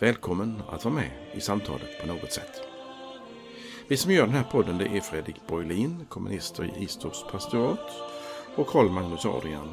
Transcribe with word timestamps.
Välkommen 0.00 0.62
att 0.68 0.84
vara 0.84 0.94
med 0.94 1.10
i 1.34 1.40
samtalet 1.40 2.00
på 2.00 2.06
något 2.06 2.32
sätt. 2.32 2.62
Vi 3.88 3.96
som 3.96 4.12
gör 4.12 4.26
den 4.26 4.34
här 4.34 4.44
podden 4.44 4.78
det 4.78 4.84
är 4.84 5.00
Fredrik 5.00 5.36
Borglin, 5.46 6.06
kommunister 6.08 6.64
i 6.64 6.84
Istorps 6.84 7.24
pastorat 7.32 7.90
och 8.56 8.66
Karl 8.66 8.90
Magnus 8.90 9.26
Adrian, 9.26 9.68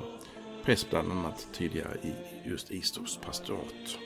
präst 0.63 0.89
bland 0.89 1.11
annat 1.11 1.47
tidigare 1.53 1.97
i 2.03 2.13
just 2.49 2.71
Istorps 2.71 3.17
pastorat. 3.17 3.97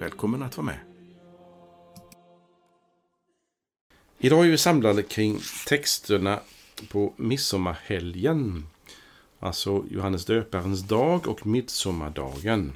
Välkommen 0.00 0.42
att 0.42 0.56
vara 0.56 0.66
med. 0.66 0.78
Idag 4.18 4.46
är 4.46 4.50
vi 4.50 4.58
samlade 4.58 5.02
kring 5.02 5.38
texterna 5.66 6.40
på 6.92 7.12
midsommarhelgen. 7.16 8.66
Alltså 9.40 9.84
Johannes 9.90 10.24
döparens 10.24 10.82
dag 10.82 11.28
och 11.28 11.46
midsommardagen. 11.46 12.72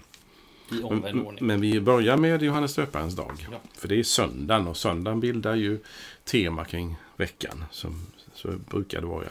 I 0.72 0.82
omvänd 0.82 1.26
ordning. 1.26 1.46
Men 1.46 1.60
vi 1.60 1.80
börjar 1.80 2.16
med 2.16 2.42
Johannes 2.42 2.74
döparens 2.74 3.16
dag. 3.16 3.46
Ja. 3.52 3.60
För 3.74 3.88
det 3.88 3.98
är 3.98 4.02
söndagen 4.02 4.66
och 4.66 4.76
söndagen 4.76 5.20
bildar 5.20 5.54
ju 5.54 5.78
tema 6.24 6.64
kring 6.64 6.96
veckan. 7.16 7.64
Som, 7.70 8.06
så 8.34 8.48
brukar 8.48 9.00
det 9.00 9.06
vara 9.06 9.26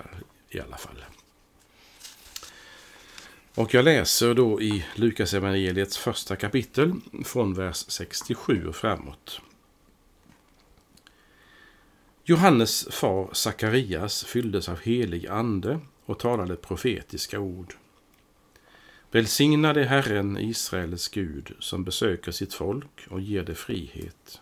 i 0.49 0.59
alla 0.59 0.77
fall. 0.77 1.05
Och 3.55 3.73
jag 3.73 3.85
läser 3.85 4.33
då 4.33 4.61
i 4.61 4.85
Lukas 4.95 5.33
evangeliets 5.33 5.97
första 5.97 6.35
kapitel 6.35 6.93
från 7.25 7.53
vers 7.53 7.85
67 7.87 8.67
och 8.67 8.75
framåt. 8.75 9.41
Johannes 12.23 12.87
far 12.91 13.29
Sakarias 13.33 14.23
fylldes 14.23 14.69
av 14.69 14.79
helig 14.79 15.27
ande 15.27 15.79
och 16.05 16.19
talade 16.19 16.55
profetiska 16.55 17.39
ord. 17.39 17.73
Välsignad 19.11 19.77
är 19.77 19.85
Herren 19.85 20.37
Israels 20.37 21.07
Gud 21.07 21.55
som 21.59 21.83
besöker 21.83 22.31
sitt 22.31 22.53
folk 22.53 23.07
och 23.09 23.21
ger 23.21 23.43
det 23.43 23.55
frihet. 23.55 24.41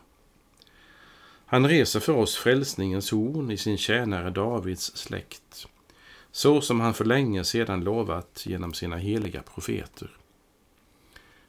Han 1.46 1.68
reser 1.68 2.00
för 2.00 2.14
oss 2.14 2.36
frälsningens 2.36 3.12
horn 3.12 3.52
i 3.52 3.58
sin 3.58 3.78
tjänare 3.78 4.30
Davids 4.30 4.96
släkt, 4.96 5.68
så 6.32 6.62
som 6.62 6.80
han 6.80 6.94
för 6.94 7.06
länge 7.06 7.44
sedan 7.44 7.84
lovat 7.84 8.44
genom 8.46 8.74
sina 8.74 8.98
heliga 8.98 9.42
profeter. 9.42 10.10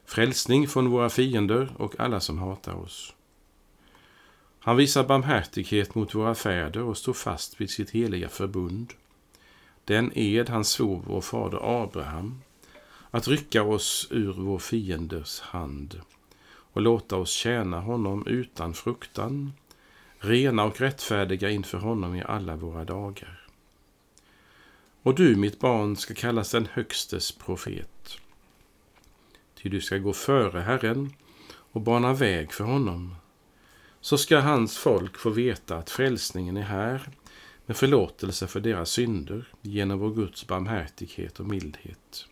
Frälsning 0.05 0.67
från 0.67 0.89
våra 0.89 1.09
fiender 1.09 1.69
och 1.77 1.99
alla 1.99 2.19
som 2.19 2.37
hatar 2.37 2.73
oss. 2.73 3.13
Han 4.59 4.77
visar 4.77 5.03
barmhärtighet 5.03 5.95
mot 5.95 6.15
våra 6.15 6.35
fäder 6.35 6.81
och 6.81 6.97
står 6.97 7.13
fast 7.13 7.61
vid 7.61 7.69
sitt 7.69 7.89
heliga 7.89 8.29
förbund. 8.29 8.93
Den 9.85 10.11
ed 10.15 10.49
han 10.49 10.65
svor 10.65 11.03
vår 11.07 11.21
fader 11.21 11.83
Abraham, 11.83 12.41
att 13.17 13.27
rycka 13.27 13.63
oss 13.63 14.07
ur 14.11 14.33
vår 14.33 14.59
fienders 14.59 15.39
hand 15.39 16.01
och 16.47 16.81
låta 16.81 17.15
oss 17.15 17.31
tjäna 17.31 17.79
honom 17.79 18.27
utan 18.27 18.73
fruktan, 18.73 19.53
rena 20.19 20.63
och 20.63 20.81
rättfärdiga 20.81 21.49
inför 21.49 21.77
honom 21.77 22.15
i 22.15 22.23
alla 22.23 22.55
våra 22.55 22.85
dagar. 22.85 23.47
Och 25.01 25.15
du, 25.15 25.35
mitt 25.35 25.59
barn, 25.59 25.95
ska 25.95 26.13
kallas 26.13 26.51
den 26.51 26.67
Högstes 26.73 27.31
profet. 27.31 28.17
Ty 29.55 29.69
du 29.69 29.81
ska 29.81 29.97
gå 29.97 30.13
före 30.13 30.59
Herren 30.59 31.13
och 31.49 31.81
bana 31.81 32.13
väg 32.13 32.53
för 32.53 32.63
honom. 32.63 33.15
Så 34.01 34.17
ska 34.17 34.39
hans 34.39 34.77
folk 34.77 35.17
få 35.17 35.29
veta 35.29 35.77
att 35.77 35.89
frälsningen 35.89 36.57
är 36.57 36.61
här 36.61 37.09
med 37.65 37.77
förlåtelse 37.77 38.47
för 38.47 38.59
deras 38.59 38.89
synder 38.89 39.47
genom 39.61 39.99
vår 39.99 40.13
Guds 40.13 40.47
barmhärtighet 40.47 41.39
och 41.39 41.45
mildhet. 41.45 42.27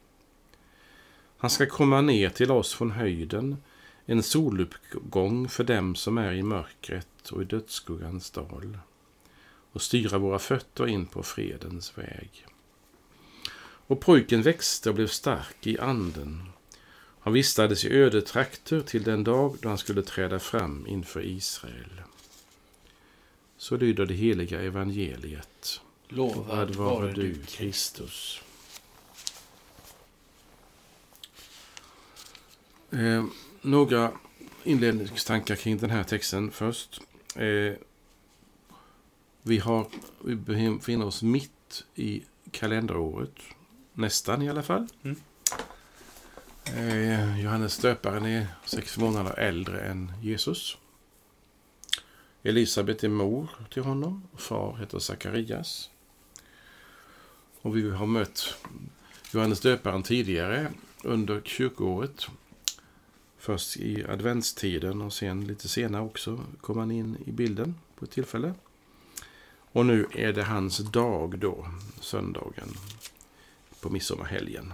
Han 1.46 1.50
ska 1.50 1.66
komma 1.66 2.02
ner 2.02 2.30
till 2.30 2.52
oss 2.52 2.74
från 2.74 2.92
höjden, 2.92 3.58
en 4.06 4.24
soluppgång 4.24 5.50
för 5.50 5.64
dem 5.64 5.96
som 5.96 6.18
är 6.18 6.34
i 6.34 6.44
mörkret 6.44 7.30
och 7.32 7.42
i 7.42 7.46
dödsskuggans 7.46 8.32
dal, 8.32 8.78
och 9.72 9.82
styra 9.82 10.18
våra 10.18 10.40
fötter 10.40 10.88
in 10.88 11.06
på 11.06 11.24
fredens 11.24 11.98
väg. 11.98 12.46
Och 13.88 14.00
pojken 14.00 14.42
växte 14.42 14.90
och 14.90 14.96
blev 14.96 15.08
stark 15.08 15.68
i 15.68 15.80
anden. 15.80 16.50
Han 17.20 17.34
vistades 17.34 17.86
i 17.86 17.94
öde 17.94 18.22
trakter 18.22 18.82
till 18.82 19.04
den 19.04 19.24
dag 19.24 19.58
då 19.62 19.70
han 19.70 19.78
skulle 19.78 20.02
träda 20.02 20.40
fram 20.40 20.88
inför 20.88 21.26
Israel. 21.26 22.02
Så 23.58 23.78
lyder 23.78 24.06
det 24.06 24.14
heliga 24.14 24.62
evangeliet. 24.62 25.82
Lovad 26.08 26.76
vare 26.76 27.14
du, 27.14 27.36
Kristus. 27.46 28.42
Eh, 32.96 33.26
några 33.62 34.12
inledningstankar 34.64 35.56
kring 35.56 35.78
den 35.78 35.90
här 35.90 36.04
texten 36.04 36.52
först. 36.52 37.02
Eh, 37.36 37.74
vi, 39.42 39.58
har, 39.58 39.88
vi 40.26 40.36
befinner 40.36 41.06
oss 41.06 41.24
mitt 41.24 41.84
i 41.96 42.24
kalenderåret. 42.52 43.36
Nästan 43.94 44.42
i 44.42 44.50
alla 44.50 44.64
fall. 44.64 44.88
Mm. 45.04 45.18
Eh, 46.66 47.42
Johannes 47.44 47.78
döparen 47.78 48.26
är 48.26 48.48
sex 48.66 48.98
månader 48.98 49.40
äldre 49.40 49.80
än 49.80 50.12
Jesus. 50.22 50.78
Elisabet 52.44 53.04
är 53.04 53.10
mor 53.10 53.50
till 53.70 53.84
honom. 53.84 54.24
Far 54.38 54.78
heter 54.78 55.00
Sakarias. 55.00 55.90
Och 57.62 57.78
vi 57.78 57.90
har 57.90 58.06
mött 58.06 58.58
Johannes 59.32 59.60
döparen 59.60 60.04
tidigare 60.04 60.72
under 61.04 61.42
kyrkoåret. 61.42 62.28
Först 63.46 63.78
i 63.78 64.06
adventstiden 64.10 65.02
och 65.02 65.14
sen 65.14 65.48
lite 65.48 65.68
senare 65.68 66.02
också 66.02 66.40
kom 66.62 66.78
han 66.78 66.92
in 66.92 67.18
i 67.26 67.32
bilden 67.32 67.76
på 67.96 68.06
ett 68.06 68.12
tillfälle. 68.12 68.54
Och 69.72 69.86
nu 69.86 70.08
är 70.12 70.34
det 70.34 70.44
hans 70.44 70.78
dag 70.78 71.40
då, 71.40 71.68
söndagen 72.02 72.70
på 73.82 73.90
midsommarhelgen. 73.90 74.74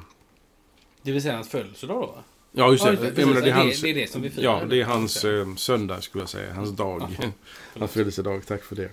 Det 1.02 1.12
vill 1.12 1.22
säga 1.22 1.36
hans 1.36 1.50
födelsedag 1.50 2.02
då? 2.02 2.24
Ja, 2.52 2.72
just 2.72 2.86
Ja, 2.86 2.92
det. 2.92 3.06
just 3.06 3.18
Jag 3.18 3.28
menar, 3.28 3.42
det, 3.42 3.50
är 3.50 3.56
det, 3.56 3.62
hans, 3.62 3.82
det 3.82 3.90
är 3.90 3.96
det 3.96 4.12
som 4.12 4.22
vi 4.22 4.30
firar. 4.30 4.44
Ja, 4.44 4.66
det 4.66 4.82
är 4.82 4.86
hans 4.86 5.26
eh, 5.26 5.56
söndag 5.56 6.02
skulle 6.02 6.22
jag 6.22 6.30
säga. 6.30 6.54
Hans 6.54 6.70
dag. 6.70 7.32
hans 7.80 7.92
födelsedag. 7.92 8.46
Tack 8.46 8.64
för 8.64 8.76
det. 8.76 8.92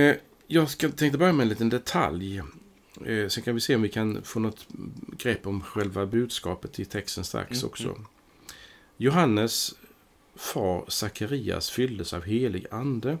Eh, 0.00 0.16
jag 0.46 0.70
ska, 0.70 0.88
tänkte 0.88 1.18
börja 1.18 1.32
med 1.32 1.44
en 1.44 1.48
liten 1.48 1.68
detalj. 1.68 2.42
Eh, 3.00 3.28
sen 3.28 3.44
kan 3.44 3.54
vi 3.54 3.60
se 3.60 3.74
om 3.74 3.82
vi 3.82 3.88
kan 3.88 4.22
få 4.22 4.40
något 4.40 4.66
grepp 5.18 5.46
om 5.46 5.60
själva 5.60 6.06
budskapet 6.06 6.78
i 6.78 6.84
texten 6.84 7.24
strax 7.24 7.62
Mm, 7.62 7.66
också. 7.70 8.00
Johannes 8.96 9.74
far 10.34 10.84
Sakarias 10.88 11.70
fylldes 11.70 12.12
av 12.12 12.22
helig 12.22 12.66
ande 12.70 13.18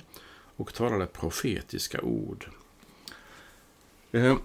och 0.56 0.74
talade 0.74 1.06
profetiska 1.06 2.00
ord. 2.00 2.48
Eh, 4.12 4.36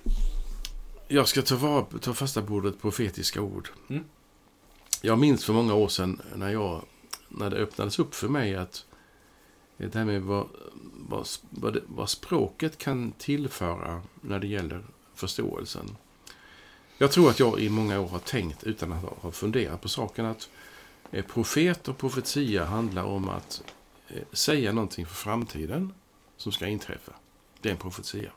jag 1.07 1.28
ska 1.28 1.41
ta, 1.41 1.56
vara, 1.56 1.85
ta 1.85 2.13
fasta 2.13 2.41
på 2.41 2.53
ordet 2.53 2.81
profetiska 2.81 3.41
ord. 3.41 3.69
Mm. 3.90 4.03
Jag 5.01 5.19
minns 5.19 5.46
för 5.46 5.53
många 5.53 5.73
år 5.73 5.88
sedan 5.88 6.22
när, 6.35 6.50
jag, 6.50 6.85
när 7.29 7.50
det 7.50 7.57
öppnades 7.57 7.99
upp 7.99 8.16
för 8.16 8.28
mig 8.28 8.55
att 8.55 8.85
det 9.78 9.96
här 9.96 10.05
med 10.05 10.22
vad, 10.22 10.47
vad, 10.93 11.28
vad, 11.49 11.73
det, 11.73 11.81
vad 11.87 12.09
språket 12.09 12.78
kan 12.78 13.11
tillföra 13.11 14.02
när 14.22 14.40
det 14.40 14.47
gäller 14.47 14.84
förståelsen. 15.19 15.95
Jag 16.97 17.11
tror 17.11 17.29
att 17.29 17.39
jag 17.39 17.59
i 17.59 17.69
många 17.69 17.99
år 17.99 18.07
har 18.07 18.19
tänkt, 18.19 18.63
utan 18.63 18.93
att 18.93 19.03
ha 19.03 19.31
funderat 19.31 19.81
på 19.81 19.89
saken, 19.89 20.25
att 20.25 20.49
eh, 21.11 21.25
profet 21.25 21.87
och 21.87 21.97
profetia 21.97 22.66
handlar 22.66 23.03
om 23.03 23.29
att 23.29 23.63
eh, 24.07 24.23
säga 24.31 24.71
någonting 24.71 25.05
för 25.05 25.16
framtiden 25.16 25.93
som 26.37 26.51
ska 26.51 26.67
inträffa. 26.67 27.11
Det 27.61 27.69
är 27.69 27.73
en 27.73 27.79
profetia. 27.79 28.31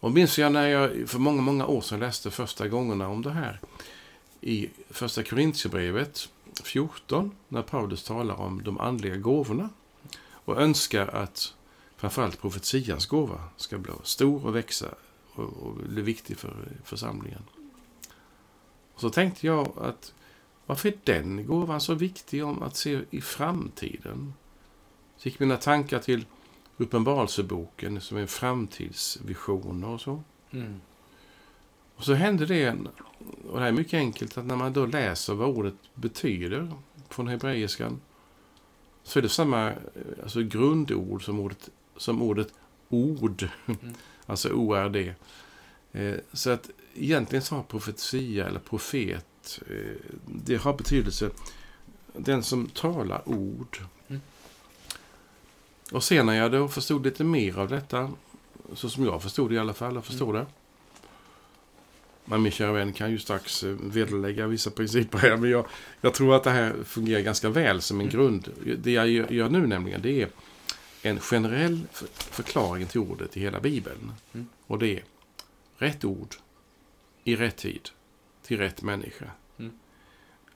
Och 0.00 0.12
minns 0.12 0.38
jag 0.38 0.52
när 0.52 0.68
jag 0.68 1.08
för 1.08 1.18
många, 1.18 1.42
många 1.42 1.66
år 1.66 1.80
sedan 1.80 2.00
läste 2.00 2.30
första 2.30 2.68
gångerna 2.68 3.08
om 3.08 3.22
det 3.22 3.30
här 3.30 3.60
i 4.40 4.70
första 4.90 5.22
Korintierbrevet 5.22 6.28
14, 6.64 7.36
när 7.48 7.62
Paulus 7.62 8.04
talar 8.04 8.34
om 8.34 8.62
de 8.62 8.80
andliga 8.80 9.16
gåvorna 9.16 9.70
och 10.30 10.60
önskar 10.60 11.06
att 11.06 11.54
framförallt 11.96 12.40
profetians 12.40 13.06
gåva 13.06 13.40
ska 13.56 13.78
bli 13.78 13.92
stor 14.02 14.46
och 14.46 14.56
växa 14.56 14.94
och, 15.34 15.44
och 15.44 15.74
bli 15.74 16.02
viktig 16.02 16.36
för 16.36 16.68
församlingen. 16.84 17.42
Och 18.94 19.00
så 19.00 19.10
tänkte 19.10 19.46
jag 19.46 19.72
att 19.78 20.14
Varför 20.66 20.88
är 20.88 20.94
den 21.04 21.46
gåvan 21.46 21.80
så 21.80 21.94
viktig 21.94 22.44
om 22.44 22.62
att 22.62 22.76
se 22.76 23.00
i 23.10 23.20
framtiden? 23.20 24.34
Så 25.16 25.28
gick 25.28 25.40
mina 25.40 25.56
tankar 25.56 25.98
till 25.98 26.24
Uppenbarelseboken 26.76 28.00
som 28.00 28.16
är 28.16 28.26
framtidsvisioner 28.26 29.88
och 29.88 30.00
så. 30.00 30.22
Mm. 30.50 30.80
Och 31.96 32.04
så 32.04 32.14
hände 32.14 32.46
det, 32.46 32.70
och 33.48 33.54
det 33.54 33.60
här 33.60 33.68
är 33.68 33.72
mycket 33.72 33.94
enkelt, 33.98 34.38
att 34.38 34.44
när 34.44 34.56
man 34.56 34.72
då 34.72 34.86
läser 34.86 35.34
vad 35.34 35.48
ordet 35.48 35.74
betyder 35.94 36.72
från 37.08 37.28
hebreiskan 37.28 38.00
så 39.02 39.18
är 39.18 39.22
det 39.22 39.28
samma 39.28 39.72
alltså 40.22 40.42
grundord 40.42 41.24
som 41.24 41.40
ordet, 41.40 41.70
som 41.96 42.22
ordet 42.22 42.54
ord, 42.88 43.48
Mm. 43.66 43.94
Alltså 44.26 44.48
ORD. 44.48 44.96
Eh, 45.92 46.14
så 46.32 46.50
att 46.50 46.70
egentligen 46.94 47.42
så 47.42 47.54
har 47.54 47.62
profetia 47.62 48.46
eller 48.46 48.60
profet, 48.60 49.60
eh, 49.70 49.96
det 50.26 50.56
har 50.56 50.72
betydelse 50.74 51.30
den 52.16 52.42
som 52.42 52.66
talar 52.66 53.28
ord. 53.28 53.78
Mm. 54.08 54.20
Och 55.92 56.04
sen 56.04 56.26
när 56.26 56.34
jag 56.34 56.52
då 56.52 56.68
förstod 56.68 57.04
lite 57.04 57.24
mer 57.24 57.58
av 57.58 57.68
detta, 57.68 58.10
så 58.74 58.88
som 58.88 59.04
jag 59.04 59.22
förstod 59.22 59.50
det 59.50 59.54
i 59.54 59.58
alla 59.58 59.74
fall, 59.74 59.96
och 59.96 60.04
förstod 60.04 60.34
det. 60.34 60.46
Men 62.24 62.42
min 62.42 62.52
kära 62.52 62.72
vän 62.72 62.92
kan 62.92 63.10
ju 63.10 63.18
strax 63.18 63.64
eh, 63.64 63.70
vederlägga 63.70 64.46
vissa 64.46 64.70
principer 64.70 65.18
här, 65.18 65.36
men 65.36 65.50
jag, 65.50 65.66
jag 66.00 66.14
tror 66.14 66.36
att 66.36 66.44
det 66.44 66.50
här 66.50 66.74
fungerar 66.84 67.20
ganska 67.20 67.48
väl 67.48 67.80
som 67.80 68.00
en 68.00 68.06
Mm. 68.06 68.16
grund. 68.16 68.48
Det 68.78 68.90
jag 68.92 69.08
gör 69.08 69.48
nu 69.48 69.66
nämligen, 69.66 70.02
det 70.02 70.22
är 70.22 70.28
en 71.06 71.20
generell 71.20 71.86
för- 71.92 72.06
förklaring 72.06 72.86
till 72.86 73.00
ordet 73.00 73.36
i 73.36 73.40
hela 73.40 73.60
Bibeln. 73.60 74.12
Mm. 74.32 74.46
Och 74.66 74.78
det 74.78 74.88
är 74.98 75.04
rätt 75.76 76.04
ord, 76.04 76.34
i 77.24 77.36
rätt 77.36 77.56
tid, 77.56 77.88
till 78.42 78.58
rätt 78.58 78.82
människa. 78.82 79.30
Mm. 79.58 79.78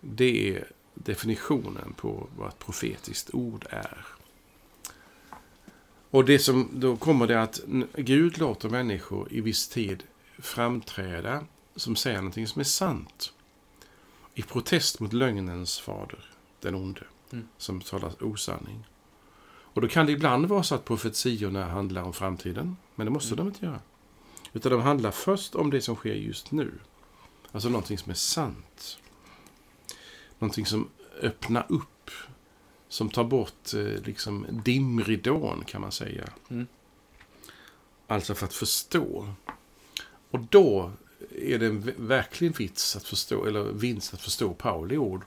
Det 0.00 0.56
är 0.56 0.70
definitionen 0.94 1.92
på 1.96 2.28
vad 2.36 2.48
ett 2.48 2.58
profetiskt 2.58 3.34
ord 3.34 3.66
är. 3.70 4.06
Och 6.10 6.24
det 6.24 6.38
som 6.38 6.68
då 6.72 6.96
kommer 6.96 7.26
det 7.26 7.42
att 7.42 7.60
Gud 7.96 8.38
låter 8.38 8.68
människor 8.68 9.28
i 9.32 9.40
viss 9.40 9.68
tid 9.68 10.02
framträda 10.38 11.44
som 11.76 11.96
säger 11.96 12.16
någonting 12.16 12.46
som 12.46 12.60
är 12.60 12.64
sant. 12.64 13.32
I 14.34 14.42
protest 14.42 15.00
mot 15.00 15.12
lögnens 15.12 15.78
fader, 15.80 16.30
den 16.60 16.74
onde, 16.74 17.02
Mm. 17.32 17.48
som 17.58 17.80
talar 17.80 18.24
osanning. 18.24 18.84
Och 19.78 19.82
då 19.82 19.88
kan 19.88 20.06
det 20.06 20.12
ibland 20.12 20.46
vara 20.46 20.62
så 20.62 20.74
att 20.74 20.84
profetiorna 20.84 21.64
handlar 21.64 22.02
om 22.02 22.12
framtiden, 22.12 22.76
men 22.94 23.04
det 23.04 23.10
måste 23.10 23.34
Mm. 23.34 23.44
de 23.44 23.48
inte 23.50 23.66
göra. 23.66 23.80
Utan 24.52 24.72
de 24.72 24.80
handlar 24.80 25.10
först 25.10 25.54
om 25.54 25.70
det 25.70 25.80
som 25.80 25.96
sker 25.96 26.14
just 26.14 26.50
nu. 26.52 26.72
Alltså 27.52 27.68
någonting 27.68 27.98
som 27.98 28.10
är 28.10 28.14
sant. 28.14 28.98
Någonting 30.38 30.66
som 30.66 30.88
öppnar 31.22 31.66
upp. 31.68 32.10
Som 32.88 33.08
tar 33.10 33.24
bort 33.24 33.74
eh, 33.74 33.80
liksom 34.04 34.46
dimridån 34.64 35.64
kan 35.66 35.80
man 35.80 35.92
säga. 35.92 36.28
Mm. 36.48 36.66
Alltså 38.06 38.34
för 38.34 38.46
att 38.46 38.54
förstå. 38.54 39.34
Och 40.30 40.40
då 40.40 40.92
är 41.30 41.58
det 41.58 41.70
verkligen 41.96 42.52
vits 42.52 42.96
att 42.96 43.04
förstå, 43.04 43.44
eller 43.44 43.64
vinst 43.64 44.14
att 44.14 44.20
förstå 44.20 44.54
Pauli 44.54 44.96
ord. 44.96 45.22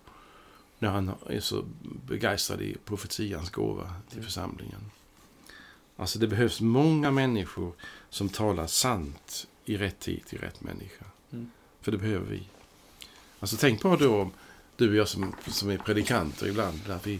När 0.81 0.89
han 0.89 1.11
är 1.29 1.39
så 1.39 1.65
begeistrad 2.07 2.61
i 2.61 2.77
profetians 2.85 3.49
gåva 3.49 3.93
till 4.09 4.17
Mm. 4.17 4.25
församlingen. 4.25 4.91
Alltså 5.97 6.19
det 6.19 6.27
behövs 6.27 6.61
många 6.61 7.11
människor 7.11 7.73
som 8.09 8.29
talar 8.29 8.67
sant 8.67 9.47
i 9.65 9.77
rätt 9.77 9.99
tid 9.99 10.25
till 10.25 10.39
rätt 10.39 10.61
människa. 10.61 11.05
Mm. 11.31 11.51
För 11.81 11.91
det 11.91 11.97
behöver 11.97 12.25
vi. 12.25 12.43
Alltså 13.39 13.57
tänk 13.59 13.81
på 13.81 13.95
då 13.95 14.21
om 14.21 14.31
du 14.75 14.89
och 14.89 14.95
jag 14.95 15.07
som, 15.07 15.35
som 15.47 15.69
är 15.69 15.77
predikanter 15.77 16.47
ibland, 16.47 16.79
när 16.87 16.99
vi, 17.03 17.19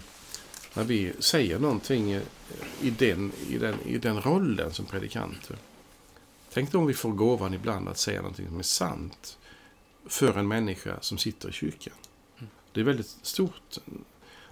när 0.74 0.84
vi 0.84 1.14
säger 1.20 1.60
någonting 1.60 2.14
i 2.82 2.90
den, 2.98 3.32
i, 3.50 3.58
den, 3.58 3.76
i 3.86 3.98
den 3.98 4.22
rollen 4.22 4.74
som 4.74 4.86
predikanter. 4.86 5.58
Tänk 6.54 6.72
då 6.72 6.80
om 6.80 6.86
vi 6.86 6.94
får 6.94 7.12
gåvan 7.12 7.54
ibland 7.54 7.90
att 7.90 7.98
säga 7.98 8.22
någonting 8.22 8.48
som 8.48 8.60
är 8.60 8.64
sant 8.64 9.38
för 10.06 10.38
en 10.38 10.48
människa 10.48 10.98
som 11.02 11.18
sitter 11.18 11.50
i 11.50 11.52
kyrkan. 11.52 11.94
Det 12.72 12.80
är 12.80 12.84
väldigt 12.84 13.08
stort. 13.22 13.78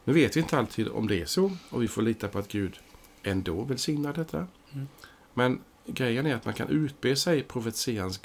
Nu 0.04 0.13
vet 0.13 0.36
vi 0.36 0.39
inte 0.39 0.57
alltid 0.57 0.88
om 0.88 1.07
det 1.07 1.21
är 1.21 1.25
så 1.25 1.51
och 1.69 1.83
vi 1.83 1.88
får 1.88 2.01
lita 2.01 2.27
på 2.27 2.39
att 2.39 2.48
Gud 2.48 2.80
ändå 3.24 3.63
välsignar 3.63 4.13
detta. 4.13 4.48
Mm. 4.74 4.88
Men 5.33 5.62
grejen 5.86 6.25
är 6.25 6.36
att 6.36 6.45
man 6.45 6.54
kan 6.54 6.69
utbe 6.69 7.16
sig 7.16 7.44
profetians 7.44 8.19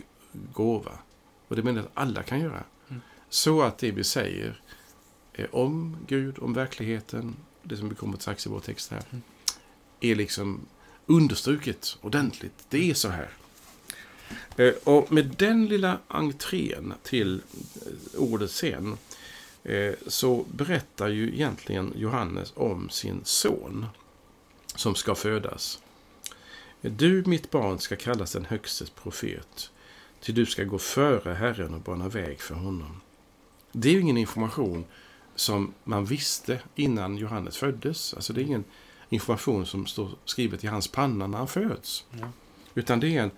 gåva. 0.52 0.92
Och 1.48 1.56
det 1.56 1.62
menar 1.62 1.78
jag 1.78 1.86
att 1.86 1.92
alla 1.94 2.22
kan 2.22 2.40
göra. 2.40 2.64
Mm. 2.88 3.00
Så 3.28 3.62
att 3.62 3.78
det 3.78 3.90
vi 3.90 4.04
säger 4.04 4.60
om 5.50 5.96
Gud, 6.06 6.38
om 6.38 6.52
verkligheten, 6.54 7.36
det 7.62 7.76
som 7.76 7.88
vi 7.88 7.94
kommer 7.94 8.18
strax 8.18 8.46
i 8.46 8.48
vår 8.50 8.60
text 8.60 8.90
här, 8.90 9.02
Mm. 9.10 9.22
är 10.00 10.14
liksom 10.14 10.60
understruket 11.06 11.98
ordentligt. 12.00 12.64
Det 12.68 12.90
är 12.90 12.94
så 12.94 13.08
här. 13.08 13.28
Eh, 14.56 14.72
Och 14.84 15.12
med 15.12 15.34
den 15.38 15.66
lilla 15.66 15.98
entrén 16.08 16.94
till 17.02 17.42
eh, 17.86 18.20
ordet 18.20 18.50
sen 18.50 18.96
så 20.06 20.44
berättar 20.52 21.08
ju 21.08 21.34
egentligen 21.34 21.92
Johannes 21.96 22.52
om 22.56 22.90
sin 22.90 23.20
son 23.24 23.86
som 24.74 24.94
ska 24.94 25.14
födas. 25.14 25.78
Du, 26.80 27.24
mitt 27.26 27.50
barn, 27.50 27.78
ska 27.78 27.96
kallas 27.96 28.32
den 28.32 28.44
högstes 28.44 28.90
profet, 28.90 29.70
till 30.20 30.34
du 30.34 30.46
ska 30.46 30.64
gå 30.64 30.78
före 30.78 31.34
Herren 31.34 31.74
och 31.74 31.80
bana 31.80 32.08
väg 32.08 32.40
för 32.40 32.54
honom. 32.54 33.00
Det 33.72 33.88
är 33.88 33.92
ju 33.92 34.00
ingen 34.00 34.16
information 34.16 34.84
som 35.34 35.74
man 35.84 36.04
visste 36.04 36.60
innan 36.74 37.16
Johannes 37.16 37.56
föddes. 37.56 38.14
Alltså 38.14 38.32
det 38.32 38.40
är 38.40 38.44
ingen 38.44 38.64
information 39.08 39.66
som 39.66 39.86
står 39.86 40.10
skrivet 40.24 40.64
i 40.64 40.66
hans 40.66 40.88
panna 40.88 41.26
när 41.26 41.38
han 41.38 41.48
föds. 41.48 42.06
Ja. 42.10 42.28
Utan 42.74 43.00
det 43.00 43.16
är 43.16 43.22
en, 43.22 43.30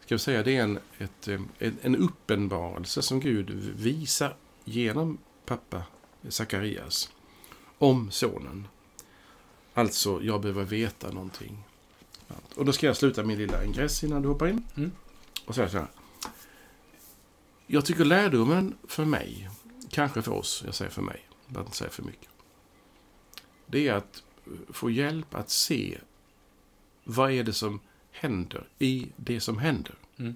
ska 0.00 0.14
vi 0.14 0.18
säga, 0.18 0.42
det 0.42 0.56
är 0.56 0.62
en, 0.62 0.78
ett, 0.98 1.28
eh, 1.28 1.40
en, 1.58 1.78
en 1.82 1.96
uppenbarelse 1.96 3.02
som 3.02 3.20
Gud 3.20 3.50
visar 3.76 4.36
genom 4.64 5.18
pappa 5.44 5.82
Sakarias 6.28 7.10
om 7.78 8.10
sonen. 8.10 8.68
Alltså, 9.74 10.22
jag 10.22 10.40
behöver 10.40 10.64
veta 10.64 11.10
någonting. 11.10 11.64
Och 12.54 12.64
då 12.64 12.72
ska 12.72 12.86
jag 12.86 12.96
sluta 12.96 13.22
min 13.22 13.38
lilla 13.38 13.64
ingress 13.64 14.04
innan 14.04 14.22
du 14.22 14.28
hoppar 14.28 14.48
in. 14.48 14.66
Mm. 14.76 14.92
Och 15.46 15.54
säga 15.54 15.68
så 15.68 15.78
här. 15.78 15.88
Jag 17.66 17.84
tycker 17.84 18.04
lärdomen 18.04 18.76
för 18.88 19.04
mig, 19.04 19.50
kanske 19.90 20.22
för 20.22 20.32
oss, 20.32 20.62
jag 20.66 20.74
säger 20.74 20.90
för 20.90 21.02
mig, 21.02 21.28
för 21.52 21.60
att 21.60 21.66
inte 21.66 21.76
säga 21.76 21.90
för 21.90 22.02
mycket. 22.02 22.28
Det 23.66 23.88
är 23.88 23.94
att 23.94 24.22
få 24.68 24.90
hjälp 24.90 25.34
att 25.34 25.50
se 25.50 25.98
vad 27.04 27.30
är 27.30 27.44
det 27.44 27.52
som 27.52 27.80
händer 28.10 28.68
i 28.78 29.12
det 29.16 29.40
som 29.40 29.58
händer. 29.58 29.94
Mm. 30.16 30.34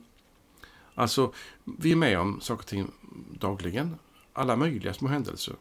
Alltså, 0.95 1.33
vi 1.64 1.92
är 1.92 1.97
med 1.97 2.19
om 2.19 2.40
saker 2.40 2.62
och 2.62 2.66
ting 2.66 2.90
dagligen. 3.38 3.99
Alla 4.38 4.57
möjliga 4.57 4.95
små 4.95 5.09
händelser. 5.09 5.55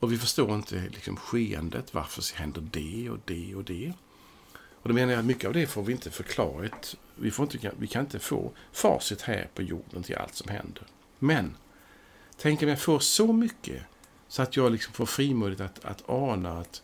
Och 0.00 0.12
vi 0.12 0.18
förstår 0.18 0.54
inte 0.54 0.88
liksom, 0.88 1.16
skeendet. 1.16 1.94
Varför 1.94 2.36
händer 2.36 2.68
det 2.70 3.10
och 3.10 3.18
det 3.24 3.54
och 3.54 3.64
det? 3.64 3.92
Och 4.82 4.88
då 4.88 4.94
menar 4.94 5.12
jag 5.12 5.20
att 5.20 5.26
mycket 5.26 5.44
av 5.48 5.52
det 5.52 5.66
får 5.66 5.82
vi 5.82 5.92
inte 5.92 6.10
förklarat. 6.10 6.96
Vi, 7.14 7.30
får 7.30 7.42
inte, 7.42 7.72
vi 7.78 7.86
kan 7.86 8.04
inte 8.04 8.18
få 8.18 8.52
facit 8.72 9.22
här 9.22 9.48
på 9.54 9.62
jorden 9.62 10.02
till 10.02 10.16
allt 10.16 10.34
som 10.34 10.48
händer. 10.48 10.82
Men, 11.18 11.56
tänk 12.36 12.62
om 12.62 12.68
jag 12.68 12.80
får 12.80 12.98
så 12.98 13.32
mycket 13.32 13.82
så 14.28 14.42
att 14.42 14.56
jag 14.56 14.72
liksom 14.72 14.92
får 14.92 15.06
frimodigt 15.06 15.60
att, 15.60 15.84
att 15.84 16.08
ana 16.08 16.58
att 16.60 16.82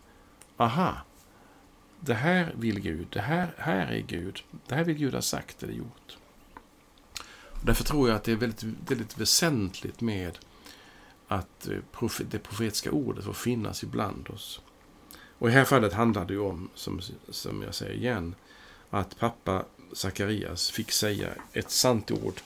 aha, 0.57 0.95
det 2.01 2.15
här 2.15 2.55
vill 2.59 2.81
Gud, 2.81 3.07
det 3.11 3.21
här, 3.21 3.55
här 3.59 3.87
är 3.87 4.01
Gud, 4.01 4.43
det 4.67 4.75
här 4.75 4.85
vill 4.85 4.97
Gud 4.97 5.15
ha 5.15 5.23
sagt 5.23 5.63
eller 5.63 5.75
gjort. 5.75 6.17
Och 7.33 7.67
därför 7.67 7.85
tror 7.85 8.09
jag 8.09 8.17
att 8.17 8.25
det 8.25 8.33
är 8.33 8.37
väldigt, 8.37 8.63
väldigt 8.63 9.19
väsentligt 9.19 10.01
med 10.01 10.39
att 11.33 11.69
eh, 11.69 11.77
det 12.31 12.39
profetiska 12.39 12.91
ordet 12.91 13.25
får 13.25 13.33
finnas 13.33 13.83
ibland 13.83 14.31
oss. 14.31 14.61
Och 15.39 15.49
i 15.49 15.53
det 15.53 15.59
här 15.59 15.65
fallet 15.65 15.93
handlar 15.93 16.25
det 16.25 16.33
ju 16.33 16.41
om, 16.41 16.71
som, 16.75 17.01
som 17.29 17.63
jag 17.63 17.75
säger 17.75 17.95
igen, 17.95 18.35
att 18.91 19.19
pappa 19.19 19.65
Sakarias 19.93 20.71
fick 20.71 20.93
säga 20.93 21.29
ett 21.53 21.71
sant 21.71 22.11
ord 22.11 22.41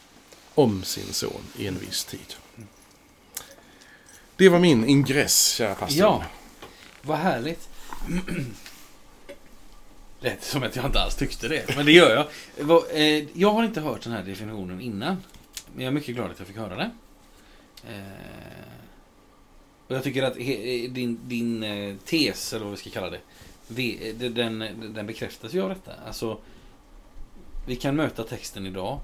om 0.55 0.83
sin 0.83 1.13
son 1.13 1.43
i 1.57 1.67
en 1.67 1.79
viss 1.79 2.05
tid. 2.05 2.35
Det 4.37 4.49
var 4.49 4.59
min 4.59 4.89
ingress, 4.89 5.47
kära 5.49 5.75
pastor. 5.75 5.99
Ja, 5.99 6.25
vad 7.03 7.19
härligt. 7.19 7.69
Lät 10.21 10.45
som 10.45 10.63
att 10.63 10.77
jag 10.77 10.85
inte 10.85 11.01
alls 11.01 11.15
tyckte 11.15 11.49
det, 11.49 11.77
men 11.77 11.87
det 11.87 11.93
gör 11.93 12.15
jag. 12.15 12.27
Eh, 13.01 13.25
jag 13.33 13.53
har 13.53 13.65
inte 13.65 13.81
hört 13.81 14.03
den 14.03 14.13
här 14.13 14.23
definitionen 14.23 14.81
innan. 14.81 15.17
Men 15.75 15.85
jag 15.85 15.91
är 15.91 15.95
mycket 15.95 16.15
glad 16.15 16.31
att 16.31 16.39
jag 16.39 16.49
fick 16.49 16.57
höra 16.57 16.77
det. 16.77 16.91
Eh, 17.89 18.03
Och 19.89 19.95
jag 19.97 20.03
tycker 20.05 20.23
att 20.23 20.37
he- 20.37 20.85
eh, 20.85 20.93
din, 20.93 21.19
din 21.29 21.63
eh, 21.63 21.97
tes, 21.97 22.53
eller 22.53 22.65
vad 22.65 22.71
vi 22.75 22.77
ska 22.81 22.91
kalla 22.91 23.11
det, 23.69 24.13
den, 24.29 24.59
den 24.95 25.07
bekräftas 25.07 25.55
ju 25.55 25.63
av 25.63 25.69
detta. 25.69 25.93
Alltså, 26.07 26.39
vi 27.67 27.77
kan 27.77 27.97
möta 27.97 28.25
texten 28.25 28.67
idag. 28.67 29.01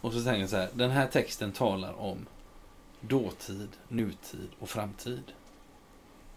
Och 0.00 0.12
så 0.12 0.20
säger 0.22 0.40
jag 0.40 0.48
så 0.48 0.56
här, 0.56 0.68
den 0.74 0.90
här 0.90 1.06
texten 1.06 1.52
talar 1.52 2.00
om 2.00 2.26
dåtid, 3.00 3.68
nutid 3.88 4.48
och 4.58 4.68
framtid. 4.70 5.22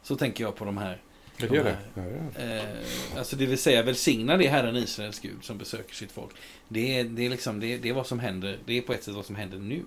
Så 0.03 0.15
tänker 0.15 0.43
jag 0.43 0.55
på 0.55 0.65
de 0.65 0.77
här. 0.77 1.01
Det 1.37 1.47
De 1.47 1.55
gör 1.55 1.63
här- 1.63 1.79
det. 1.95 2.01
Ja, 2.01 2.29
ja. 2.37 2.43
Eh, 2.43 3.17
alltså 3.17 3.35
det 3.35 3.45
vill 3.45 3.57
säga 3.57 3.83
välsigna 3.83 4.37
det 4.37 4.47
Herren 4.47 4.75
Israels 4.75 5.19
Gud 5.19 5.43
som 5.43 5.57
besöker 5.57 5.95
sitt 5.95 6.11
folk. 6.11 6.31
Det 6.67 6.99
är, 6.99 7.03
det 7.03 7.25
är 7.25 7.29
liksom 7.29 7.59
det, 7.59 7.77
det 7.77 7.89
är 7.89 7.93
vad 7.93 8.07
som 8.07 8.19
händer. 8.19 8.59
Det 8.65 8.77
är 8.77 8.81
på 8.81 8.93
ett 8.93 9.03
sätt 9.03 9.13
vad 9.15 9.25
som 9.25 9.35
händer 9.35 9.57
nu. 9.57 9.83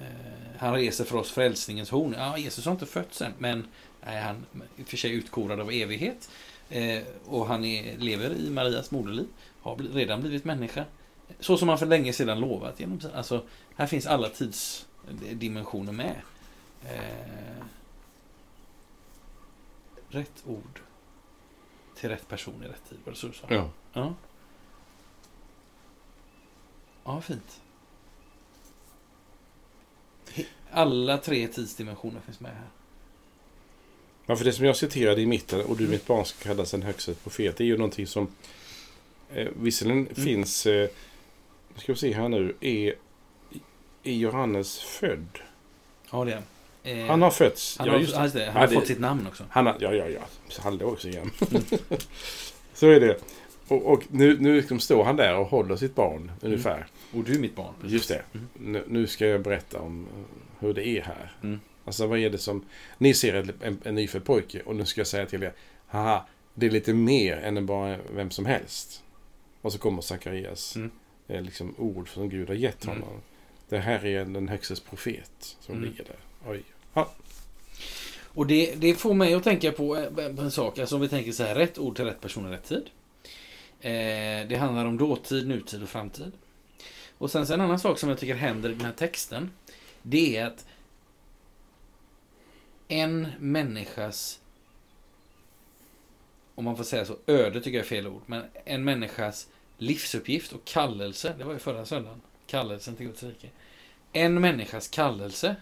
Eh, 0.00 0.58
han 0.58 0.74
reser 0.74 1.04
för 1.04 1.16
oss 1.16 1.30
frälsningens 1.30 1.90
horn. 1.90 2.14
Ja, 2.18 2.38
Jesus 2.38 2.64
har 2.64 2.72
inte 2.72 2.86
fötts 2.86 3.22
än, 3.22 3.32
men 3.38 3.66
är 4.00 4.20
han 4.20 4.46
och 4.80 4.88
för 4.88 4.96
sig 4.96 5.12
utkorad 5.12 5.60
av 5.60 5.70
evighet. 5.70 6.30
Eh, 6.68 7.02
och 7.26 7.46
han 7.46 7.64
är, 7.64 7.98
lever 7.98 8.30
i 8.34 8.50
Marias 8.50 8.90
moderliv. 8.90 9.26
Har 9.62 9.76
redan 9.76 10.20
blivit 10.20 10.44
människa. 10.44 10.84
Så 11.40 11.56
som 11.56 11.68
han 11.68 11.78
för 11.78 11.86
länge 11.86 12.12
sedan 12.12 12.40
lovat. 12.40 12.80
Genom, 12.80 13.00
alltså, 13.14 13.42
här 13.76 13.86
finns 13.86 14.06
alla 14.06 14.28
tidsdimensioner 14.28 15.92
med. 15.92 16.16
Eh, 16.84 17.64
rätt 20.08 20.42
ord 20.46 20.80
till 21.96 22.08
rätt 22.08 22.28
person 22.28 22.62
i 22.64 22.68
rätt 22.68 22.88
tid. 22.88 22.98
Var 23.04 23.12
det 23.12 23.18
så 23.18 23.26
du 23.26 23.32
sa? 23.32 23.46
ja. 23.48 23.70
Ja. 23.92 24.14
Ja, 27.04 27.20
fint. 27.20 27.60
Alla 30.70 31.18
tre 31.18 31.48
tidsdimensioner 31.48 32.20
finns 32.26 32.40
med 32.40 32.50
här. 32.50 32.66
Ja, 34.26 34.36
för 34.36 34.44
det 34.44 34.52
som 34.52 34.66
jag 34.66 34.76
citerade 34.76 35.20
i 35.20 35.26
mitten, 35.26 35.60
och 35.60 35.76
du 35.76 35.88
mitt 35.88 36.06
barn 36.06 36.24
ska 36.24 36.48
kallas 36.48 36.74
en 36.74 36.82
högsta 36.82 37.12
profet, 37.14 37.56
det 37.56 37.64
är 37.64 37.66
ju 37.66 37.76
någonting 37.76 38.06
som 38.06 38.28
eh, 39.34 39.48
visserligen 39.60 39.98
Mm. 39.98 40.14
finns, 40.14 40.66
eh, 40.66 40.88
ska 41.76 41.92
vi 41.92 41.98
se 41.98 42.12
här 42.12 42.28
nu, 42.28 42.54
är, 42.60 42.94
är 44.02 44.12
Johannes 44.12 44.80
född? 44.80 45.38
Ja, 46.10 46.24
det 46.24 46.42
är 46.90 46.98
eh, 47.00 47.06
Han 47.06 47.22
har 47.22 47.30
fötts. 47.30 47.78
han 47.78 47.86
ja, 47.88 47.98
just. 47.98 48.14
Han 48.16 48.30
Ja, 48.34 48.50
har 48.52 48.66
fått 48.68 48.86
sitt 48.86 49.00
namn 49.00 49.26
också. 49.26 49.44
Han 49.50 49.66
har, 49.66 49.76
ja, 49.80 49.94
ja, 49.94 50.08
ja. 50.08 50.20
Hallå 50.60 50.86
också 50.86 51.08
igen. 51.08 51.30
Mm. 51.50 51.62
Så 52.74 52.86
är 52.86 53.00
det. 53.00 53.18
Och, 53.68 53.86
och 53.92 54.02
nu, 54.10 54.38
nu 54.40 54.56
liksom 54.56 54.80
står 54.80 55.04
han 55.04 55.16
där 55.16 55.36
och 55.36 55.46
håller 55.46 55.76
sitt 55.76 55.94
barn 55.94 56.32
ungefär. 56.40 56.86
Och 57.14 57.24
du 57.24 57.34
är 57.34 57.38
mitt 57.38 57.56
barn. 57.56 57.74
precis. 57.80 57.92
Just 57.92 58.08
det. 58.08 58.22
Mm. 58.58 58.82
Nu, 58.88 59.06
ska 59.06 59.26
jag 59.26 59.42
berätta 59.42 59.80
om 59.80 60.06
eh, 60.06 60.24
hur 60.66 60.74
det 60.74 60.86
är 60.88 61.02
här. 61.02 61.32
Mm. 61.42 61.60
Alltså 61.84 62.06
vad 62.06 62.18
är 62.18 62.30
det 62.30 62.38
som... 62.38 62.64
Ni 62.98 63.14
ser 63.14 63.34
en, 63.34 63.52
en, 63.60 63.78
en 63.84 63.94
nyfödd 63.94 64.24
pojke 64.24 64.60
och 64.62 64.76
nu 64.76 64.84
ska 64.84 65.00
jag 65.00 65.06
säga 65.08 65.26
till 65.26 65.42
er. 65.42 65.52
Haha, 65.86 66.26
det 66.54 66.66
är 66.66 66.70
lite 66.70 66.94
mer 66.94 67.36
än 67.36 67.66
bara 67.66 67.98
vem 68.14 68.30
som 68.30 68.46
helst. 68.46 69.02
Och 69.62 69.72
så 69.72 69.78
kommer 69.78 70.02
Sakarias 70.02 70.76
Mm. 70.76 70.90
eh, 71.28 71.42
liksom 71.42 71.74
ord 71.78 72.08
som 72.14 72.28
Gud 72.28 72.48
har 72.48 72.54
gett 72.54 72.84
Mm. 72.84 72.96
honom. 73.02 73.20
Det 73.68 73.78
här 73.78 74.04
är 74.06 74.24
den 74.24 74.48
högstes 74.48 74.80
profet 74.80 75.56
som 75.60 75.74
Mm. 75.74 75.88
ligger 75.88 76.04
där. 76.04 76.50
Oj. 76.50 76.62
Och 78.34 78.46
det, 78.46 78.74
det 78.76 78.94
får 78.94 79.14
mig 79.14 79.34
att 79.34 79.44
tänka 79.44 79.72
på 79.72 79.96
eh, 79.96 80.34
på 80.34 80.42
en 80.42 80.50
sak. 80.50 80.78
Alltså 80.78 80.94
om 80.94 81.00
vi 81.00 81.08
tänker 81.08 81.32
så 81.32 81.42
här, 81.44 81.54
rätt 81.54 81.78
ord 81.78 81.96
till 81.96 82.04
rätt 82.04 82.20
person 82.20 82.46
i 82.48 82.50
rätt 82.56 82.64
tid. 82.64 82.84
Eh, 83.80 84.48
det 84.48 84.56
handlar 84.60 84.84
om 84.84 84.96
dåtid, 84.98 85.48
nutid 85.48 85.82
och 85.82 85.88
framtid. 85.88 86.32
Och 87.22 87.30
sen 87.30 87.46
så 87.46 87.54
en 87.54 87.60
annan 87.60 87.78
sak 87.78 87.98
som 87.98 88.08
jag 88.08 88.18
tycker 88.18 88.34
händer 88.34 88.70
i 88.70 88.74
den 88.74 88.84
här 88.84 88.92
texten. 88.92 89.50
Det 90.02 90.36
är 90.36 90.46
att 90.46 90.66
en 92.88 93.28
människas, 93.38 94.40
om 96.54 96.64
man 96.64 96.76
får 96.76 96.84
säga 96.84 97.04
så, 97.04 97.16
öde 97.26 97.60
tycker 97.60 97.78
jag 97.78 97.84
är 97.84 97.88
fel 97.88 98.06
ord, 98.06 98.22
men 98.26 98.44
en 98.64 98.84
människas 98.84 99.48
livsuppgift 99.78 100.52
och 100.52 100.64
kallelse, 100.64 101.34
det 101.38 101.44
var 101.44 101.52
ju 101.52 101.58
förra 101.58 101.86
söndagen, 101.86 102.20
kallelsen 102.46 102.96
till 102.96 103.06
Guds 103.06 103.22
rike. 103.22 103.48
En 104.12 104.40
människas 104.40 104.88
kallelse 104.88 105.56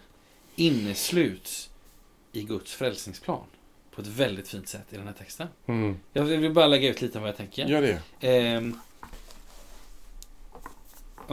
innesluts 0.57 1.71
i 2.33 2.43
Guds 2.43 2.75
frälsningsplan. 2.75 3.45
På 3.91 4.01
ett 4.01 4.07
väldigt 4.07 4.49
fint 4.49 4.69
sätt 4.69 4.87
i 4.91 4.97
den 4.97 5.07
här 5.07 5.15
texten. 5.15 5.49
Mm. 5.67 6.01
Jag 6.13 6.25
vill 6.25 6.53
bara 6.53 6.67
lägga 6.67 6.91
ut 6.91 7.03
lite 7.03 7.19
om 7.19 7.23
vad 7.23 7.29
jag 7.29 7.37
tänker. 7.37 7.67
Gör 7.67 7.83
det. 7.83 8.03
Ehm, 8.21 8.77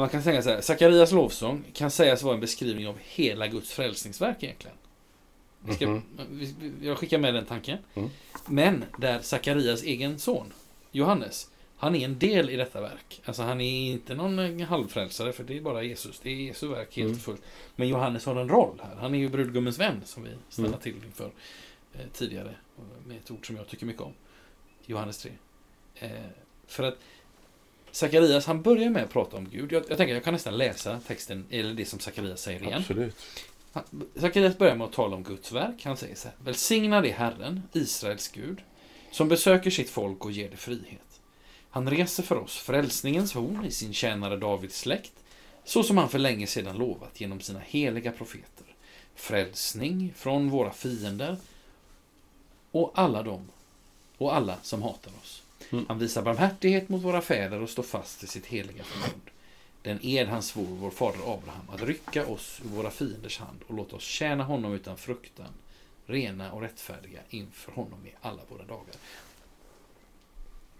man 0.01 0.09
kan 0.09 0.23
säga 0.23 0.41
så 0.41 0.49
här, 0.49 0.61
Sakarias 0.61 1.11
lovsång 1.11 1.63
kan 1.73 1.91
sägas 1.91 2.23
vara 2.23 2.33
en 2.33 2.39
beskrivning 2.41 2.87
av 2.87 2.97
hela 3.03 3.47
Guds 3.47 3.71
frälsningsverk 3.71 4.43
egentligen. 4.43 4.77
Vi 5.65 5.73
ska, 5.73 6.01
vi, 6.31 6.55
vi- 6.59 6.87
jag 6.87 6.97
skickar 6.97 7.17
med 7.17 7.33
den 7.33 7.45
tanken. 7.45 7.77
Mm. 7.95 8.09
Men 8.45 8.85
där 8.97 9.19
Sakarias 9.19 9.83
egen 9.83 10.19
son, 10.19 10.53
Johannes, 10.91 11.49
han 11.77 11.95
är 11.95 12.05
en 12.05 12.19
del 12.19 12.49
i 12.49 12.55
detta 12.55 12.81
verk. 12.81 13.21
Alltså 13.25 13.41
han 13.43 13.61
är 13.61 13.91
inte 13.91 14.15
någon 14.15 14.39
eh, 14.59 14.67
halvfrälsare, 14.67 15.33
för 15.33 15.43
det 15.43 15.57
är 15.57 15.61
bara 15.61 15.83
Jesus. 15.83 16.19
Det 16.19 16.29
är 16.29 16.35
Jesu 16.35 16.67
verk 16.67 16.95
helt 16.97 17.07
Mm. 17.07 17.19
fullt. 17.19 17.41
Men 17.75 17.87
Johannes 17.87 18.25
har 18.25 18.35
en 18.35 18.49
roll 18.49 18.81
här. 18.83 18.95
Han 18.95 19.15
är 19.15 19.19
ju 19.19 19.29
brudgummens 19.29 19.79
vän, 19.79 20.01
som 20.05 20.23
vi 20.23 20.29
stannade 20.49 20.73
Mm. 20.73 20.79
till 20.83 20.95
inför 21.05 21.31
eh, 21.93 21.99
tidigare. 22.13 22.55
Med 23.07 23.17
ett 23.17 23.31
ord 23.31 23.47
som 23.47 23.55
jag 23.55 23.67
tycker 23.67 23.85
mycket 23.85 24.01
om. 24.01 24.13
Johannes 24.85 25.17
3. 25.17 25.31
Eh, 25.95 26.09
för 26.67 26.83
att 26.83 26.97
Sakarias, 27.91 28.45
han 28.45 28.61
börjar 28.61 28.89
med 28.89 29.03
att 29.03 29.09
prata 29.09 29.37
om 29.37 29.49
Gud. 29.49 29.71
Jag, 29.71 29.83
jag 29.89 29.97
tänker 29.97 30.13
jag 30.13 30.23
kan 30.23 30.33
nästan 30.33 30.57
läsa 30.57 30.99
texten, 31.07 31.45
eller 31.49 31.73
det 31.73 31.85
som 31.85 31.99
Sakarias 31.99 32.41
säger 32.41 32.63
igen. 32.63 32.79
Absolut. 32.79 33.15
Sakarias 34.15 34.57
börjar 34.57 34.75
med 34.75 34.87
att 34.87 34.93
tala 34.93 35.15
om 35.15 35.23
Guds 35.23 35.51
verk. 35.51 35.85
Han 35.85 35.97
säger 35.97 36.15
så 36.15 36.27
här. 36.27 36.37
Välsigna 36.43 37.01
det 37.01 37.11
Herren, 37.11 37.63
Israels 37.73 38.27
Gud, 38.27 38.61
som 39.11 39.27
besöker 39.27 39.69
sitt 39.69 39.89
folk 39.89 40.25
och 40.25 40.31
ger 40.31 40.49
det 40.49 40.57
frihet. 40.57 41.21
Han 41.69 41.89
reser 41.89 42.23
för 42.23 42.35
oss 42.35 42.57
frälsningens 42.57 43.33
horn 43.33 43.65
i 43.65 43.71
sin 43.71 43.93
tjänare 43.93 44.37
Davids 44.37 44.79
släkt, 44.79 45.13
så 45.65 45.83
som 45.83 45.97
han 45.97 46.09
för 46.09 46.19
länge 46.19 46.47
sedan 46.47 46.77
lovat 46.77 47.21
genom 47.21 47.39
sina 47.39 47.59
heliga 47.59 48.11
profeter. 48.11 48.65
Frälsning 49.15 50.13
från 50.15 50.49
våra 50.49 50.71
fiender 50.71 51.37
och 52.71 52.91
alla 52.95 53.23
dem 53.23 53.47
och 54.17 54.35
alla 54.35 54.57
som 54.61 54.83
hatar 54.83 55.11
oss. 55.21 55.43
Mm. 55.69 55.85
Han 55.87 55.99
visar 55.99 56.21
barmhärtighet 56.21 56.89
mot 56.89 57.03
våra 57.03 57.21
fäder 57.21 57.61
och 57.61 57.69
står 57.69 57.83
fast 57.83 58.23
i 58.23 58.27
sitt 58.27 58.45
heliga 58.45 58.83
förbund. 58.83 59.21
Den 59.81 59.99
ed 60.01 60.27
han 60.27 60.43
svor 60.43 60.65
vår 60.65 60.91
fader 60.91 61.19
Abraham 61.33 61.69
att 61.69 61.81
rycka 61.81 62.27
oss 62.27 62.61
ur 62.65 62.69
våra 62.69 62.91
fienders 62.91 63.39
hand 63.39 63.59
och 63.67 63.75
låta 63.75 63.95
oss 63.95 64.03
tjäna 64.03 64.43
honom 64.43 64.73
utan 64.73 64.97
fruktan, 64.97 65.53
rena 66.05 66.51
och 66.51 66.61
rättfärdiga 66.61 67.19
inför 67.29 67.71
honom 67.71 68.05
i 68.05 68.11
alla 68.21 68.41
våra 68.49 68.63
dagar. 68.63 68.95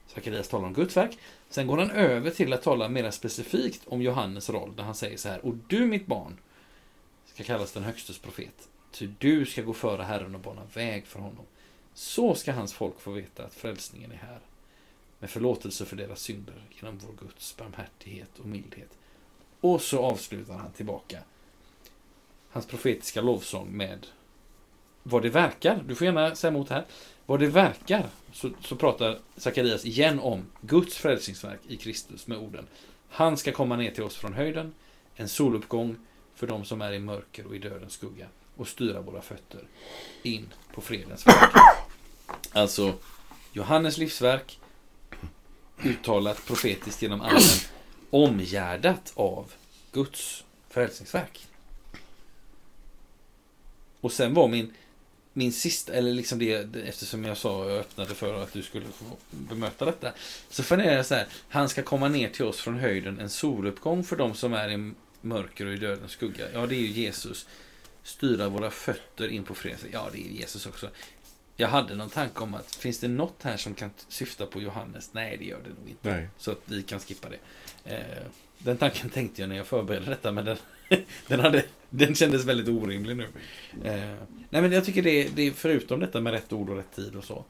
Sakarias 0.08 0.48
talar 0.48 0.68
om 0.68 0.74
Guds 0.74 0.98
verk. 0.98 1.18
Sen 1.50 1.68
går 1.68 1.78
han 1.78 1.92
över 1.92 2.32
till 2.32 2.54
att 2.54 2.64
tala 2.64 2.90
mer 2.90 3.12
specifikt 3.12 3.82
om 3.88 4.02
Johannes 4.02 4.50
roll, 4.50 4.76
där 4.76 4.84
han 4.84 4.96
säger 4.96 5.18
så 5.18 5.30
här. 5.30 5.46
Och 5.46 5.56
du, 5.68 5.86
mitt 5.86 6.06
barn, 6.06 6.38
ska 7.26 7.44
kallas 7.44 7.72
den 7.72 7.84
högstes 7.84 8.18
profet. 8.18 8.70
Ty 8.92 9.10
du 9.20 9.46
ska 9.46 9.62
gå 9.62 9.74
före 9.74 10.04
Herren 10.04 10.36
och 10.36 10.42
bana 10.42 10.62
väg 10.74 11.08
för 11.08 11.20
honom. 11.20 11.46
Så 11.94 12.36
ska 12.36 12.52
hans 12.52 12.74
folk 12.74 13.00
få 13.00 13.12
veta 13.12 13.46
att 13.46 13.54
frälsningen 13.54 14.12
är 14.12 14.16
här. 14.16 14.40
Med 15.20 15.30
förlåtelse 15.30 15.86
för 15.86 15.96
deras 15.96 16.22
synder 16.22 16.56
genom 16.70 16.98
vår 16.98 17.14
Guds 17.26 17.58
barmhärtighet 17.58 18.40
och 18.40 18.46
mildhet. 18.46 18.98
Och 19.62 19.82
så 19.82 20.00
avslutar 20.00 20.54
han 20.54 20.72
tillbaka 20.72 21.20
hans 22.50 22.66
profetiska 22.66 23.22
lovsång 23.22 23.72
med 23.72 24.08
vad 25.04 25.22
det 25.22 25.30
verkar. 25.30 25.84
Du 25.88 25.96
får 25.96 26.06
gärna 26.06 26.36
säga 26.36 26.52
emot 26.52 26.70
här. 26.70 26.86
Vad 27.26 27.40
det 27.40 27.48
verkar 27.48 28.10
så, 28.34 28.50
så 28.62 28.76
pratar 28.76 29.20
Sakarias 29.38 29.86
igen 29.86 30.20
om 30.20 30.46
Guds 30.62 30.98
frälsningsverk 30.98 31.60
i 31.68 31.78
Kristus 31.78 32.28
med 32.28 32.38
orden 32.38 32.68
Han 33.10 33.38
ska 33.38 33.52
komma 33.52 33.76
ner 33.76 33.92
till 33.92 34.04
oss 34.04 34.16
från 34.16 34.34
höjden, 34.34 34.74
en 35.16 35.30
soluppgång 35.30 35.96
för 36.36 36.48
de 36.48 36.66
som 36.66 36.82
är 36.82 36.94
i 36.94 37.00
mörker 37.00 37.48
och 37.48 37.56
i 37.56 37.60
dödens 37.60 37.94
skugga 37.94 38.28
och 38.56 38.68
styra 38.68 39.02
våra 39.02 39.22
fötter 39.22 39.68
in 40.24 40.54
på 40.74 40.82
fredens 40.82 41.28
väg. 41.28 41.36
Alltså 42.52 42.94
Johannes 43.54 43.98
livsverk 43.98 44.60
uttalat 45.90 46.46
profetiskt 46.46 47.02
genom 47.02 47.22
anden 47.22 47.42
omgärdat 48.10 49.14
av 49.16 49.52
Guds 49.92 50.44
frälsningsverk. 50.70 51.48
Och 54.02 54.12
sen 54.12 54.34
var 54.34 54.48
min, 54.48 54.74
min 55.34 55.54
sista, 55.54 55.94
eller 55.94 56.14
liksom 56.14 56.40
det, 56.40 56.76
eftersom 56.76 57.24
jag 57.24 57.38
sa 57.38 57.58
och 57.58 57.72
öppnade 57.72 58.16
för 58.16 58.44
att 58.44 58.54
du 58.54 58.64
skulle 58.64 58.86
få 58.86 59.06
bemöta 59.30 59.86
detta. 59.86 60.12
Så 60.50 60.64
funderar 60.64 60.94
jag 60.94 61.06
så 61.06 61.16
här, 61.16 61.28
han 61.50 61.70
ska 61.70 61.84
komma 61.84 62.08
ner 62.08 62.30
till 62.30 62.46
oss 62.46 62.60
från 62.60 62.80
höjden, 62.80 63.20
en 63.20 63.30
soluppgång 63.30 64.04
för 64.04 64.16
de 64.16 64.36
som 64.36 64.54
är 64.54 64.70
i 64.70 64.94
mörker 65.22 65.66
och 65.66 65.74
i 65.74 65.78
dödens 65.78 66.12
skugga. 66.12 66.46
Ja, 66.54 66.66
det 66.66 66.76
är 66.76 66.80
ju 66.80 66.88
Jesus. 66.88 67.48
Styra 68.04 68.50
våra 68.50 68.72
fötter 68.72 69.28
in 69.28 69.44
på 69.44 69.56
freden. 69.56 69.90
Ja, 69.92 70.10
det 70.12 70.20
är 70.20 70.32
Jesus 70.32 70.66
också. 70.66 70.90
Jag 71.60 71.68
hade 71.68 71.96
någon 71.96 72.10
tanke 72.10 72.44
om 72.44 72.54
att 72.54 72.76
finns 72.76 73.00
det 73.00 73.08
något 73.08 73.44
här 73.44 73.58
som 73.58 73.74
kan 73.74 73.90
syfta 74.08 74.46
på 74.46 74.62
Johannes? 74.62 75.14
Nej, 75.14 75.38
det 75.38 75.46
gör 75.46 75.60
det 75.64 75.70
nog 75.70 75.90
inte. 75.90 76.10
Nej. 76.16 76.28
Så 76.38 76.52
att 76.52 76.62
vi 76.66 76.84
kan 76.84 77.00
skippa 77.00 77.28
det. 77.30 77.40
Eh, 77.96 78.24
den 78.58 78.78
tanken 78.78 79.10
tänkte 79.10 79.42
jag 79.42 79.50
när 79.50 79.58
jag 79.58 79.68
förberedde 79.68 80.06
detta, 80.06 80.32
men 80.32 80.46
den, 80.46 80.58
den, 81.28 81.40
hade, 81.40 81.66
den 81.90 82.16
kändes 82.16 82.46
väldigt 82.46 82.68
orimlig 82.68 83.18
nu. 83.18 83.28
Eh, 83.84 84.16
nej, 84.50 84.62
men 84.62 84.72
jag 84.72 84.86
tycker 84.86 85.02
det 85.02 85.26
är, 85.26 85.30
det 85.36 85.42
är 85.42 85.52
förutom 85.52 86.00
detta 86.00 86.22
med 86.22 86.34
rätt 86.34 86.54
ord 86.54 86.70
och 86.70 86.78
rätt 86.78 86.96
tid 86.96 87.16
och 87.16 87.24
så. 87.24 87.46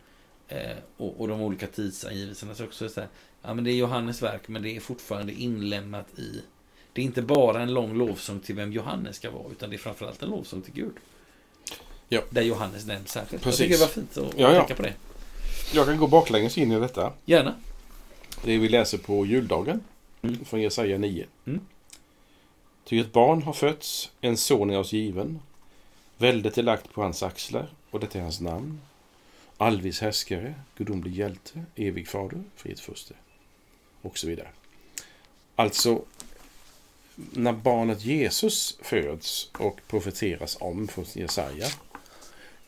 Eh, 0.48 0.78
och, 0.98 1.22
och 1.22 1.28
de 1.28 1.42
olika 1.42 1.68
tidsangivelserna 1.68 2.56
så 2.56 2.64
också 2.64 2.90
så 2.90 3.00
här, 3.00 3.10
ja 3.42 3.54
men 3.54 3.64
det 3.64 3.72
är 3.72 3.76
Johannes 3.76 4.24
verk, 4.24 4.48
men 4.48 4.62
det 4.62 4.76
är 4.76 4.80
fortfarande 4.80 5.34
inlämnat 5.34 6.20
i 6.20 6.42
det 6.94 7.02
är 7.02 7.06
inte 7.06 7.22
bara 7.22 7.62
en 7.62 7.74
lång 7.74 7.98
lovsång 7.98 8.40
till 8.40 8.56
vem 8.56 8.72
Johannes 8.72 9.16
ska 9.16 9.32
vara, 9.32 9.52
utan 9.52 9.70
det 9.70 9.76
är 9.76 9.78
framförallt 9.78 10.24
en 10.24 10.30
lovsång 10.30 10.62
till 10.62 10.74
Gud. 10.74 10.94
Ja. 12.10 12.22
Där 12.30 12.42
Johannes 12.42 12.86
nämns 12.86 13.10
särskilt. 13.12 13.44
Precis. 13.44 13.60
Jag 13.60 13.68
tycker 13.70 13.80
det 13.80 13.86
var 13.86 13.94
fint 13.94 14.18
att 14.34 14.40
Ja, 14.40 14.54
ja. 14.54 14.60
tänka 14.60 14.76
på 14.76 14.82
det. 14.82 14.94
Jag 15.74 15.86
kan 15.86 15.98
gå 15.98 16.08
baklänges 16.08 16.58
in 16.58 16.72
i 16.72 16.80
detta. 16.80 17.14
Gärna. 17.26 17.56
Det 18.44 18.58
vi 18.58 18.70
läser 18.70 18.98
på 18.98 19.26
juldagen 19.26 19.84
Mm. 20.22 20.46
från 20.46 20.62
Jesaja 20.62 20.98
9. 20.98 21.26
Mm. 21.46 21.62
Ty 22.86 23.00
ett 23.00 23.14
barn 23.14 23.42
har 23.44 23.54
fötts, 23.54 24.12
en 24.22 24.38
son 24.38 24.70
är 24.70 24.80
oss 24.80 24.94
given. 24.94 25.40
Väldet 26.18 26.58
är 26.58 26.64
lagt 26.64 26.94
på 26.94 27.02
hans 27.02 27.24
axlar 27.24 27.68
och 27.92 28.00
detta 28.00 28.18
är 28.18 28.22
hans 28.24 28.42
namn. 28.42 28.82
Allvis 29.58 30.02
härskare, 30.02 30.56
gudomlig 30.78 31.16
hjälte, 31.16 31.64
evig 31.76 32.08
fader, 32.08 32.44
fridsfurste. 32.56 33.14
Och 34.02 34.18
så 34.18 34.28
vidare. 34.28 34.48
Alltså, 35.56 36.02
när 37.16 37.52
barnet 37.54 38.06
Jesus 38.06 38.78
föds 38.82 39.50
och 39.60 39.80
profeteras 39.88 40.58
om 40.60 40.88
från 40.88 41.06
Jesaja 41.14 41.68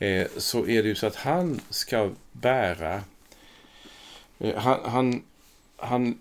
eh, 0.00 0.26
så 0.36 0.66
är 0.66 0.82
det 0.82 0.88
ju 0.88 0.94
så 0.94 1.06
att 1.06 1.16
han 1.16 1.60
ska 1.70 2.10
bära 2.32 3.04
eh, 4.38 4.56
han, 4.56 4.80
han, 4.84 5.22
han, 5.76 6.18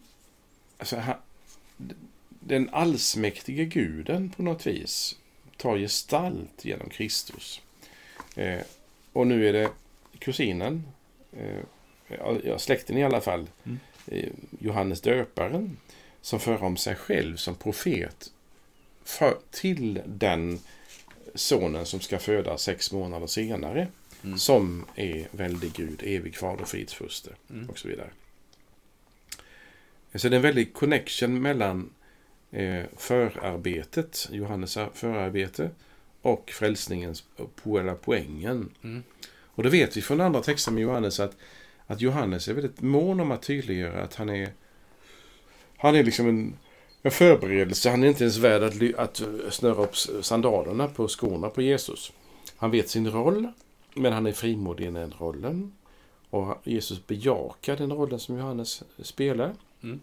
alltså 0.77 0.95
han 0.97 1.15
den 2.41 2.69
allsmäktige 2.71 3.65
guden 3.65 4.29
på 4.29 4.43
något 4.43 4.67
vis 4.67 5.15
tar 5.57 5.77
gestalt 5.77 6.65
genom 6.65 6.89
Kristus. 6.89 7.61
Eh, 8.35 8.59
och 9.13 9.27
nu 9.27 9.49
är 9.49 9.53
det 9.53 9.69
kusinen, 10.19 10.83
eh, 11.31 11.59
ja, 12.43 12.59
släkten 12.59 12.97
i 12.97 13.03
alla 13.03 13.21
fall, 13.21 13.47
Mm. 13.63 13.79
eh, 14.07 14.29
Johannes 14.59 15.01
döparen, 15.01 15.77
som 16.21 16.39
för 16.39 16.63
om 16.63 16.77
sig 16.77 16.95
själv 16.95 17.35
som 17.37 17.55
profet 17.55 18.31
för, 19.03 19.37
till 19.51 20.01
den 20.05 20.59
sonen 21.39 21.85
som 21.85 21.99
ska 21.99 22.19
födas 22.19 22.61
sex 22.63 22.91
månader 22.91 23.27
senare, 23.27 23.87
Mm. 24.23 24.37
som 24.37 24.85
är 24.95 25.27
väldig 25.31 25.73
Gud, 25.73 26.01
evig 26.05 26.35
fader, 26.37 26.65
fridsfurste 26.65 27.29
Mm. 27.49 27.69
och 27.69 27.77
så 27.77 27.87
vidare. 27.87 28.09
Så 30.15 30.29
det 30.29 30.33
är 30.33 30.37
en 30.37 30.41
väldig 30.41 30.73
connection 30.73 31.41
mellan 31.41 31.89
eh, 32.51 32.83
förarbetet, 32.97 34.27
Johannes 34.31 34.77
förarbete, 34.93 35.69
och 36.21 36.49
frälsningens 36.49 37.23
eller 37.65 37.93
poängen. 37.95 38.69
Mm. 38.83 39.03
Och 39.29 39.63
det 39.63 39.69
vet 39.69 39.97
vi 39.97 40.01
från 40.01 40.21
andra 40.21 40.41
texter 40.41 40.71
med 40.71 40.81
Johannes 40.83 41.19
att, 41.19 41.37
att 41.87 42.01
Johannes 42.01 42.47
är 42.47 42.53
väldigt 42.53 42.81
mån 42.81 43.19
om 43.19 43.31
att 43.31 43.41
tydliggöra 43.41 44.03
att 44.03 44.15
han 44.15 44.29
är 44.29 44.49
han 45.77 45.95
är 45.95 46.03
liksom 46.03 46.27
en, 46.27 46.57
en 47.01 47.11
förberedelse. 47.11 47.89
Han 47.89 48.03
är 48.03 48.07
inte 48.07 48.23
ens 48.23 48.37
värd 48.37 48.63
att, 48.63 48.99
att 48.99 49.21
snöra 49.53 49.83
upp 49.83 49.95
sandalerna 50.21 50.87
på 50.87 51.07
skorna 51.07 51.49
på 51.49 51.61
Jesus. 51.61 52.11
Han 52.57 52.71
vet 52.71 52.89
sin 52.89 53.11
roll, 53.11 53.47
men 53.93 54.13
han 54.13 54.27
är 54.27 54.31
frimodig 54.31 54.87
i 54.87 54.91
den 54.91 55.13
rollen. 55.19 55.73
Och 56.29 56.61
Jesus 56.63 57.07
bejakar 57.07 57.77
den 57.77 57.91
rollen 57.91 58.19
som 58.19 58.37
Johannes 58.37 58.83
spelar. 59.01 59.53
Mm. 59.83 59.99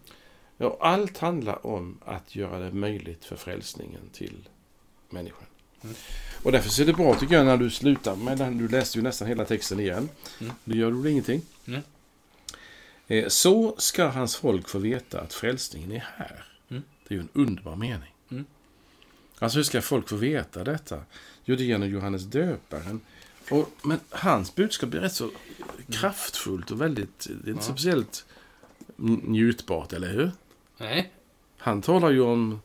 Ja, 0.57 0.77
allt 0.79 1.17
handlar 1.17 1.67
om 1.67 1.97
att 2.05 2.35
göra 2.35 2.59
det 2.59 2.71
möjligt 2.71 3.25
för 3.25 3.35
frälsningen 3.35 4.09
till 4.13 4.49
människan. 5.09 5.45
Mm. 5.83 5.95
Och 6.43 6.51
därför 6.51 6.69
så 6.69 6.81
är 6.81 6.85
det 6.85 6.93
bra 6.93 7.15
tycker 7.15 7.35
jag 7.35 7.45
när 7.45 7.57
du 7.57 7.69
slutar 7.69 8.15
med 8.15 8.37
den. 8.37 8.57
Du 8.57 8.67
läste 8.67 8.97
ju 8.97 9.03
nästan 9.03 9.27
hela 9.27 9.45
texten 9.45 9.79
igen. 9.79 10.09
Mm. 10.41 10.53
Det 10.63 10.77
gör 10.77 10.91
du 10.91 11.09
ingenting. 11.11 11.41
Mm. 11.67 11.81
Eh, 13.07 13.27
Så 13.27 13.75
ska 13.77 14.07
hans 14.07 14.35
folk 14.35 14.69
få 14.69 14.79
veta 14.79 15.21
att 15.21 15.33
frälsningen 15.33 15.91
är 15.91 16.05
här. 16.17 16.45
Mm. 17.09 17.09
Det 17.09 17.13
är 17.13 17.15
ju 17.15 17.21
en 17.21 17.47
underbar 17.47 17.75
mening. 17.75 18.13
Mm. 18.31 18.45
Alltså 19.39 19.57
hur 19.59 19.63
ska 19.63 19.81
folk 19.81 20.09
få 20.09 20.15
veta 20.15 20.63
detta? 20.63 21.01
Jo, 21.45 21.55
det 21.55 21.63
är 21.63 21.65
genom 21.65 21.89
Johannes 21.89 22.23
döparen. 22.23 22.99
Och, 23.51 23.69
men 23.83 23.99
hans 24.09 24.55
budskap 24.55 24.93
är 24.93 24.99
rätt 24.99 25.13
så 25.13 25.31
kraftfullt 25.91 26.71
och 26.71 26.81
väldigt, 26.81 27.19
det 27.19 27.31
är 27.31 27.33
inte 27.35 27.45
Mm. 27.49 27.57
Ja. 27.57 27.61
speciellt 27.63 28.25
njutbart, 29.23 29.93
eller 29.93 30.09
hur? 30.13 30.31
Nej. 30.77 31.11
Han 31.57 31.81
talar 31.81 32.09
ju 32.11 32.21
om 32.21 32.61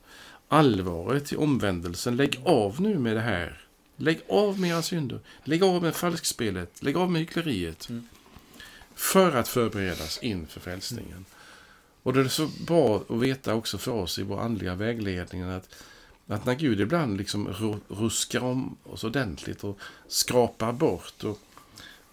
allvaret 0.49 1.33
i 1.33 1.37
omvändelsen. 1.37 2.16
Lägg 2.16 2.40
av 2.45 2.81
nu 2.81 2.99
med 2.99 3.16
det 3.16 3.21
här. 3.21 3.64
Lägg 3.97 4.21
av 4.29 4.61
med 4.61 4.71
era 4.71 4.83
synder. 4.83 5.21
Lägg 5.45 5.62
av 5.62 5.83
med 5.83 5.97
falskspelet. 5.97 6.83
Lägg 6.83 6.97
av 6.97 7.11
med 7.11 7.21
hyckleriet. 7.21 7.88
Mm. 7.88 8.09
För 8.95 9.37
att 9.37 9.49
förberedas 9.49 10.19
inför 10.23 10.61
frälsningen. 10.61 11.25
Och 12.03 12.12
det 12.12 12.21
är 12.21 12.29
så 12.29 12.49
bra 12.67 13.05
att 13.09 13.17
veta 13.17 13.55
också 13.55 13.79
för 13.79 13.93
oss 13.93 14.19
i 14.19 14.23
vår 14.23 14.41
andliga 14.41 14.75
vägledning 14.75 15.43
att, 15.43 15.75
att 16.27 16.47
när 16.47 16.55
Gud 16.55 16.81
ibland 16.81 17.17
liksom 17.17 17.49
ru- 17.49 17.81
ruskar 17.88 18.41
om 18.41 18.77
oss 18.85 19.05
ordentligt 19.05 19.65
och 19.65 19.79
skrapar 20.09 20.73
bort 20.73 21.25
och 21.25 21.38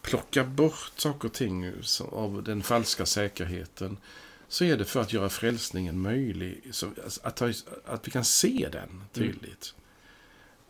plockar 0.01 0.43
bort 0.43 0.91
saker 0.95 1.27
och 1.27 1.33
ting 1.33 1.71
av 2.11 2.43
den 2.43 2.63
falska 2.63 3.05
säkerheten 3.05 3.97
så 4.47 4.63
är 4.63 4.77
det 4.77 4.85
för 4.85 5.01
att 5.01 5.13
göra 5.13 5.29
frälsningen 5.29 6.01
möjlig. 6.01 6.71
Att, 7.23 7.41
att 7.85 8.07
vi 8.07 8.11
kan 8.11 8.25
se 8.25 8.69
den 8.71 9.03
tydligt. 9.13 9.73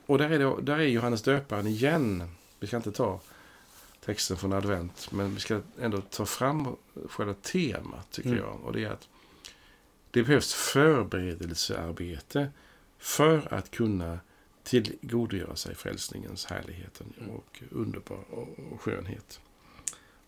Och 0.05 0.17
där 0.17 0.29
är, 0.29 0.39
det, 0.39 0.62
där 0.62 0.79
är 0.79 0.88
Johannes 0.88 1.21
döparen 1.21 1.67
igen. 1.67 2.23
Vi 2.60 2.67
ska 2.67 2.77
inte 2.77 2.91
ta 2.91 3.19
texten 4.05 4.38
från 4.38 4.53
advent, 4.53 5.12
men 5.12 5.33
vi 5.35 5.39
ska 5.39 5.62
ändå 5.81 6.01
ta 6.01 6.25
fram 6.25 6.75
själva 7.09 7.33
temat, 7.33 8.12
tycker 8.12 8.29
Mm. 8.29 8.41
jag. 8.43 8.59
Och 8.63 8.73
det 8.73 8.83
är 8.83 8.89
att 8.91 9.07
det 10.12 10.23
behövs 10.23 10.53
förberedelsearbete 10.53 12.49
för 12.97 13.53
att 13.53 13.71
kunna 13.71 14.19
tillgodogöra 14.63 15.55
sig 15.55 15.75
frälsningens 15.75 16.45
härlighet 16.45 17.01
Mm. 17.01 17.29
och 17.35 17.63
underbar 17.71 18.23
och 18.31 18.47
och 18.71 18.81
skönhet. 18.81 19.39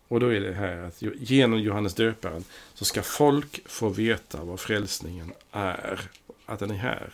Och 0.08 0.20
då 0.20 0.32
är 0.32 0.40
det 0.40 0.52
här 0.54 0.76
att 0.78 1.02
genom 1.02 1.60
Johannes 1.60 1.94
döparen 1.94 2.44
så 2.74 2.84
ska 2.84 3.02
folk 3.02 3.68
få 3.68 3.88
veta 3.88 4.44
vad 4.44 4.60
frälsningen 4.60 5.32
är, 5.50 6.10
att 6.46 6.58
den 6.58 6.70
är 6.70 6.74
här. 6.74 7.10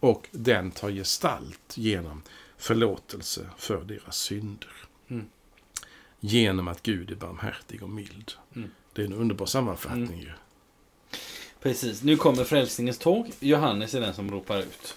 Och 0.00 0.28
den 0.30 0.70
tar 0.70 0.90
gestalt 0.90 1.72
genom 1.76 2.22
förlåtelse 2.56 3.50
för 3.58 3.84
deras 3.84 4.16
synder. 4.16 4.70
Mm. 5.08 5.26
Genom 6.28 6.68
att 6.68 6.82
Gud 6.82 7.10
är 7.10 7.14
barmhärtig 7.14 7.82
och 7.82 7.90
mild. 7.90 8.32
Mm. 8.56 8.70
Det 8.92 9.02
är 9.02 9.06
en 9.06 9.12
underbar 9.12 9.46
sammanfattning 9.46 10.20
ju. 10.20 10.30
Precis. 11.62 12.02
Nu 12.02 12.16
kommer 12.16 12.44
frälsningens 12.44 12.98
tåg. 12.98 13.30
Johannes 13.40 13.94
är 13.94 14.00
den 14.00 14.14
som 14.14 14.30
ropar 14.30 14.58
ut 14.58 14.94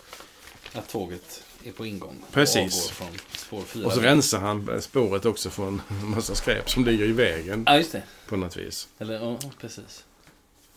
att 0.74 0.90
tåget 0.90 1.44
är 1.64 1.72
på 1.72 1.86
ingång. 1.86 2.16
och 2.28 2.34
Precis. 2.34 2.92
4. 2.92 3.86
Och 3.86 3.94
så 3.94 4.00
rensar 4.02 4.40
han 4.40 4.82
spåret 4.82 5.26
också 5.26 5.50
från 5.50 5.82
en 5.90 6.10
massa 6.10 6.36
skräp 6.36 6.70
som 6.70 6.86
ligger 6.86 7.06
i 7.06 7.12
vägen 7.12 7.64
Ja, 7.68 7.78
just 7.78 7.92
det. 7.92 8.04
på 8.28 8.38
något 8.38 8.58
vis. 8.58 8.88
Eller, 8.98 9.14
ja, 9.14 9.40
precis. 9.60 10.06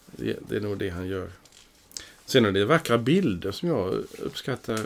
Det, 0.06 0.38
det 0.48 0.56
är 0.56 0.60
nog 0.60 0.78
det 0.78 0.90
han 0.90 1.06
gör. 1.08 1.30
Sen 2.26 2.44
är 2.44 2.52
det 2.52 2.64
vackra 2.64 2.98
bilder 2.98 3.52
som 3.52 3.68
jag 3.68 4.04
uppskattar 4.18 4.80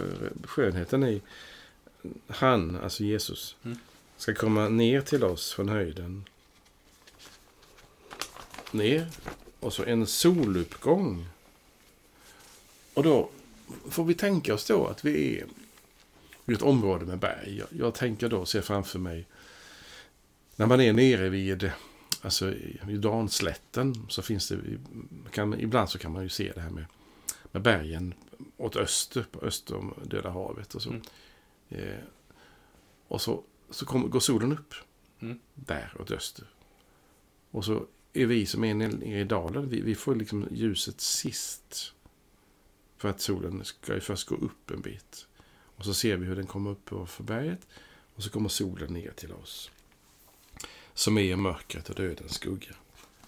skönheten 0.44 1.04
i. 1.04 1.22
Han, 2.28 2.78
alltså 2.82 3.04
Jesus, 3.04 3.56
Mm. 3.64 3.78
Ska 4.16 4.34
komma 4.34 4.68
ner 4.68 5.00
till 5.00 5.24
oss 5.24 5.52
från 5.52 5.68
höjden. 5.68 6.24
Ner. 8.70 9.08
Och 9.60 9.72
så 9.72 9.84
en 9.84 10.06
soluppgång. 10.06 11.26
Och 12.94 13.02
då 13.02 13.30
får 13.88 14.04
vi 14.04 14.14
tänka 14.14 14.54
oss 14.54 14.66
då 14.66 14.86
att 14.86 15.04
vi 15.04 15.38
är 15.38 15.46
i 16.46 16.52
ett 16.52 16.62
område 16.62 17.06
med 17.06 17.18
berg. 17.18 17.58
Jag, 17.58 17.68
jag 17.70 17.94
tänker 17.94 18.28
då, 18.28 18.46
ser 18.46 18.60
framför 18.60 18.98
mig, 18.98 19.26
när 20.56 20.66
man 20.66 20.80
är 20.80 20.92
nere 20.92 21.28
vid 21.28 21.70
alltså 22.22 22.52
i 22.52 22.80
Jordanslätten 22.86 24.06
så 24.08 24.22
finns 24.22 24.48
det, 24.48 24.58
kan, 25.30 25.60
ibland 25.60 25.90
så 25.90 25.98
kan 25.98 26.12
man 26.12 26.22
ju 26.22 26.28
se 26.28 26.52
det 26.54 26.60
här 26.60 26.70
med, 26.70 26.84
med 27.52 27.62
bergen 27.62 28.14
åt 28.56 28.76
öster, 28.76 29.26
på 29.30 29.40
öster 29.40 29.76
om 29.76 29.94
Döda 30.04 30.30
havet 30.30 30.74
och 30.74 30.82
så. 30.82 30.90
Mm. 30.90 31.02
Eh, 31.68 31.98
och 33.08 33.20
så, 33.20 33.42
så 33.70 33.86
kommer, 33.86 34.08
går 34.08 34.20
solen 34.20 34.52
upp 34.52 34.74
Mm. 35.20 35.38
där 35.54 35.92
åt 36.00 36.10
öster. 36.10 36.46
Och 37.50 37.64
så 37.64 37.86
är 38.12 38.26
vi 38.26 38.46
som 38.46 38.64
är 38.64 38.74
nere 38.74 39.20
i 39.20 39.24
dalen, 39.24 39.68
vi, 39.68 39.80
vi 39.80 39.94
får 39.94 40.14
liksom 40.14 40.48
ljuset 40.50 41.00
sist. 41.00 41.92
För 42.96 43.08
att 43.08 43.20
solen 43.20 43.64
ska 43.64 43.94
ju 43.94 44.00
först 44.00 44.28
gå 44.28 44.34
upp 44.34 44.70
en 44.70 44.80
bit. 44.80 45.26
Och 45.76 45.84
så 45.84 45.94
ser 45.94 46.16
vi 46.16 46.26
hur 46.26 46.36
den 46.36 46.46
kommer 46.46 46.70
upp 46.70 46.88
för 47.08 47.22
berget. 47.22 47.66
Och 48.14 48.22
så 48.22 48.30
kommer 48.30 48.48
solen 48.48 48.92
ner 48.92 49.10
till 49.10 49.32
oss. 49.32 49.70
Som 50.94 51.18
är 51.18 51.36
mörkret 51.36 51.88
och 51.88 51.94
dödens 51.94 52.34
skugga. 52.34 52.74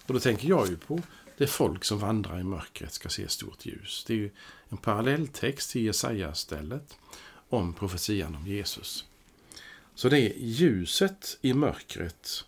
Och 0.05 0.13
då 0.13 0.19
tänker 0.19 0.49
jag 0.49 0.69
ju 0.69 0.77
på 0.77 1.01
det 1.37 1.47
folk 1.47 1.83
som 1.83 1.99
vandrar 1.99 2.39
i 2.39 2.43
mörkret 2.43 2.93
ska 2.93 3.09
se 3.09 3.29
stort 3.29 3.65
ljus. 3.65 4.03
Det 4.07 4.13
är 4.13 4.17
ju 4.17 4.31
en 4.69 4.77
parallelltext 4.77 5.71
till 5.71 5.85
Jesaja-stället 5.85 6.97
om 7.49 7.73
profetian 7.73 8.35
om 8.35 8.47
Jesus. 8.47 9.08
Så 9.99 10.09
det 10.09 10.19
är 10.19 10.33
ljuset 10.37 11.37
i 11.41 11.53
mörkret 11.53 12.45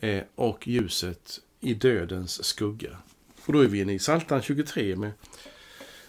eh, 0.00 0.22
och 0.34 0.68
ljuset 0.68 1.40
i 1.60 1.74
dödens 1.74 2.44
skugga. 2.44 2.98
Och 3.46 3.52
då 3.52 3.60
är 3.60 3.66
vi 3.66 3.80
inne 3.80 3.92
i 3.92 3.98
Psaltaren 3.98 4.42
23 4.42 4.96
med 4.96 5.12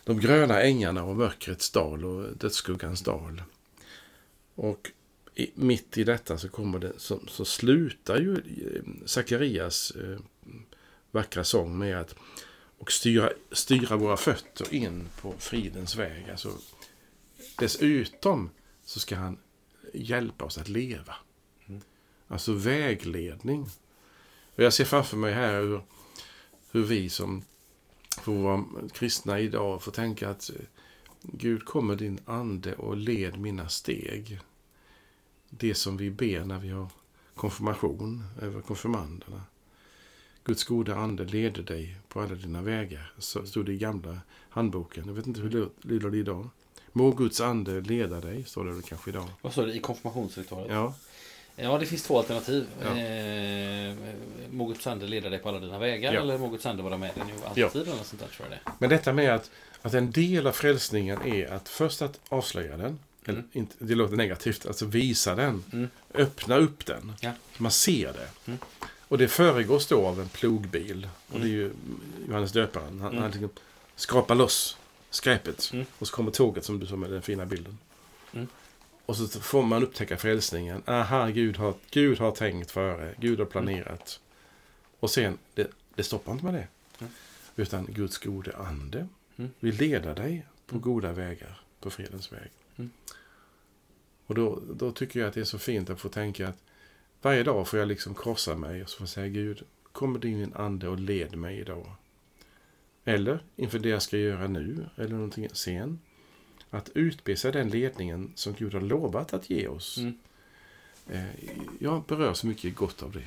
de 0.03 0.19
gröna 0.19 0.61
ängarna 0.61 1.03
och 1.03 1.15
mörkrets 1.15 1.71
dal 1.71 2.05
och 2.05 2.37
dödsskuggans 2.37 3.01
dal. 3.01 3.43
Och 4.55 4.91
i, 5.35 5.51
mitt 5.55 5.97
i 5.97 6.03
detta 6.03 6.37
så 6.37 6.49
kommer 6.49 6.79
det, 6.79 6.93
så, 6.97 7.19
så 7.27 7.45
slutar 7.45 8.17
ju 8.17 8.33
eh, 8.35 9.05
Sakarias 9.05 9.91
eh, 9.91 10.19
vackra 11.11 11.43
sång 11.43 11.77
med 11.77 11.99
att 11.99 12.15
och 12.77 12.91
styra, 12.91 13.31
styra 13.51 13.97
våra 13.97 14.17
fötter 14.17 14.73
in 14.73 15.07
på 15.21 15.33
fridens 15.39 15.95
väg. 15.95 16.29
Alltså, 16.29 16.51
dessutom 17.57 18.49
så 18.85 18.99
ska 18.99 19.15
han 19.15 19.37
hjälpa 19.93 20.45
oss 20.45 20.57
att 20.57 20.69
leva. 20.69 21.15
Mm. 21.65 21.81
Alltså 22.27 22.53
vägledning. 22.53 23.61
Och 24.55 24.63
jag 24.63 24.73
ser 24.73 24.85
framför 24.85 25.17
mig 25.17 25.33
här 25.33 25.61
hur, 25.61 25.81
hur 26.71 26.83
vi 26.83 27.09
som 27.09 27.43
får 28.21 28.33
vara 28.33 28.65
kristna 28.93 29.39
idag 29.39 29.83
får 29.83 29.91
tänka 29.91 30.29
att 30.29 30.49
eh, 30.49 30.65
Gud 31.21 31.65
kommer 31.65 31.95
din 31.95 32.19
ande 32.25 32.75
och 32.75 32.97
led 32.97 33.39
mina 33.39 33.69
steg. 33.69 34.39
Det 35.49 35.75
som 35.75 35.97
vi 35.97 36.11
ber 36.11 36.45
när 36.45 36.59
vi 36.59 36.69
har 36.69 36.87
konfirmation 37.35 38.23
över 38.41 38.61
konfirmanderna. 38.61 39.41
Guds 40.43 40.63
goda 40.63 40.95
ande 40.95 41.25
leder 41.25 41.63
dig 41.63 41.97
på 42.07 42.21
alla 42.21 42.35
dina 42.35 42.61
vägar. 42.61 43.13
Så 43.17 43.45
stod 43.45 43.65
det 43.65 43.73
i 43.73 43.77
gamla 43.77 44.19
handboken. 44.49 45.07
Jag 45.07 45.13
vet 45.13 45.27
inte 45.27 45.41
hur 45.41 45.49
det 45.49 45.69
lyder 45.81 46.09
det 46.09 46.17
idag. 46.17 46.49
Må 46.93 47.11
Guds 47.11 47.41
ande 47.41 47.81
leda 47.81 48.21
dig, 48.21 48.43
står 48.43 48.65
det 48.65 48.81
kanske 48.87 49.09
idag. 49.09 49.27
Vad 49.41 49.51
står 49.51 49.65
det 49.67 49.73
i 49.73 49.79
konfirmationsritualet? 49.79 50.71
Ja, 50.71 50.93
Ja, 51.55 51.77
det 51.77 51.85
finns 51.85 52.03
två 52.03 52.17
alternativ. 52.17 52.65
Ja. 52.81 52.87
Eh, 52.97 53.95
må 54.51 54.65
Guds 54.67 54.87
ande 54.87 55.07
leda 55.07 55.29
dig 55.29 55.39
på 55.39 55.49
alla 55.49 55.59
dina 55.59 55.79
vägar 55.79 56.13
Ja. 56.13 56.21
eller 56.21 56.37
må 56.37 56.49
Guds 56.49 56.65
ande 56.65 56.83
vara 56.83 56.97
med 56.97 57.15
dig 57.15 57.23
nu 57.27 57.33
alltid. 57.63 57.81
Eller 57.81 57.95
något 57.97 58.05
sånt 58.07 58.21
där, 58.21 58.27
tror 58.27 58.47
jag 58.49 58.57
det 58.65 58.71
men 58.79 58.89
detta 58.89 59.13
med 59.13 59.35
att, 59.35 59.51
att 59.81 59.93
en 59.93 60.11
del 60.11 60.47
av 60.47 60.51
frälsningen 60.51 61.21
är 61.21 61.51
att 61.53 61.69
först 61.69 62.01
att 62.01 62.19
avslöja 62.29 62.77
den. 62.77 62.99
Eller, 63.25 63.39
Mm. 63.39 63.49
inte, 63.53 63.75
det 63.79 63.95
låter 63.95 64.15
negativt, 64.15 64.65
alltså 64.65 64.85
visa 64.85 65.35
den. 65.35 65.63
Mm. 65.73 65.89
Öppna 66.13 66.57
upp 66.57 66.85
den. 66.85 67.13
Ja. 67.21 67.31
Man 67.57 67.71
ser 67.71 68.13
det. 68.13 68.27
Mm. 68.51 68.59
Och 69.07 69.17
det 69.17 69.27
föregås 69.27 69.87
då 69.87 70.05
av 70.07 70.19
en 70.21 70.29
plogbil. 70.29 71.07
Och 71.33 71.39
det 71.39 71.45
är 71.45 71.49
ju 71.49 71.71
Johannes 72.27 72.51
döparen. 72.51 72.99
Han, 73.01 73.11
Mm. 73.11 73.21
han 73.21 73.31
liksom 73.31 73.49
skrapar 73.95 74.35
loss 74.35 74.77
skräpet. 75.11 75.69
Mm. 75.73 75.85
Och 75.99 76.07
så 76.07 76.15
kommer 76.15 76.31
tåget 76.31 76.65
som 76.65 76.79
du 76.79 76.85
sa 76.87 76.95
med 76.95 77.11
den 77.11 77.21
fina 77.21 77.45
bilden. 77.45 77.77
Mm. 78.33 78.47
Och 79.05 79.17
så 79.17 79.27
får 79.27 79.63
man 79.63 79.83
upptäcka 79.83 80.17
frälsningen. 80.17 80.83
Aha, 80.85 81.27
Gud 81.27 81.57
har, 81.57 81.73
Gud 81.91 82.19
har 82.19 82.31
tänkt 82.31 82.71
före. 82.71 83.15
Gud 83.17 83.39
har 83.39 83.45
planerat. 83.45 84.19
Och 84.99 85.09
sen, 85.11 85.37
det, 85.53 85.71
det 85.95 86.03
stoppar 86.03 86.31
inte 86.31 86.45
med 86.45 86.53
det. 86.53 86.67
Mm. 86.99 87.11
Utan 87.55 87.85
Guds 87.85 88.17
gode 88.17 88.57
ande 88.57 89.07
Mm. 89.37 89.51
vill 89.59 89.75
leda 89.75 90.13
dig 90.13 90.45
på 90.65 90.75
Mm. 90.75 90.81
goda 90.81 91.11
vägar. 91.11 91.61
På 91.79 91.89
fredens 91.89 92.31
väg. 92.33 92.49
Mm. 92.77 92.91
Och 94.25 94.35
då, 94.35 94.61
då 94.73 94.91
tycker 94.91 95.19
jag 95.19 95.27
att 95.29 95.33
det 95.33 95.39
är 95.41 95.45
så 95.45 95.59
fint 95.59 95.89
att 95.89 95.99
få 95.99 96.09
tänka 96.09 96.47
att 96.47 96.57
varje 97.21 97.43
dag 97.43 97.67
får 97.67 97.79
jag 97.79 97.87
liksom 97.87 98.15
krossa 98.15 98.55
mig 98.55 98.83
och 98.83 98.89
så 98.89 98.97
får 98.97 99.03
jag 99.03 99.09
säga 99.09 99.27
Gud, 99.27 99.63
kommer 99.91 100.19
din 100.19 100.53
ande 100.53 100.87
och 100.87 100.99
led 100.99 101.35
mig 101.35 101.59
idag. 101.59 101.91
Eller 103.13 103.39
inför 103.55 103.79
det 103.79 103.89
jag 103.89 104.01
ska 104.01 104.17
göra 104.17 104.47
nu 104.47 104.85
eller 104.97 105.15
någonting 105.15 105.47
sen. 105.53 105.99
Att 106.69 106.89
utbe 106.95 107.35
sig 107.35 107.51
den 107.51 107.69
ledningen 107.69 108.31
som 108.35 108.53
Gud 108.53 108.73
har 108.73 108.81
lovat 108.81 109.33
att 109.33 109.49
ge 109.49 109.67
oss. 109.67 109.97
Mm. 109.97 110.17
Eh, 111.11 111.23
Jag 111.79 112.03
berör 112.03 112.33
så 112.33 112.47
mycket 112.47 112.75
gott 112.75 113.03
av 113.03 113.11
det. 113.11 113.23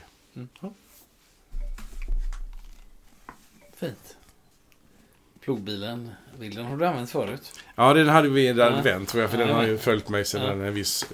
Fint. 3.76 4.16
Plogbilen, 5.40 6.10
bilden 6.38 6.64
har 6.66 6.76
du 6.76 6.86
använt 6.86 7.10
förut. 7.10 7.60
Ja, 7.74 7.94
den 7.94 8.08
hade 8.08 8.28
vi 8.28 8.48
en 8.48 8.56
Ja. 8.56 8.64
advent 8.64 9.08
tror 9.08 9.20
jag, 9.22 9.30
för 9.30 9.38
den 9.38 9.48
Ja. 9.48 9.54
har 9.54 9.66
ju 9.66 9.78
följt 9.78 10.08
mig 10.08 10.24
sedan 10.24 10.60
en 10.60 10.74
viss 10.74 11.06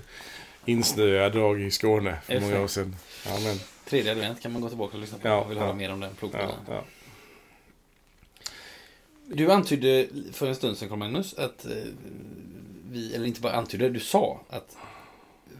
insnöad 0.65 1.33
dag 1.33 1.61
i 1.63 1.71
Skåne 1.71 2.19
för 2.25 2.41
många 2.41 2.61
år 2.61 2.67
sedan. 2.69 2.97
Ja, 3.27 3.39
men, 3.45 3.57
Tredje 3.85 4.13
advent 4.13 4.41
kan 4.43 4.53
man 4.53 4.63
gå 4.63 4.69
tillbaka 4.69 4.95
och 4.97 5.01
lyssna 5.01 5.19
på 5.19 5.29
Ja, 5.29 5.35
om 5.35 5.41
man 5.41 5.49
vill 5.49 5.59
höra 5.59 5.69
ja. 5.69 5.75
mer 5.75 5.93
om 5.93 6.01
den 6.01 6.15
plogbilen. 6.15 6.49
Ja, 9.31 9.37
ja. 9.37 9.37
Du 9.37 9.53
antydde 9.53 10.07
för 10.33 10.47
en 10.49 10.55
stund 10.55 10.77
sedan, 10.77 10.89
Carl 10.89 10.99
Magnus, 10.99 11.35
att 11.35 11.65
eh, 11.65 11.73
vi, 12.91 13.15
eller 13.15 13.27
inte 13.27 13.41
bara 13.41 13.53
antydde, 13.53 13.89
du 13.89 14.01
sa 14.01 14.41
att 14.49 14.77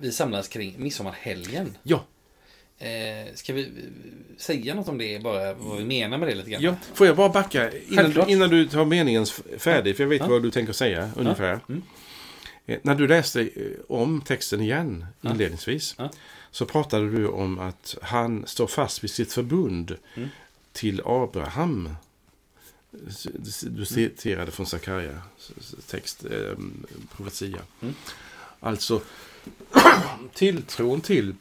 vi 0.01 0.13
samlas 0.13 0.49
kring 0.49 0.75
midsommarhelgen. 0.79 1.77
Ja. 1.83 2.05
Eh, 2.79 3.35
ska 3.35 3.53
vi 3.53 3.63
eh, 3.63 3.69
säga 4.37 4.75
något 4.75 4.89
om 4.89 4.99
det, 4.99 5.23
bara 5.23 5.55
vad 5.55 5.79
vi 5.79 5.85
menar 5.85 6.19
med 6.19 6.29
det 6.29 6.35
lite 6.35 6.51
grann? 6.51 6.63
Ja, 6.63 6.75
får 6.95 7.07
jag 7.07 7.17
bara 7.17 7.29
backa 7.29 7.71
innan, 7.89 8.29
innan 8.31 8.51
du 8.51 8.69
tar 8.69 8.85
meningen 8.85 9.27
färdig, 9.59 9.97
för 9.97 10.03
jag 10.05 10.09
vet 10.09 10.21
Ja. 10.21 10.27
vad 10.29 10.43
du 10.43 10.51
tänker 10.51 10.73
säga 10.73 11.11
ungefär. 11.17 11.61
Mm. 11.69 11.83
Eh, 12.67 12.79
När 12.83 12.95
du 12.95 13.09
läste 13.09 13.49
om 13.89 14.21
texten 14.27 14.61
igen 14.61 15.07
Ja. 15.21 15.31
inledningsvis 15.31 15.95
Ja. 15.99 16.11
så 16.51 16.67
pratade 16.67 17.11
du 17.11 17.29
om 17.29 17.59
att 17.59 17.97
han 18.03 18.47
står 18.47 18.67
fast 18.67 19.05
vid 19.05 19.11
sitt 19.11 19.33
förbund 19.33 19.97
Mm. 20.17 20.29
till 20.73 21.03
Abraham. 21.05 21.95
Du 23.63 23.85
citerade 23.85 24.51
från 24.51 24.67
Sakarja 24.67 25.23
text, 25.87 26.25
eh, 26.25 26.57
profetia. 27.17 27.63
Mm. 27.81 27.95
Alltså 28.61 29.03
tilltron 30.35 31.01
till 31.01 31.35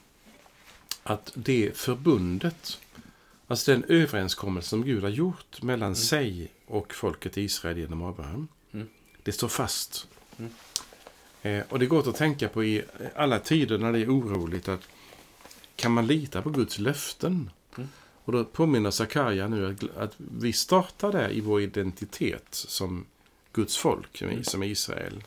att 1.03 1.31
det 1.33 1.77
förbundet, 1.77 2.79
alltså 3.47 3.71
den 3.71 3.83
överenskommelse 3.83 4.69
som 4.69 4.83
Gud 4.85 5.03
har 5.03 5.09
gjort 5.09 5.61
mellan 5.61 5.95
sig 5.95 6.51
och 6.65 6.93
folket 6.93 7.37
Israel 7.37 7.77
genom 7.77 8.01
Abraham, 8.03 8.47
Mm. 8.71 8.87
det 9.23 9.31
står 9.31 9.47
fast. 9.47 10.07
Mm. 10.37 10.51
Eh, 11.41 11.63
och 11.69 11.79
det 11.79 11.85
går 11.85 12.09
att 12.09 12.15
tänka 12.15 12.49
på 12.49 12.63
i 12.63 12.83
alla 13.15 13.39
tider 13.39 13.77
när 13.77 13.91
det 13.93 13.99
är 13.99 14.09
oroligt 14.09 14.67
att 14.67 14.81
kan 15.75 15.91
man 15.91 16.07
lita 16.07 16.41
på 16.41 16.49
Guds 16.49 16.79
löften? 16.79 17.51
Mm. 18.29 18.39
Och 18.39 18.45
då 18.45 18.51
påminner 18.51 18.91
Sakarja 18.91 19.47
nu 19.47 19.67
att, 19.71 19.97
att 19.97 20.15
vi 20.17 20.53
startar 20.53 21.11
där 21.11 21.29
i 21.31 21.41
vår 21.41 21.61
identitet 21.61 22.47
som 22.51 23.05
Guds 23.53 23.77
folk, 23.77 24.17
som- 24.17 24.29
Mm. 24.29 24.43
som 24.43 24.63
Israel. 24.63 25.23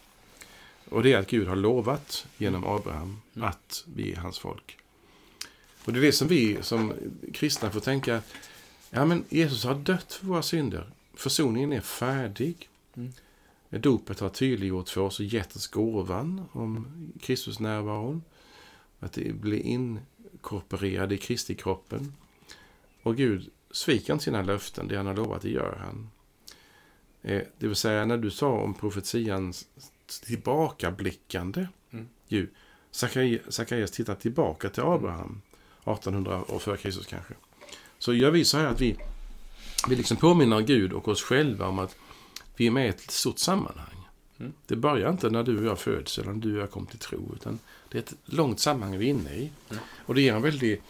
Och 0.90 1.02
det 1.02 1.12
är 1.12 1.18
att 1.18 1.30
Gud 1.30 1.48
har 1.48 1.56
lovat 1.56 2.26
genom 2.38 2.64
Abraham 2.64 3.20
Mm. 3.36 3.48
att 3.48 3.84
vi 3.94 4.12
är 4.12 4.16
hans 4.16 4.38
folk. 4.38 4.78
Och 5.84 5.92
det 5.92 5.98
är 5.98 6.02
det 6.02 6.12
som 6.12 6.28
vi 6.28 6.58
som 6.62 6.92
kristna 7.34 7.70
får 7.70 7.80
tänka. 7.80 8.22
Ja, 8.90 9.04
men 9.04 9.24
Jesus 9.30 9.64
har 9.64 9.74
dött 9.74 10.12
för 10.12 10.26
våra 10.26 10.42
synder. 10.42 10.90
Försoningen 11.14 11.72
är 11.72 11.80
färdig. 11.80 12.68
Mm. 12.96 13.12
Dopet 13.70 14.20
har 14.20 14.28
tydliggjort 14.28 14.88
för 14.88 15.00
oss 15.00 15.18
och 15.20 15.24
gett 15.26 15.56
oss 15.56 15.66
gåvan 15.68 16.44
om 16.52 16.86
Kristus 17.20 17.58
närvaron. 17.60 18.22
Att 19.00 19.12
det 19.12 19.32
blir 19.34 19.60
inkorporerad 19.60 21.12
i 21.12 21.18
Kristi 21.18 21.54
kroppen. 21.54 22.14
Och 23.02 23.16
Gud 23.16 23.50
sviker 23.70 24.12
inte 24.12 24.24
sina 24.24 24.42
löften. 24.42 24.88
Det 24.88 24.96
han 24.96 25.06
har 25.06 25.14
lovat, 25.14 25.42
det 25.42 25.50
gör 25.50 25.76
han. 25.84 26.10
Eh, 27.22 27.42
Det 27.58 27.66
vill 27.66 27.76
säga, 27.76 28.04
när 28.04 28.16
du 28.16 28.30
sa 28.30 28.50
om 28.50 28.74
profetians 28.74 29.66
tillbakablickande 30.24 31.66
Mm. 31.92 32.08
Sakarias 33.48 33.90
tittar 33.90 34.14
tillbaka 34.14 34.68
till 34.68 34.82
Abraham, 34.82 35.42
1800 35.84 36.44
år 36.52 36.58
före 36.58 36.76
Kristus 36.76 37.06
kanske. 37.06 37.34
Så 37.98 38.14
gör 38.14 38.30
vi 38.30 38.44
så 38.44 38.58
här 38.58 38.66
att 38.66 38.80
vi, 38.80 38.96
vi 39.88 39.96
liksom 39.96 40.16
påminner 40.16 40.60
Gud 40.60 40.92
och 40.92 41.08
oss 41.08 41.22
själva 41.22 41.66
om 41.66 41.78
att 41.78 41.96
vi 42.56 42.66
är 42.66 42.70
med 42.70 42.86
i 42.86 42.88
ett 42.88 43.10
stort 43.10 43.38
sammanhang. 43.38 44.08
Mm. 44.38 44.52
Det 44.66 44.76
börjar 44.76 45.10
inte 45.10 45.30
när 45.30 45.42
du 45.42 45.58
och 45.58 45.64
jag 45.64 45.78
föds 45.78 46.18
eller 46.18 46.32
när 46.32 46.40
du 46.40 46.56
och 46.56 46.62
jag 46.62 46.70
kom 46.70 46.86
till 46.86 46.98
tro, 46.98 47.32
utan 47.36 47.58
det 47.88 47.98
är 47.98 48.02
ett 48.02 48.14
långt 48.24 48.60
sammanhang 48.60 48.98
vi 48.98 49.06
är 49.06 49.10
inne 49.10 49.34
i. 49.34 49.52
Mm. 49.70 49.82
Och 50.06 50.14
det 50.14 50.22
ger 50.22 50.34
en 50.34 50.42
väldig 50.42 50.82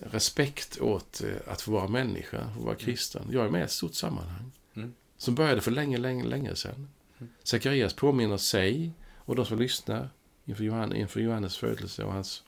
respekt 0.00 0.80
åt 0.80 1.22
eh, 1.22 1.36
att 1.46 1.62
få 1.62 1.72
vara 1.72 1.88
människa 1.88 2.46
och 2.58 2.64
vara 2.64 2.74
kristen. 2.74 3.28
Jag 3.30 3.46
är 3.46 3.50
med 3.50 3.60
i 3.60 3.64
ett 3.64 3.70
stort 3.70 3.94
sammanhang. 3.94 4.52
Mm. 4.74 4.94
Som 5.16 5.34
började 5.34 5.60
för 5.60 5.70
länge, 5.70 5.98
länge, 5.98 6.24
länge 6.24 6.56
sedan. 6.56 6.88
Mm. 7.18 7.32
Sakarias 7.42 7.94
påminner 7.94 8.36
sig 8.36 8.92
och 9.16 9.36
de 9.36 9.46
som 9.46 9.58
lyssnar 9.58 10.08
inför, 10.44 10.64
Johannes, 10.64 10.98
inför 10.98 11.20
Johannes 11.20 11.56
födelse 11.56 12.04
och 12.04 12.12
hans 12.12 12.42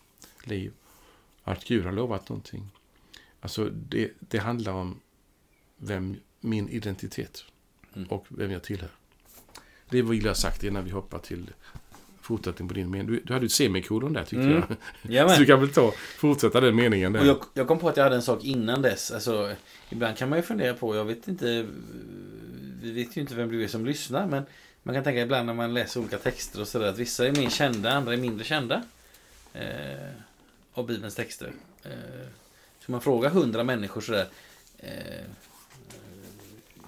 liv 0.45 0.73
att 1.45 1.65
Gud 1.65 1.85
har 1.85 1.93
lovat 1.93 2.29
någonting. 2.29 2.69
Alltså 3.41 3.65
det, 3.65 4.11
det 4.19 4.39
handlar 4.39 4.73
om 4.73 5.01
vem 5.77 6.17
min 6.41 6.69
identitet 6.69 7.45
Mm. 7.97 8.09
och 8.09 8.27
vem 8.29 8.51
jag 8.51 8.63
tillhör. 8.63 8.91
Det 9.91 10.03
vill 10.03 10.23
jag 10.23 10.31
ha 10.31 10.35
sagt 10.35 10.65
innan 10.65 10.85
vi 10.85 10.91
hoppar 10.91 11.19
till 11.19 11.51
fortsättning 12.25 12.69
på 12.69 12.75
din 12.75 12.91
mening. 12.91 13.07
Du, 13.07 13.21
du 13.25 13.33
hade 13.33 13.45
ju 13.45 13.47
ett 13.47 13.53
semikolon 13.53 14.13
där 14.13 14.25
tyckte 14.25 14.37
Mm. 14.47 14.63
jag. 15.03 15.31
Så 15.31 15.41
du 15.41 15.47
kan 15.47 15.61
väl 15.61 15.69
ta, 15.69 15.93
fortsätta 16.19 16.61
den 16.61 16.77
meningen 16.77 17.13
där. 17.13 17.21
Och 17.21 17.27
jag, 17.27 17.45
jag 17.55 17.69
kom 17.69 17.79
på 17.79 17.89
att 17.89 17.97
jag 17.97 18.05
hade 18.05 18.17
en 18.17 18.23
sak 18.23 18.45
innan 18.45 18.83
dess. 18.83 19.11
Alltså, 19.11 19.55
ibland 19.91 20.17
kan 20.17 20.29
man 20.29 20.39
ju 20.39 20.43
fundera 20.43 20.75
på, 20.75 20.97
jag 20.97 21.05
vet 21.05 21.29
inte, 21.29 21.67
vi 22.83 22.93
vet 22.93 23.17
ju 23.17 23.21
inte 23.21 23.35
vem 23.35 23.49
du 23.49 23.65
är 23.65 23.69
som 23.69 23.87
lyssnar, 23.87 24.27
men 24.27 24.43
man 24.83 24.95
kan 24.95 25.05
tänka 25.05 25.21
ibland 25.21 25.47
när 25.47 25.55
man 25.55 25.75
läser 25.75 26.01
olika 26.01 26.19
texter 26.19 26.61
och 26.61 26.69
sådär 26.69 26.87
att 26.87 26.99
vissa 26.99 27.27
är 27.27 27.33
mer 27.33 27.51
kända, 27.51 27.93
andra 27.93 28.13
är 28.13 28.17
mindre 28.17 28.45
kända. 28.45 28.83
Eh, 29.55 30.09
av 30.75 30.87
Bibelns 30.87 31.15
texter. 31.15 31.53
Eh, 31.85 31.91
så 32.87 32.93
man 32.93 33.01
frågar 33.01 33.31
hundra 33.31 33.65
människor 33.65 34.01
sådär, 34.01 34.27
eh, 34.79 35.25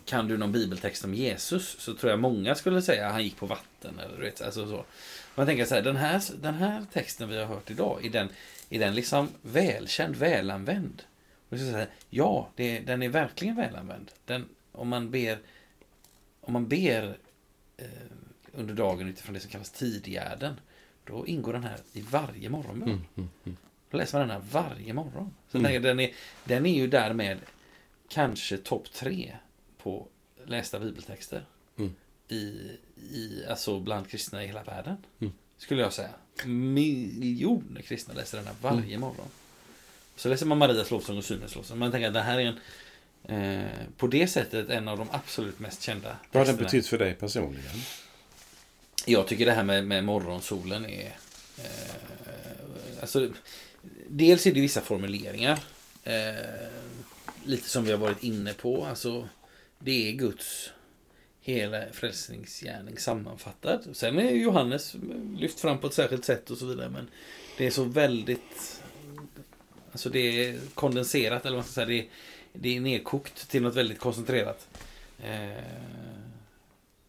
kan 0.05 0.29
du 0.29 0.37
någon 0.37 0.53
bibeltext 0.53 1.05
om 1.05 1.15
Jesus 1.15 1.77
så 1.79 1.95
tror 1.95 2.11
jag 2.11 2.21
många 2.21 2.55
skulle 2.55 2.83
säga 2.83 3.09
han 3.11 3.25
gick 3.25 3.37
på 3.37 3.47
vatten. 3.47 3.99
Eller, 4.05 4.17
du 4.17 4.23
vet, 4.23 4.43
alltså 4.43 4.69
så. 4.69 4.85
Man 5.37 5.47
tänker 5.47 5.65
så 5.65 5.75
här, 5.75 5.83
den 5.83 5.97
här, 5.97 6.23
den 6.41 6.55
här 6.55 6.87
texten 6.93 7.29
vi 7.29 7.37
har 7.39 7.47
hört 7.47 7.71
idag, 7.71 8.07
är 8.07 8.11
den, 8.11 8.29
är 8.71 8.79
den 8.79 8.95
liksom 8.95 9.29
välkänd, 9.43 10.17
välanvänd? 10.17 11.03
Och 11.49 11.59
så 11.59 11.65
säga, 11.65 11.87
ja, 12.11 12.49
det, 12.57 12.81
den 12.81 13.03
är 13.03 13.09
verkligen 13.09 13.57
välanvänd. 13.57 14.11
Den, 14.25 14.49
om 14.73 14.89
man 14.89 15.11
ber, 15.11 15.39
om 16.41 16.53
man 16.53 16.69
ber 16.69 17.19
eh, 17.77 17.87
under 18.53 18.75
dagen 18.75 19.09
utifrån 19.09 19.35
det 19.35 19.41
som 19.41 19.51
kallas 19.51 19.71
tidgärden, 19.71 20.61
då 21.05 21.27
ingår 21.27 21.53
den 21.53 21.65
här 21.65 21.79
i 21.93 22.01
varje 22.01 22.49
morgonbön. 22.49 22.89
Mm, 22.89 23.05
mm, 23.17 23.29
mm. 23.45 23.57
Då 23.91 23.97
läser 23.99 24.19
man 24.19 24.29
den 24.29 24.37
här 24.37 24.49
varje 24.53 24.93
morgon. 24.93 25.35
Så 25.49 25.59
Mm. 25.59 25.83
den, 25.83 26.01
är, 26.01 26.13
den 26.45 26.67
är 26.67 26.75
ju 26.75 26.87
därmed 26.87 27.39
kanske 28.09 28.59
topp 28.59 28.93
tre 28.93 29.37
på 29.79 30.07
lästa 30.45 30.81
bibeltexter. 30.81 31.45
Mm. 31.79 31.95
I, 32.29 32.37
i, 33.13 33.45
alltså 33.49 33.81
bland 33.81 34.09
kristna 34.11 34.45
i 34.45 34.47
hela 34.47 34.63
världen. 34.63 34.97
Mm. 35.21 35.33
Skulle 35.59 35.83
jag 35.83 35.93
säga. 35.93 36.11
Miljoner 36.45 37.83
kristna 37.83 38.15
läser 38.15 38.39
den 38.39 38.47
här 38.47 38.55
varje 38.63 38.87
Mm. 38.87 39.01
morgon. 39.01 39.27
Så 40.17 40.29
läser 40.29 40.47
man 40.47 40.59
Marias 40.59 40.91
lovsång 40.91 41.19
och 41.19 41.25
Synens 41.25 41.55
lovsång. 41.55 41.79
Man 41.79 41.91
tänker 41.91 42.09
att 42.09 42.15
det 42.15 42.21
här 42.21 42.39
är 42.41 42.55
en, 43.25 43.63
eh, 43.65 43.71
på 43.97 44.07
det 44.07 44.29
sättet 44.29 44.71
en 44.71 44.89
av 44.89 44.99
de 44.99 45.09
absolut 45.13 45.59
mest 45.59 45.83
kända 45.83 46.17
Vad 46.33 46.47
har 46.47 46.53
den 46.53 46.65
betytt 46.65 46.87
för 46.87 46.99
dig 46.99 47.15
personligen? 47.15 47.77
Jag 49.07 49.27
tycker 49.27 49.47
det 49.47 49.53
här 49.53 49.65
med, 49.65 49.87
med 49.87 50.05
morgonsolen 50.05 50.87
är... 50.87 51.17
Eh, 51.59 53.01
alltså, 53.01 53.31
dels 54.09 54.47
är 54.47 54.53
det 54.55 54.61
vissa 54.61 54.81
formuleringar. 54.81 55.59
Eh, 56.05 56.35
lite 57.45 57.69
som 57.69 57.85
vi 57.85 57.91
har 57.91 57.99
varit 57.99 58.23
inne 58.23 58.53
på. 58.53 58.87
Alltså, 58.87 59.29
det 59.79 60.09
är 60.09 60.13
Guds 60.13 60.71
hela 61.47 61.93
frälsningsgärning 61.93 62.99
sammanfattad. 62.99 63.89
Sen 63.93 64.19
är 64.19 64.31
Johannes 64.31 64.97
lyft 65.39 65.61
fram 65.61 65.79
på 65.79 65.87
ett 65.87 65.95
särskilt 65.95 66.25
sätt 66.25 66.51
och 66.51 66.59
så 66.59 66.67
vidare. 66.67 66.89
Men 66.89 67.09
det 67.59 67.67
är 67.67 67.71
så 67.71 67.85
väldigt... 67.85 68.83
Alltså 69.93 70.09
det 70.09 70.19
är 70.19 70.59
kondenserat, 70.75 71.47
eller 71.47 71.57
vad 71.57 71.65
man 71.65 71.65
ska 71.65 71.73
säga. 71.73 71.87
Det 71.87 71.99
är, 71.99 72.07
det 72.53 72.77
är 72.77 72.81
nedkokt 72.81 73.51
till 73.51 73.63
något 73.63 73.75
väldigt 73.75 73.99
koncentrerat. 73.99 74.69
Eh, 75.23 75.51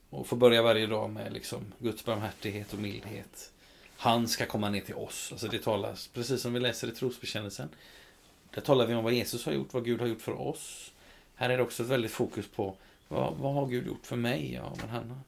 och 0.09 0.27
få 0.27 0.35
börja 0.35 0.61
varje 0.61 0.87
dag 0.87 1.09
med 1.09 1.33
liksom 1.33 1.73
Guds 1.79 2.05
barmhärtighet 2.05 2.73
och 2.73 2.79
mildhet. 2.79 3.51
Han 3.97 4.27
ska 4.27 4.45
komma 4.45 4.69
ner 4.69 4.81
till 4.81 4.95
oss. 4.95 5.29
Alltså 5.31 5.47
det 5.47 5.59
talas, 5.59 6.07
precis 6.07 6.41
som 6.41 6.53
vi 6.53 6.59
läser 6.59 6.87
i 6.87 6.91
trosbekännelsen. 6.91 7.69
Där 8.53 8.61
talar 8.61 8.85
vi 8.85 8.95
om 8.95 9.03
vad 9.03 9.13
Jesus 9.13 9.45
har 9.45 9.53
gjort, 9.53 9.73
vad 9.73 9.85
Gud 9.85 9.99
har 9.99 10.07
gjort 10.07 10.21
för 10.21 10.41
oss. 10.41 10.91
Här 11.35 11.49
är 11.49 11.57
det 11.57 11.63
också 11.63 11.83
ett 11.83 11.89
väldigt 11.89 12.11
fokus 12.11 12.45
på 12.55 12.75
vad, 13.07 13.33
vad 13.37 13.53
har 13.53 13.67
Gud 13.67 13.87
gjort 13.87 14.05
för 14.05 14.15
mig? 14.15 14.53
Ja, 14.53 14.73
men 14.79 14.89
han, 14.89 15.21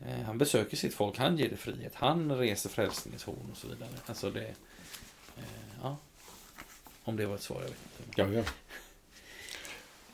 eh, 0.00 0.24
han 0.26 0.38
besöker 0.38 0.76
sitt 0.76 0.94
folk, 0.94 1.18
han 1.18 1.38
ger 1.38 1.48
det 1.48 1.56
frihet, 1.56 1.94
han 1.94 2.38
reser 2.38 2.70
frälsningens 2.70 3.24
horn 3.24 3.48
och 3.50 3.56
så 3.56 3.68
vidare. 3.68 3.88
Alltså 4.06 4.30
det... 4.30 4.48
Eh, 5.36 5.44
ja. 5.82 5.96
Om 7.04 7.16
det 7.16 7.26
var 7.26 7.34
ett 7.34 7.42
svar, 7.42 7.56
jag 7.56 7.68
vet 7.68 7.78
inte. 8.06 8.20
Ja, 8.20 8.28
ja. 8.28 8.44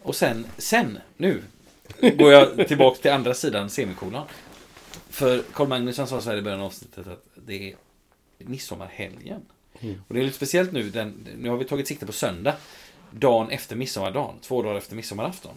Och 0.03 0.16
sen, 0.16 0.46
sen, 0.59 0.99
nu 1.16 1.42
går 2.01 2.33
jag 2.33 2.68
tillbaka 2.68 3.03
till 3.03 3.11
andra 3.11 3.35
sidan 3.35 3.70
semikolon. 3.70 4.27
För 5.09 5.42
Carl 5.53 5.68
Magnusson 5.68 6.07
sa 6.07 6.20
så 6.20 6.31
här 6.31 6.37
i 6.37 6.42
början 6.42 6.61
av 6.61 6.66
avsnittet 6.66 7.07
att 7.07 7.25
det 7.35 7.70
är 7.70 7.77
midsommarhelgen. 8.38 9.42
Mm. 9.81 10.03
Och 10.09 10.14
det 10.14 10.20
är 10.20 10.25
lite 10.25 10.37
speciellt 10.37 10.72
nu, 10.72 10.90
den, 10.90 11.29
nu 11.38 11.49
har 11.49 11.57
vi 11.57 11.64
tagit 11.64 11.88
sikte 11.88 12.07
på 12.07 12.12
söndag. 12.12 12.55
Dagen 13.11 13.51
efter 13.51 13.77
midsommardagen, 13.77 14.38
två 14.40 14.62
dagar 14.62 14.79
efter 14.79 14.96
midsommarafton. 14.96 15.55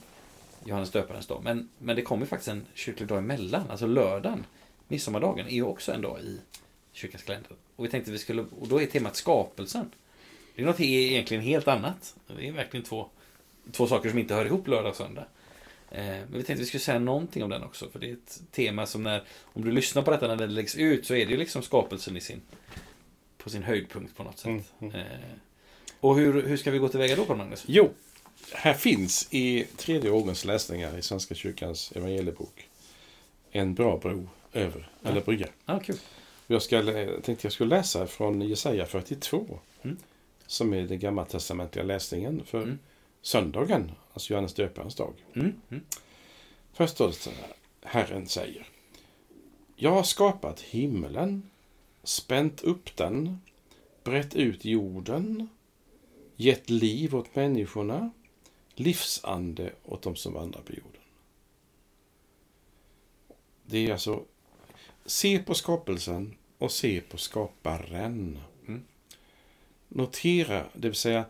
Johannes 0.65 0.91
döparens 0.91 1.27
dag. 1.27 1.41
Men, 1.43 1.69
men 1.77 1.95
det 1.95 2.01
kommer 2.01 2.25
faktiskt 2.25 2.47
en 2.47 2.65
kyrklig 2.73 3.07
dag 3.09 3.17
emellan, 3.17 3.63
alltså 3.69 3.87
lördagen. 3.87 4.45
Midsommardagen 4.87 5.47
är 5.47 5.51
ju 5.53 5.63
också 5.63 5.91
en 5.91 6.01
dag 6.01 6.19
i 6.21 6.39
kyrkans 6.91 7.23
kalender. 7.23 7.51
Och 7.75 7.85
vi 7.85 7.89
tänkte 7.89 8.11
vi 8.11 8.17
skulle, 8.17 8.41
och 8.59 8.67
då 8.67 8.81
är 8.81 8.85
temat 8.85 9.15
skapelsen. 9.15 9.91
Det 10.55 10.61
är 10.61 10.65
något 10.65 10.79
egentligen 10.79 11.43
helt 11.43 11.67
annat. 11.67 12.15
Det 12.37 12.47
är 12.47 12.51
verkligen 12.51 12.85
två, 12.85 13.07
två 13.71 13.87
saker 13.87 14.09
som 14.09 14.19
inte 14.19 14.33
hör 14.33 14.45
ihop 14.45 14.67
lördag 14.67 14.89
och 14.89 14.95
söndag. 14.95 15.25
Eh, 15.91 16.05
Men 16.05 16.27
vi 16.31 16.43
tänkte 16.43 16.61
vi 16.61 16.65
skulle 16.65 16.81
säga 16.81 16.99
någonting 16.99 17.43
om 17.43 17.49
den 17.49 17.63
också. 17.63 17.89
För 17.89 17.99
det 17.99 18.09
är 18.09 18.13
ett 18.13 18.41
tema 18.51 18.85
som 18.85 19.03
när, 19.03 19.23
om 19.43 19.65
du 19.65 19.71
lyssnar 19.71 20.01
på 20.01 20.11
detta 20.11 20.27
när 20.27 20.35
det 20.35 20.47
läggs 20.47 20.75
ut 20.75 21.05
så 21.05 21.13
är 21.15 21.25
det 21.25 21.31
ju 21.31 21.37
liksom 21.37 21.61
skapelsen 21.61 22.17
i 22.17 22.21
sin, 22.21 22.41
på 23.37 23.49
sin 23.49 23.63
höjdpunkt 23.63 24.15
på 24.17 24.23
något 24.23 24.37
sätt. 24.37 24.45
Mm, 24.45 24.63
mm. 24.79 24.95
Eh, 24.95 25.05
Och 25.99 26.15
hur, 26.17 26.41
hur 26.43 26.57
ska 26.57 26.71
vi 26.71 26.77
gå 26.77 26.89
tillväga 26.89 27.15
då, 27.15 27.25
Carl 27.25 27.37
Magnus? 27.37 27.63
Jo, 27.67 27.89
här 28.53 28.73
finns 28.73 29.27
i 29.31 29.63
tredje 29.77 30.09
årens 30.11 30.45
läsningar 30.45 30.97
i 30.97 31.01
Svenska 31.01 31.35
kyrkans 31.35 31.91
evangeliebok 31.91 32.69
en 33.51 33.73
bra 33.73 33.97
bro 33.97 34.27
över, 34.53 34.89
Ja. 35.01 35.09
eller 35.09 35.21
brygga. 35.21 35.47
Ja, 35.65 35.79
kul. 35.79 35.95
Jag 36.47 36.61
ska, 36.61 36.81
tänkte 37.23 37.37
jag 37.47 37.53
skulle 37.53 37.75
läsa 37.75 38.07
från 38.07 38.41
Jesaja 38.41 38.85
42. 38.85 39.59
Mm. 39.81 39.97
Som 40.47 40.73
är 40.73 40.81
den 40.81 40.99
gammaltestamentliga 40.99 41.85
läsningen 41.85 42.43
för 42.45 42.63
Mm. 42.63 42.79
söndagen, 43.21 43.91
alltså 44.13 44.33
Johannes 44.33 44.53
döparens 44.53 44.95
dag. 44.95 45.13
Mm. 45.33 45.53
Mm. 45.69 45.83
Först 46.73 46.93
står 46.93 47.07
det 47.07 47.13
så 47.13 47.29
här, 47.29 47.53
Herren 47.83 48.27
säger. 48.27 48.67
Jag 49.75 49.91
har 49.91 50.03
skapat 50.03 50.61
himlen, 50.61 51.49
spänt 52.03 52.61
upp 52.61 52.95
den, 52.97 53.41
brett 54.03 54.35
ut 54.35 54.65
jorden, 54.65 55.49
gett 56.35 56.69
liv 56.69 57.15
åt 57.15 57.35
människorna, 57.35 58.11
livsande 58.79 59.73
åt 59.85 60.01
de 60.01 60.15
som 60.15 60.33
vandrar 60.33 60.61
på 60.61 60.73
jorden. 60.73 61.01
Det 63.63 63.87
är 63.87 63.91
alltså, 63.91 64.25
se 65.05 65.39
på 65.39 65.53
skapelsen 65.53 66.35
och 66.57 66.71
se 66.71 67.01
på 67.01 67.17
skaparen. 67.17 68.39
Mm. 68.67 68.83
Notera, 69.87 70.65
det 70.73 70.87
vill 70.87 70.95
säga 70.95 71.25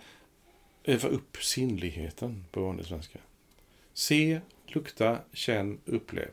öva 0.84 1.10
upp 1.10 1.38
sinnligheten 1.38 2.46
på 2.52 2.62
vanlig 2.62 2.86
svenska. 2.86 3.20
Se, 3.94 4.42
lukta, 4.68 5.20
känn, 5.34 5.80
upplev. 5.86 6.30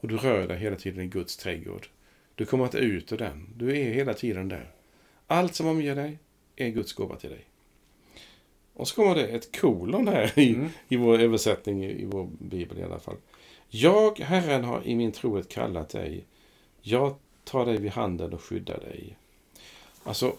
Och 0.00 0.08
du 0.08 0.16
rör 0.16 0.48
dig 0.48 0.58
hela 0.58 0.76
tiden 0.76 1.04
i 1.04 1.06
Guds 1.06 1.36
trädgård. 1.36 1.88
Du 2.34 2.44
kommer 2.44 2.64
inte 2.64 2.78
ut 2.78 3.12
ur 3.12 3.18
den. 3.18 3.48
Du 3.56 3.78
är 3.78 3.92
hela 3.92 4.14
tiden 4.14 4.48
där. 4.48 4.70
Allt 5.26 5.54
som 5.54 5.66
omger 5.66 5.96
dig 5.96 6.18
är 6.56 6.68
Guds 6.68 6.92
gåva 6.92 7.16
till 7.16 7.30
dig. 7.30 7.46
Och 8.74 8.88
så 8.88 8.94
kommer 8.94 9.14
det 9.14 9.26
ett 9.26 9.60
kolon 9.60 10.08
här 10.08 10.38
i, 10.38 10.54
Mm. 10.54 10.68
i 10.88 10.96
vår 10.96 11.18
översättning, 11.18 11.84
i, 11.84 12.04
vår 12.04 12.28
bibel 12.38 12.78
i 12.78 12.82
alla 12.82 12.98
fall. 12.98 13.16
Jag, 13.68 14.18
Herren, 14.18 14.64
har 14.64 14.82
i 14.86 14.94
min 14.94 15.12
trohet 15.12 15.48
kallat 15.48 15.88
dig. 15.88 16.24
Jag 16.80 17.14
tar 17.44 17.66
dig 17.66 17.76
vid 17.78 17.90
handen 17.90 18.32
och 18.32 18.42
skyddar 18.42 18.80
dig. 18.80 19.16
Alltså, 20.04 20.36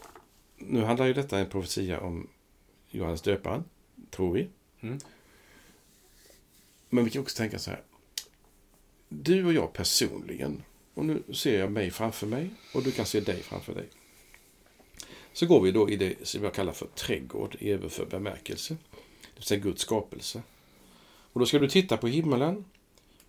nu 0.58 0.82
handlar 0.84 1.06
ju 1.06 1.14
detta 1.14 1.40
en 1.40 1.50
profetia 1.50 2.00
om 2.00 2.28
Johannes 2.90 3.22
döparen, 3.22 3.64
tror 4.10 4.34
vi. 4.34 4.48
Mm. 4.82 5.00
Men 6.90 7.06
vi 7.06 7.12
kan 7.12 7.22
också 7.22 7.38
tänka 7.38 7.60
så 7.60 7.70
här. 7.70 7.82
Du 9.10 9.46
och 9.46 9.54
jag 9.54 9.74
personligen, 9.74 10.64
och 10.94 11.06
nu 11.06 11.24
ser 11.34 11.60
jag 11.60 11.72
mig 11.72 11.92
framför 11.92 12.28
mig 12.28 12.50
och 12.74 12.84
du 12.84 12.92
kan 12.92 13.06
se 13.06 13.20
dig 13.20 13.42
framför 13.42 13.74
dig. 13.76 13.90
Så 15.34 15.46
går 15.46 15.62
vi 15.62 15.72
då 15.72 15.90
i 15.90 15.96
det 15.96 16.28
som 16.28 16.44
jag 16.44 16.54
kallar 16.54 16.74
för 16.74 16.88
trädgård 16.88 17.56
i 17.60 17.72
överförd 17.72 18.10
bemärkelse. 18.10 18.78
Det 19.22 19.36
vill 19.36 19.44
säga 19.44 19.60
Guds 19.60 19.82
skapelse. 19.82 20.42
Och 21.34 21.40
då 21.40 21.46
ska 21.46 21.60
du 21.60 21.70
titta 21.70 21.98
på 21.98 22.08
himmelen. 22.08 22.66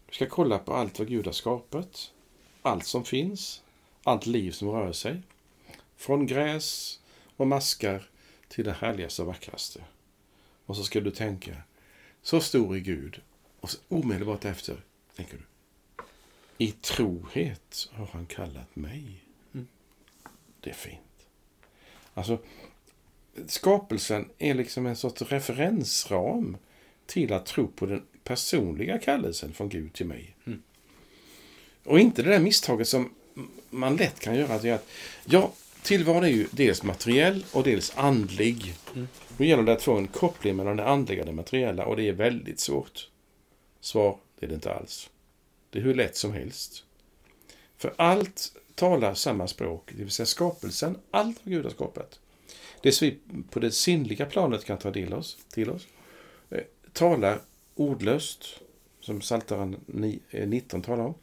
Du 0.07 0.15
ska 0.15 0.27
kolla 0.27 0.59
på 0.59 0.75
allt 0.75 0.99
vad 0.99 1.09
Gud 1.09 1.27
har 1.27 1.33
skapat. 1.33 2.13
Allt 2.63 2.87
som 2.87 3.05
finns. 3.05 3.63
Allt 4.03 4.27
liv 4.27 4.51
som 4.51 4.71
rör 4.71 4.93
sig. 4.93 5.23
Från 5.97 6.27
gräs 6.27 7.01
och 7.37 7.47
maskar 7.47 8.09
till 8.49 8.65
det 8.65 8.73
härligaste 8.73 9.23
och 9.23 9.29
vackraste. 9.29 9.85
Och 10.67 10.77
så 10.77 10.85
ska 10.85 11.01
du 11.01 11.11
tänka, 11.11 11.57
så 12.23 12.41
stor 12.41 12.77
är 12.77 12.81
Gud. 12.81 13.21
Och 13.61 13.71
så 13.71 13.79
omedelbart 13.89 14.45
efter 14.45 14.85
tänker 15.17 15.37
du, 15.37 15.45
i 16.59 16.73
trohet 16.73 17.89
har 17.93 18.07
han 18.07 18.27
kallat 18.27 18.77
mig. 18.77 19.25
Mm. 19.55 19.67
Det 20.61 20.71
är 20.71 20.75
fint. 20.75 21.04
Alltså, 22.15 22.39
skapelsen 23.47 24.29
är 24.39 24.55
liksom 24.55 24.87
en 24.87 24.97
sorts 24.97 25.23
referensram 25.23 26.57
till 27.07 27.33
att 27.33 27.47
tro 27.47 27.69
på 27.69 27.87
den 27.87 28.03
personliga 28.25 28.99
kallelsen 28.99 29.53
från 29.53 29.69
Gud 29.69 29.93
till 29.93 30.07
mig. 30.07 30.37
Mm. 30.47 30.63
Och 31.85 32.01
inte 32.01 32.23
det 32.23 32.31
där 32.31 32.39
misstaget 32.39 32.89
som 32.89 33.15
man 33.71 33.97
lätt 33.97 34.21
kan 34.21 34.37
göra. 34.37 34.59
Det 34.59 34.69
är 34.69 34.75
att, 34.75 34.89
ja, 35.25 35.53
tillvaron 35.83 36.25
är 36.25 36.29
ju 36.29 36.47
dels 36.51 36.83
materiell 36.83 37.45
och 37.53 37.63
dels 37.63 37.93
andlig. 37.97 38.75
Mm. 38.95 39.09
Då 39.37 39.45
gäller 39.45 39.63
det 39.63 39.73
att 39.73 39.83
få 39.83 39.97
en 39.97 40.09
koppling 40.09 40.57
mellan 40.57 40.77
det 40.77 40.85
andliga 40.85 41.21
och 41.21 41.27
det 41.27 41.33
materiella 41.33 41.85
och 41.87 41.97
det 41.97 42.09
är 42.09 42.13
väldigt 42.13 42.61
svårt. 42.61 43.09
Svar, 43.81 44.19
det 44.39 44.47
är 44.47 44.49
det 44.49 44.55
inte 44.55 44.75
alls. 44.75 45.11
Det 45.71 45.79
är 45.79 45.83
hur 45.83 45.95
lätt 45.95 46.17
som 46.17 46.33
helst. 46.33 46.85
För 47.77 47.95
allt 47.97 48.53
talar 48.75 49.15
samma 49.15 49.47
språk, 49.47 49.91
det 49.97 50.03
vill 50.03 50.11
säga 50.11 50.27
skapelsen, 50.27 50.99
allt 51.11 51.41
vad 51.43 51.53
Gud 51.53 51.65
har 51.65 51.71
skapat. 51.71 52.21
Det 52.83 52.93
som 52.93 53.09
vi 53.09 53.19
på 53.51 53.61
det 53.61 53.71
sinnliga 53.71 54.27
planet 54.27 54.65
kan 54.65 54.79
ta 54.79 54.93
till 54.93 55.15
oss, 55.15 55.39
till 55.51 55.71
oss 55.71 55.87
eh, 56.51 56.63
talar 56.93 57.41
ordlöst, 57.75 58.61
som 59.01 59.21
Psaltaren 59.21 59.77
19 60.31 60.81
eh, 60.81 60.87
talar 60.87 61.05
om, 61.05 61.15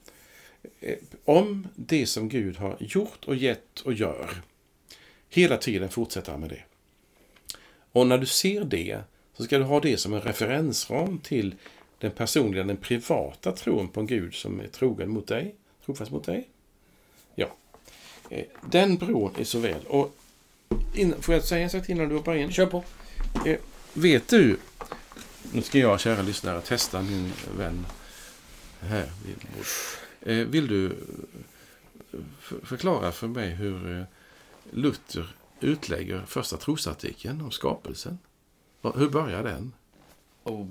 eh, 0.80 0.98
om 1.26 1.68
det 1.76 2.06
som 2.06 2.30
Gud 2.30 2.58
har 2.58 2.78
gjort 2.80 3.26
och 3.26 3.36
gett 3.36 3.80
och 3.80 3.94
gör. 3.94 4.42
Hela 5.30 5.58
tiden 5.58 5.90
fortsätter 5.90 6.32
han 6.32 6.42
med 6.42 6.50
det. 6.50 6.64
Och 7.92 8.08
när 8.08 8.18
du 8.18 8.26
ser 8.26 8.64
det 8.64 9.02
så 9.34 9.44
ska 9.44 9.58
du 9.58 9.64
ha 9.64 9.80
det 9.80 9.98
som 9.98 10.14
en 10.14 10.22
referensram 10.22 11.20
till 11.20 11.56
den 12.00 12.12
personliga, 12.12 12.64
den 12.64 12.78
privata 12.78 13.52
tron 13.52 13.90
på 13.90 14.00
en 14.00 14.08
Gud 14.08 14.34
som 14.34 14.60
är 14.60 14.68
trogen 14.68 15.10
mot 15.10 15.28
dig, 15.28 15.56
trofast 15.86 16.12
mot 16.12 16.24
dig. 16.24 16.50
Eh, 18.32 18.44
Den 18.70 18.98
bron 18.98 19.32
är 19.38 19.44
så 19.44 19.60
väl. 19.60 19.82
Och 19.88 20.16
in, 20.94 21.22
får 21.22 21.34
jag 21.34 21.44
säga 21.44 21.64
en 21.64 21.70
sak 21.70 21.86
till 21.86 21.96
innan 21.96 22.10
du 22.10 22.16
hoppar 22.16 22.36
in? 22.36 22.52
Kör 22.52 22.66
på. 22.66 22.84
Vet 23.94 24.28
du, 24.28 24.58
nu 25.52 25.62
ska 25.62 25.80
jag, 25.80 26.00
kära 26.00 26.22
lyssnare, 26.22 26.62
testa 26.62 27.02
min 27.02 27.32
vän 27.58 27.86
här 28.80 29.12
vid. 29.26 29.36
Eh, 30.22 30.48
Vill 30.48 30.68
du 30.68 30.86
eh, 30.86 32.20
förklara 32.64 33.12
för 33.12 33.28
mig 33.28 33.50
hur 33.50 33.98
eh, 34.00 34.04
Luther 34.72 35.36
utlägger 35.60 36.24
första 36.28 36.58
trosartikeln 36.58 37.42
om 37.42 37.52
skapelsen? 37.52 38.18
Hur 38.96 39.10
börjar 39.10 39.44
den? 39.44 39.74
Oh. 40.44 40.68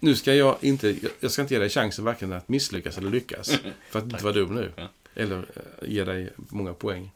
Nu 0.00 0.16
ska 0.16 0.34
jag 0.34 0.56
inte, 0.60 0.96
jag 1.20 1.30
ska 1.30 1.42
inte 1.42 1.54
ge 1.54 1.60
dig 1.60 1.68
chansen 1.68 2.04
varken 2.04 2.32
att 2.32 2.48
misslyckas 2.48 2.98
eller 2.98 3.10
lyckas. 3.10 3.50
För 3.90 3.98
att 3.98 4.04
inte 4.04 4.24
vara 4.24 4.34
dum 4.34 4.54
nu. 4.54 4.72
Eller 5.14 5.38
eh, 5.38 5.88
ge 5.88 6.04
dig 6.04 6.32
många 6.36 6.74
poäng. 6.74 7.12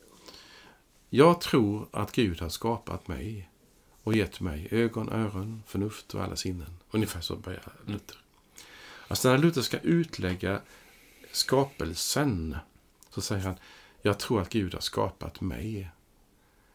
Jag 1.11 1.41
tror 1.41 1.89
att 1.93 2.13
Gud 2.13 2.41
har 2.41 2.49
skapat 2.49 3.09
mig 3.09 3.51
och 4.03 4.17
gett 4.17 4.41
mig 4.41 4.69
ögon, 4.71 5.09
öron, 5.09 5.63
förnuft 5.67 6.15
och 6.15 6.23
alla 6.23 6.37
sinnen. 6.37 6.77
Ungefär 6.91 7.21
så 7.21 7.37
börjar 7.37 7.73
Luther. 7.87 8.17
Alltså 9.09 9.29
när 9.29 9.39
Luther 9.39 9.63
ska 9.63 9.79
utlägga 9.79 10.61
skapelsen 11.33 12.57
så 13.11 13.21
säger 13.21 13.43
han 13.43 13.55
Jag 14.03 14.19
tror 14.19 14.41
att 14.41 14.49
Gud 14.49 14.75
har 14.75 14.81
skapat 14.81 15.41
mig. 15.41 15.91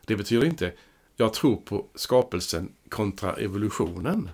Det 0.05 0.15
betyder 0.15 0.47
inte 0.47 0.73
jag 1.19 1.34
tror 1.34 1.55
på 1.55 1.86
skapelsen 1.95 2.71
kontra 2.89 3.34
evolutionen. 3.34 4.29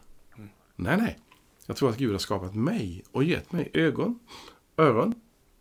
Nej, 0.76 0.98
nej. 0.98 1.20
Jag 1.66 1.78
tror 1.78 1.90
att 1.90 1.98
Gud 1.98 2.12
har 2.12 2.20
skapat 2.20 2.56
mig 2.56 3.04
och 3.12 3.24
gett 3.24 3.52
mig 3.52 3.70
ögon, 3.74 4.20
öron, 4.78 5.14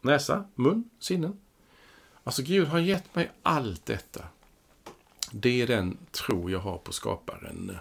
näsa, 0.05 0.45
mun, 0.55 0.91
sinnen. 0.99 1.41
Alltså 2.25 2.43
Gud 2.43 2.69
har 2.69 2.79
gett 2.79 3.15
mig 3.15 3.33
allt 3.43 3.87
detta. 3.87 4.25
Det 5.33 5.63
är 5.63 5.67
den 5.67 5.97
tro 6.11 6.51
jag 6.51 6.59
har 6.59 6.79
på 6.79 6.93
skaparen. 6.93 7.77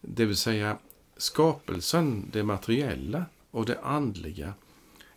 Det 0.00 0.24
vill 0.24 0.36
säga 0.36 0.78
skapelsen, 1.16 2.30
det 2.32 2.42
materiella 2.42 3.24
och 3.50 3.66
det 3.66 3.80
andliga 3.80 4.54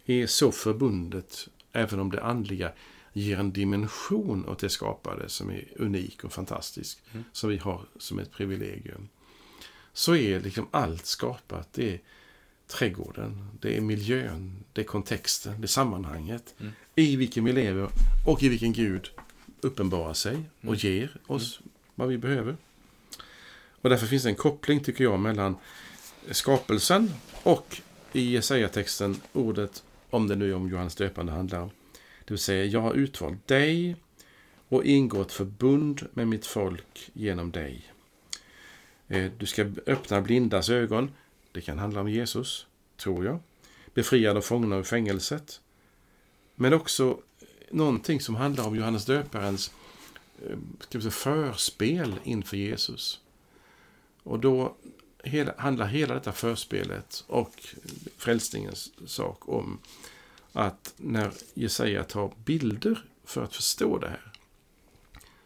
är 0.06 0.28
så 0.28 0.52
förbundet, 0.52 1.48
även 1.72 2.00
om 2.00 2.12
det 2.12 2.24
andliga 2.24 2.72
ger 3.14 3.40
en 3.40 3.54
dimension 3.54 4.46
åt 4.50 4.60
det 4.60 4.70
skapade 4.70 5.30
som 5.30 5.52
är 5.52 5.68
unik 5.76 6.24
och 6.24 6.34
fantastisk, 6.34 7.04
som 7.32 7.50
vi 7.50 7.58
har 7.58 7.86
som 7.98 8.20
ett 8.20 8.32
privilegium. 8.32 9.10
Så 9.94 10.16
är 10.16 10.40
liksom 10.40 10.68
allt 10.72 11.06
skapat. 11.06 11.74
Det 11.74 11.94
är 11.94 12.00
trädgården, 12.68 13.48
det 13.62 13.78
är 13.78 13.82
miljön, 13.82 14.64
det 14.74 14.82
är 14.82 14.86
kontexten, 14.86 15.62
det 15.62 15.66
är 15.66 15.68
sammanhanget 15.68 16.54
Mm. 16.60 16.72
i 16.96 17.16
vilken 17.16 17.44
vi 17.46 17.54
lever 17.54 17.90
och 18.28 18.44
i 18.44 18.50
vilken 18.50 18.74
Gud 18.74 19.10
uppenbarar 19.62 20.14
sig 20.14 20.36
och 20.62 20.64
Mm. 20.66 20.76
ger 20.78 21.18
oss 21.28 21.60
vad 21.96 22.08
vi 22.08 22.18
behöver. 22.18 22.58
Och 23.82 23.90
därför 23.90 24.08
finns 24.08 24.24
det 24.24 24.30
en 24.30 24.36
koppling, 24.36 24.80
tycker 24.84 25.04
jag, 25.04 25.20
mellan 25.20 25.56
skapelsen 26.32 27.12
och 27.44 27.82
i 28.14 28.32
Jesaja-texten 28.34 29.22
ordet, 29.34 29.84
om 30.10 30.28
det 30.28 30.36
nu 30.36 30.50
är 30.52 30.56
om 30.56 30.70
Johannes 30.70 30.96
döpande 30.96 31.32
handlar. 31.32 31.70
Det 32.26 32.34
vill 32.34 32.38
säga, 32.40 32.66
jag 32.66 32.82
har 32.82 32.94
utvalt 32.94 33.48
dig 33.48 33.96
och 34.70 34.84
ingått 34.86 35.32
förbund 35.32 36.08
med 36.14 36.28
mitt 36.28 36.46
folk 36.46 37.10
genom 37.14 37.52
dig. 37.52 37.92
Eh, 39.08 39.32
Du 39.38 39.46
ska 39.46 39.66
öppna 39.88 40.22
blindas 40.22 40.70
ögon. 40.70 41.12
Det 41.56 41.62
kan 41.62 41.80
handla 41.80 42.02
om 42.02 42.10
Jesus, 42.10 42.68
tror 42.98 43.26
jag. 43.26 43.40
befriad 43.94 44.38
av 44.38 44.42
fångna 44.42 44.76
ur 44.76 44.84
fängelset. 44.84 45.62
Men 46.56 46.74
också 46.74 47.20
någonting 47.72 48.22
som 48.22 48.36
handlar 48.36 48.68
om 48.68 48.76
Johannes 48.76 49.06
döparens 49.06 49.72
eh, 50.46 50.58
ska 50.80 50.98
vi 50.98 51.02
säga, 51.02 51.12
förspel 51.12 52.20
inför 52.24 52.58
Jesus. 52.58 53.22
Och 54.24 54.40
då 54.40 54.76
handlar 55.58 55.86
hela 55.86 56.14
detta 56.14 56.32
förspelet 56.32 57.24
och 57.28 57.54
frälsningens 58.18 58.92
sak 59.06 59.50
om 59.50 59.80
att 60.54 60.94
när 60.98 61.32
Jesaja 61.54 62.04
tar 62.04 62.32
bilder 62.46 63.06
för 63.24 63.44
att 63.44 63.56
förstå 63.56 63.98
det 63.98 64.10
här 64.10 64.32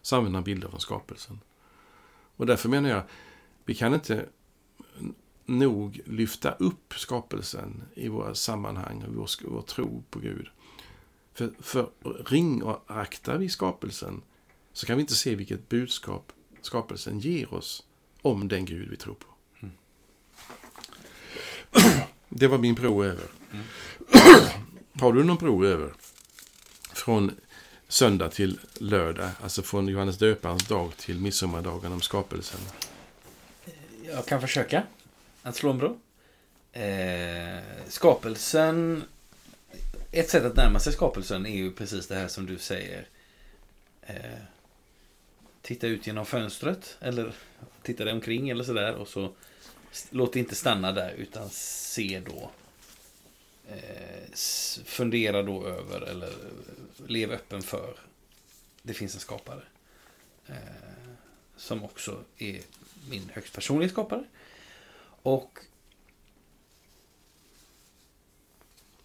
så 0.02 0.15
använder 0.15 0.38
han 0.38 0.43
bilder 0.43 0.69
från 0.69 0.80
skapelsen. 0.80 1.39
Och 2.36 2.45
därför 2.45 2.69
menar 2.69 2.89
jag, 2.89 3.04
vi 3.65 3.76
kan 3.76 3.93
inte 3.93 4.26
nog 5.50 6.02
lyfta 6.06 6.52
upp 6.52 6.94
skapelsen 6.98 7.84
i 7.96 8.08
våra 8.08 8.36
sammanhang 8.36 9.04
och 9.04 9.16
vår, 9.16 9.30
vår 9.50 9.62
tro 9.62 10.04
på 10.10 10.20
Gud. 10.20 10.48
För, 11.34 11.52
för 11.60 11.90
ringaktar 12.26 13.38
vi 13.38 13.50
skapelsen 13.50 14.22
så 14.74 14.86
kan 14.86 14.98
vi 14.98 15.02
inte 15.02 15.16
se 15.16 15.36
vilket 15.36 15.70
budskap 15.70 16.32
skapelsen 16.62 17.20
ger 17.20 17.54
oss 17.54 17.84
om 18.22 18.48
den 18.48 18.66
Gud 18.66 18.90
vi 18.90 18.98
tror 18.98 19.14
på. 19.16 19.26
Det 22.30 22.48
var 22.48 22.58
min 22.58 22.76
bro 22.76 23.04
över. 23.04 23.26
Har 25.00 25.14
du 25.14 25.24
någon 25.24 25.38
bro 25.38 25.66
över? 25.66 25.94
Från 26.94 27.32
söndag 27.88 28.30
till 28.30 28.60
lördag, 28.74 29.30
alltså 29.44 29.62
från 29.62 29.88
Johannes 29.88 30.18
döparens 30.18 30.68
dag 30.68 30.98
till 30.98 31.20
midsommardagen 31.20 31.92
om 31.92 32.02
skapelsen. 32.02 32.60
Jag 34.06 34.26
kan 34.26 34.42
försöka 34.42 34.84
att 35.50 35.56
slå 35.56 35.70
en 35.70 35.78
bro. 35.78 36.00
Eh, 36.72 37.64
skapelsen... 37.88 39.04
Ett 40.12 40.30
sätt 40.30 40.44
att 40.44 40.56
närma 40.56 40.80
sig 40.80 40.94
skapelsen 40.94 41.46
är 41.46 41.56
ju 41.56 41.72
precis 41.72 42.08
det 42.08 42.16
här 42.16 42.28
som 42.28 42.46
du 42.46 42.58
säger. 42.58 43.08
Eh, 44.02 44.40
titta 45.62 45.88
ut 45.88 46.08
genom 46.08 46.26
fönstret 46.26 46.98
eller 47.00 47.34
titta 47.82 48.04
dig 48.04 48.14
omkring 48.14 48.50
eller 48.50 48.64
sådär 48.64 48.96
och 48.96 49.08
så 49.08 49.32
låt 50.10 50.34
det 50.34 50.40
inte 50.40 50.56
stanna 50.56 50.92
där 50.92 51.12
utan 51.12 51.50
se 51.50 52.22
då. 52.26 52.52
Eh, 53.68 54.34
fundera 54.86 55.44
då 55.44 55.68
över 55.68 56.02
eller 56.02 56.34
lev 57.08 57.32
öppen 57.32 57.62
för. 57.62 57.94
Det 58.82 58.94
finns 58.94 59.14
en 59.14 59.22
skapare. 59.22 59.62
Eh, 60.48 60.56
som 61.58 61.84
också 61.84 62.24
är 62.38 62.62
min 63.10 63.30
högst 63.34 63.54
personliga 63.54 63.90
skapare. 63.90 64.24
Och 65.23 65.60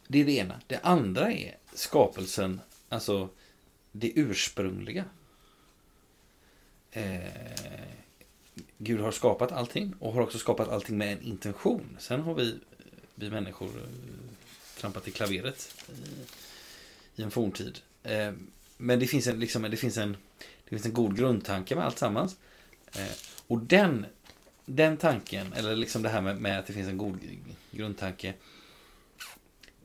det 0.08 0.20
är 0.20 0.24
det 0.24 0.32
ena. 0.32 0.60
Det 0.66 0.78
andra 0.78 1.32
är 1.32 1.56
skapelsen, 1.72 2.60
alltså 2.88 3.28
det 3.92 4.12
ursprungliga. 4.14 5.04
Eh, 6.90 7.24
Gud 8.78 9.00
har 9.00 9.12
skapat 9.12 9.52
allting 9.52 9.94
och 9.98 10.12
har 10.12 10.20
också 10.20 10.38
skapat 10.38 10.68
allting 10.68 10.98
med 10.98 11.12
en 11.12 11.22
intention. 11.22 11.96
Sen 12.00 12.20
har 12.20 12.34
vi, 12.34 12.58
vi 13.14 13.30
människor 13.30 13.68
eh, 13.68 13.84
trampat 14.80 15.08
i 15.08 15.10
klaveret 15.10 15.74
i, 15.88 17.20
i 17.20 17.22
en 17.22 17.30
forntid. 17.30 17.78
Eh, 18.02 18.32
men 18.76 18.98
det 18.98 19.06
finns 19.06 19.26
en, 19.26 19.40
liksom, 19.40 19.62
det 19.62 19.76
finns 19.76 19.96
en, 19.96 20.16
det 20.38 20.70
finns 20.70 20.86
en 20.86 20.92
god 20.92 21.16
grundtanke 21.16 21.76
med 21.76 21.84
allt 21.84 21.98
sammans. 21.98 22.36
Eh, 22.92 23.12
och 23.46 23.58
den, 23.58 24.06
den 24.64 24.96
tanken, 24.96 25.52
eller 25.52 25.76
liksom 25.76 26.02
det 26.02 26.08
här 26.08 26.20
med, 26.20 26.40
med 26.40 26.58
att 26.58 26.66
det 26.66 26.72
finns 26.72 26.88
en 26.88 26.98
god 26.98 27.18
grundtanke, 27.70 28.34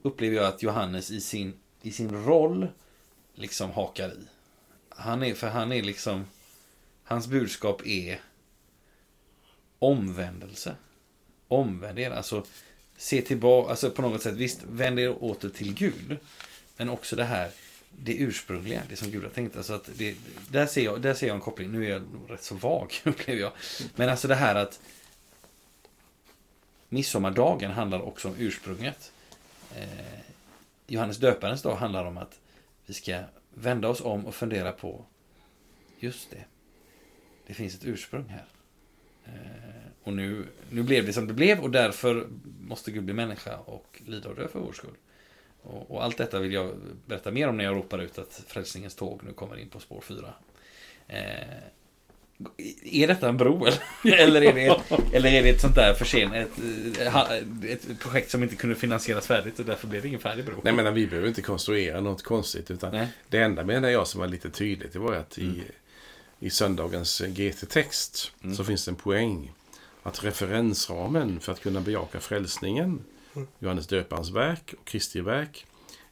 upplever 0.01 0.35
jag 0.35 0.45
att 0.45 0.63
Johannes 0.63 1.11
i 1.11 1.21
sin, 1.21 1.53
i 1.81 1.91
sin 1.91 2.23
roll 2.25 2.67
liksom 3.33 3.71
hakar 3.71 4.09
i. 4.09 4.27
Han 4.89 5.23
är, 5.23 5.33
för 5.33 5.47
han 5.47 5.71
är 5.71 5.83
liksom, 5.83 6.25
hans 7.03 7.27
budskap 7.27 7.81
är 7.85 8.19
omvändelse. 9.79 10.75
Omvänd 11.47 11.99
er, 11.99 12.11
alltså 12.11 12.45
se 12.97 13.21
tillbaka, 13.21 13.69
alltså 13.69 13.91
på 13.91 14.01
något 14.01 14.21
sätt, 14.21 14.35
visst, 14.35 14.63
vänd 14.63 14.99
er 14.99 15.23
åter 15.23 15.49
till 15.49 15.73
Gud. 15.73 16.17
Men 16.77 16.89
också 16.89 17.15
det 17.15 17.23
här, 17.23 17.51
det 17.89 18.13
ursprungliga, 18.13 18.81
det 18.89 18.95
som 18.95 19.11
Gud 19.11 19.23
har 19.23 19.29
tänkt. 19.29 19.57
Alltså 19.57 19.73
att 19.73 19.89
det, 19.95 20.15
där, 20.49 20.65
ser 20.65 20.83
jag, 20.83 21.01
där 21.01 21.13
ser 21.13 21.27
jag 21.27 21.35
en 21.35 21.41
koppling. 21.41 21.71
Nu 21.71 21.85
är 21.85 21.89
jag 21.89 22.01
nog 22.01 22.31
rätt 22.31 22.43
så 22.43 22.55
vag, 22.55 22.93
upplever 23.03 23.41
jag. 23.41 23.51
Men 23.95 24.09
alltså 24.09 24.27
det 24.27 24.35
här 24.35 24.55
att 24.55 24.79
midsommardagen 26.89 27.71
handlar 27.71 28.01
också 28.01 28.27
om 28.27 28.35
ursprunget. 28.37 29.11
Eh, 29.75 30.19
Johannes 30.87 31.17
döparens 31.17 31.61
dag 31.61 31.75
handlar 31.75 32.05
om 32.05 32.17
att 32.17 32.39
vi 32.85 32.93
ska 32.93 33.21
vända 33.53 33.87
oss 33.87 34.01
om 34.01 34.25
och 34.25 34.35
fundera 34.35 34.71
på 34.71 35.05
just 35.99 36.31
det. 36.31 36.45
Det 37.47 37.53
finns 37.53 37.75
ett 37.75 37.85
ursprung 37.85 38.25
här. 38.29 38.45
Eh, 39.25 39.89
och 40.03 40.13
nu, 40.13 40.47
nu 40.69 40.83
blev 40.83 41.05
det 41.05 41.13
som 41.13 41.27
det 41.27 41.33
blev 41.33 41.59
och 41.59 41.71
därför 41.71 42.27
måste 42.61 42.91
Gud 42.91 43.03
bli 43.03 43.13
människa 43.13 43.57
och 43.57 44.01
lida 44.05 44.29
och 44.29 44.35
dö 44.35 44.47
för 44.47 44.59
vår 44.59 44.73
skull. 44.73 44.95
Och, 45.63 45.91
och 45.91 46.03
allt 46.03 46.17
detta 46.17 46.39
vill 46.39 46.53
jag 46.53 46.75
berätta 47.05 47.31
mer 47.31 47.47
om 47.47 47.57
när 47.57 47.63
jag 47.63 47.75
ropar 47.75 47.99
ut 47.99 48.19
att 48.19 48.43
frälsningens 48.47 48.95
tåg 48.95 49.21
nu 49.23 49.33
kommer 49.33 49.59
in 49.59 49.69
på 49.69 49.79
spår 49.79 50.01
4. 50.01 50.33
Eh, 51.07 51.17
är 52.83 53.07
detta 53.07 53.29
en 53.29 53.37
bro 53.37 53.65
eller? 53.65 53.79
eller, 54.19 54.41
är 54.41 54.53
det 54.53 54.79
eller 55.17 55.29
är 55.31 55.43
det 55.43 55.49
ett 55.49 55.61
sånt 55.61 55.75
där 55.75 55.93
försen, 55.93 56.33
ett, 56.33 56.49
ett 57.65 57.99
projekt 57.99 58.31
som 58.31 58.43
inte 58.43 58.55
kunde 58.55 58.75
finansieras 58.75 59.27
färdigt 59.27 59.59
och 59.59 59.65
därför 59.65 59.87
blev 59.87 60.01
det 60.01 60.07
ingen 60.07 60.19
färdig 60.19 60.45
bro? 60.45 60.55
Nej 60.63 60.73
men 60.73 60.93
vi 60.93 61.07
behöver 61.07 61.27
inte 61.27 61.41
konstruera 61.41 62.01
något 62.01 62.23
konstigt. 62.23 62.71
Utan 62.71 62.91
Nej. 62.91 63.07
Det 63.29 63.37
enda 63.37 63.63
menar 63.63 63.89
jag 63.89 64.07
som 64.07 64.19
var 64.21 64.27
lite 64.27 64.49
tydligt 64.49 64.93
det 64.93 64.99
var 64.99 65.13
att 65.13 65.37
Mm. 65.37 65.55
i, 65.55 65.63
i 66.45 66.49
söndagens 66.49 67.21
GT-text 67.21 68.31
Mm. 68.43 68.55
så 68.55 68.63
finns 68.63 68.85
det 68.85 68.91
en 68.91 68.95
poäng. 68.95 69.51
Att 70.03 70.23
referensramen 70.23 71.39
för 71.39 71.51
att 71.51 71.61
kunna 71.61 71.81
bejaka 71.81 72.19
frälsningen. 72.19 73.03
Johannes 73.59 73.87
döparens 73.87 74.29
verk 74.29 74.73
och 74.79 74.87
Kristi 74.87 75.21
verk, 75.21 75.65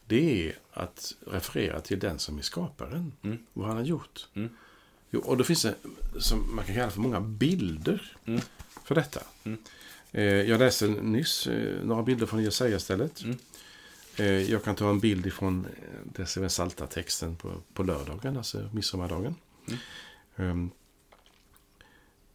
det 0.06 0.48
är 0.48 0.58
att 0.72 1.14
referera 1.26 1.80
till 1.80 1.98
den 1.98 2.18
som 2.18 2.38
är 2.38 2.42
skaparen. 2.42 3.12
Mm. 3.22 3.38
Vad 3.52 3.66
han 3.68 3.76
har 3.76 3.84
gjort. 3.84 4.26
Mm. 4.34 4.48
Jo, 5.10 5.20
och 5.20 5.36
då 5.36 5.44
finns 5.44 5.62
det, 5.62 5.74
som 6.18 6.56
man 6.56 6.64
kan 6.64 6.74
kalla 6.74 6.90
för 6.90 7.00
många 7.00 7.20
bilder 7.20 8.16
Mm. 8.24 8.40
för 8.84 8.94
detta. 8.94 9.20
Mm. 9.44 9.58
Eh, 10.12 10.24
jag 10.24 10.58
läste 10.58 10.86
nyss 10.88 11.46
eh, 11.46 11.84
några 11.84 12.02
bilder 12.02 12.26
från 12.26 12.42
Jesaja-stället. 12.42 13.22
Mm. 13.22 13.38
Eh, 14.16 14.50
jag 14.50 14.64
kan 14.64 14.74
ta 14.74 14.90
en 14.90 15.00
bild 15.00 15.26
ifrån 15.26 15.66
eh, 16.16 16.20
är 16.20 16.48
salta 16.48 16.86
texten 16.86 17.36
på, 17.36 17.52
på 17.74 17.82
lördagen, 17.82 18.36
alltså 18.36 18.70
midsommardagen. 18.72 19.34
Mm. 19.66 19.80
Ehm, 20.36 20.70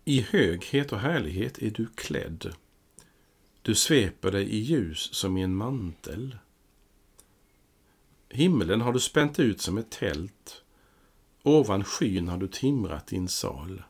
I 0.06 0.22
höghet 0.22 0.92
och 0.92 1.00
härlighet 1.00 1.58
är 1.58 1.70
du 1.70 1.88
klädd. 1.96 2.54
Du 3.66 3.76
sveper 3.76 4.32
dig 4.32 4.50
i 4.50 4.58
ljus 4.58 5.14
som 5.14 5.38
i 5.38 5.42
en 5.42 5.56
mantel. 5.56 6.38
Himmelen 8.30 8.82
har 8.82 8.94
du 8.94 9.00
spänt 9.00 9.40
ut 9.40 9.62
som 9.62 9.78
ett 9.78 9.92
tält. 9.92 10.64
Ovan 11.44 11.84
skyn 11.84 12.28
har 12.28 12.38
du 12.38 12.48
timrat 12.48 13.08
din 13.08 13.28
sal. 13.28 13.84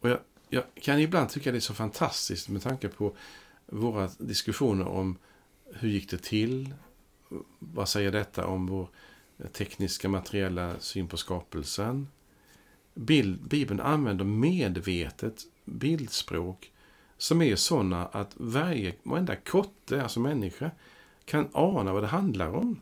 Och 0.00 0.08
jag, 0.08 0.18
jag 0.48 0.64
kan 0.74 0.98
ibland 1.00 1.30
tycka 1.30 1.52
det 1.52 1.58
är 1.58 1.60
så 1.60 1.74
fantastiskt 1.74 2.48
med 2.48 2.62
tanke 2.62 2.88
på 2.88 3.16
våra 3.66 4.10
diskussioner 4.18 4.86
om 4.86 5.18
hur 5.72 5.88
gick 5.88 6.10
det 6.10 6.22
till? 6.22 6.74
Vad 7.58 7.88
säger 7.88 8.12
detta 8.12 8.46
om 8.46 8.66
vår 8.66 8.88
tekniska 9.52 10.08
materiella 10.08 10.80
syn 10.80 11.08
på 11.08 11.16
skapelsen? 11.16 12.08
Bild, 12.94 13.48
Bibeln 13.48 13.80
använder 13.80 14.24
medvetet 14.24 15.42
bildspråk 15.64 16.72
som 17.22 17.42
är 17.42 17.56
sådana 17.56 18.06
att 18.06 18.30
varje, 18.34 18.94
varenda 19.02 19.36
kotte, 19.36 20.02
alltså 20.02 20.20
människa, 20.20 20.70
kan 21.24 21.48
ana 21.52 21.92
vad 21.92 22.02
det 22.02 22.06
handlar 22.06 22.48
om. 22.48 22.80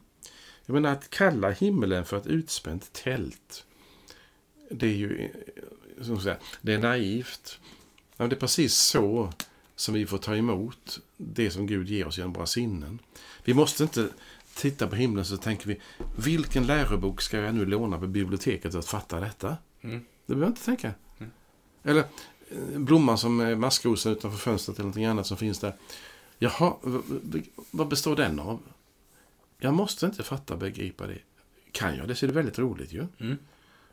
Jag 0.66 0.74
menar 0.74 0.92
att 0.92 1.10
kalla 1.10 1.50
himlen 1.50 2.04
för 2.04 2.16
ett 2.16 2.26
utspänt 2.26 2.92
tält. 2.92 3.64
Det 4.70 4.86
är 4.86 4.94
ju, 4.94 5.24
eh, 5.24 6.04
som 6.04 6.20
säga, 6.20 6.36
det 6.60 6.72
är 6.72 6.78
naivt. 6.78 7.60
Men 8.16 8.28
det 8.28 8.36
är 8.36 8.40
precis 8.40 8.74
så 8.74 9.32
som 9.76 9.94
vi 9.94 10.06
får 10.06 10.18
ta 10.18 10.36
emot 10.36 11.00
det 11.16 11.50
som 11.50 11.66
Gud 11.66 11.88
ger 11.88 12.06
oss 12.06 12.18
genom 12.18 12.32
våra 12.32 12.46
sinnen. 12.46 12.98
Vi 13.44 13.54
måste 13.54 13.82
inte 13.82 14.08
titta 14.54 14.86
på 14.86 14.96
himlen 14.96 15.24
så 15.24 15.36
tänker 15.36 15.66
vi, 15.66 15.80
vilken 16.16 16.66
lärobok 16.66 17.20
ska 17.20 17.38
jag 17.38 17.54
nu 17.54 17.66
låna 17.66 17.98
på 17.98 18.06
biblioteket 18.06 18.72
för 18.72 18.78
att 18.78 18.86
fatta 18.86 19.20
detta? 19.20 19.56
Mm. 19.80 20.04
Det 20.26 20.34
behöver 20.34 20.46
jag 20.46 20.50
inte 20.50 20.64
tänka. 20.64 20.94
Eller 21.82 22.00
eh, 22.00 22.06
blomman 22.74 23.18
som 23.18 23.40
är 23.40 23.54
maskrosen 23.54 24.12
utanför 24.12 24.38
fönstret 24.38 24.78
eller 24.78 24.84
någonting 24.84 25.04
annat 25.04 25.26
som 25.26 25.36
finns 25.36 25.58
där. 25.58 25.76
Jaha, 26.38 26.74
vad 27.70 27.88
består 27.88 28.16
den 28.16 28.40
av? 28.40 28.60
Jag 29.58 29.74
måste 29.74 30.06
inte 30.06 30.22
fatta 30.22 30.54
och 30.54 30.60
begripa 30.60 31.06
det. 31.06 31.18
Kan 31.72 31.96
jag 31.96 32.08
det 32.08 32.14
så 32.14 32.26
är 32.26 32.28
det 32.28 32.34
väldigt 32.34 32.58
roligt 32.58 32.92
ju. 32.92 33.06
Mm. 33.18 33.38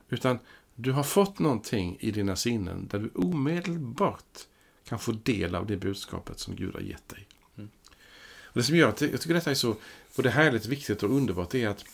Utan 0.09 0.39
du 0.75 0.91
har 0.91 1.03
fått 1.03 1.39
någonting 1.39 1.97
i 1.99 2.11
dina 2.11 2.35
sinnen 2.35 2.87
där 2.87 2.99
du 2.99 3.09
omedelbart 3.15 4.39
kan 4.83 4.99
få 4.99 5.11
del 5.11 5.55
av 5.55 5.65
det 5.67 5.77
budskapet 5.77 6.39
som 6.39 6.55
Gud 6.55 6.73
har 6.73 6.81
gett 6.81 7.09
dig. 7.09 7.27
Mm. 7.57 7.69
Och 8.43 8.53
det 8.53 8.63
som 8.63 8.75
gör 8.75 8.89
att 8.89 9.01
jag 9.01 9.21
tycker 9.21 9.33
detta 9.33 9.51
är 9.51 9.55
så 9.55 9.75
både 10.15 10.29
härligt, 10.29 10.65
viktigt 10.65 11.03
och 11.03 11.11
underbart 11.11 11.55
är 11.55 11.67
att 11.67 11.85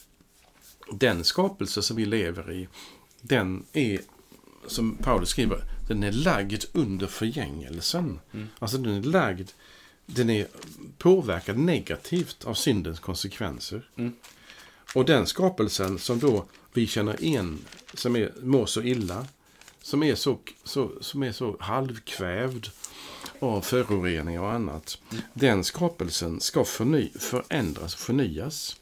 den 0.91 1.23
skapelse 1.23 1.81
som 1.81 1.97
vi 1.97 2.05
lever 2.05 2.51
i, 2.51 2.67
den 3.21 3.65
är, 3.73 3.99
som 4.67 4.95
Paulus 4.95 5.29
skriver, 5.29 5.63
den 5.87 6.03
är 6.03 6.11
lagd 6.11 6.63
under 6.73 7.07
förgängelsen. 7.07 8.19
Mm. 8.33 8.47
Alltså 8.59 8.77
den 8.77 8.93
är 8.93 9.01
lagd, 9.01 9.49
den 10.05 10.29
är 10.29 10.47
påverkad 10.97 11.57
negativt 11.57 12.45
av 12.45 12.53
syndens 12.53 12.99
konsekvenser. 12.99 13.89
Mm. 13.95 14.13
Och 14.95 15.05
den 15.05 15.27
skapelsen 15.27 15.99
som 15.99 16.19
då 16.19 16.45
vi 16.73 16.87
känner 16.87 17.23
igen, 17.23 17.59
som 17.93 18.15
är, 18.15 18.31
mår 18.41 18.65
så 18.65 18.81
illa, 18.81 19.27
som 19.81 20.03
är 20.03 20.15
så, 20.15 20.39
så, 20.63 20.91
som 21.01 21.23
är 21.23 21.31
så 21.31 21.57
halvkvävd 21.59 22.67
av 23.39 23.61
föroreningar 23.61 24.41
och 24.41 24.51
annat. 24.51 24.97
Den 25.33 25.63
skapelsen 25.63 26.39
ska 26.39 26.63
förny, 26.65 27.11
förändras 27.19 27.93
och 27.93 27.99
förnyas. 27.99 28.77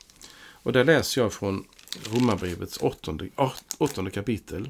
Och 0.64 0.74
där 0.74 0.84
läser 0.84 1.22
jag 1.22 1.34
från 1.34 1.66
Romarbrevets 2.12 2.78
åttonde, 2.78 3.30
åt- 3.36 3.76
åttonde 3.78 4.12
kapitel. 4.12 4.70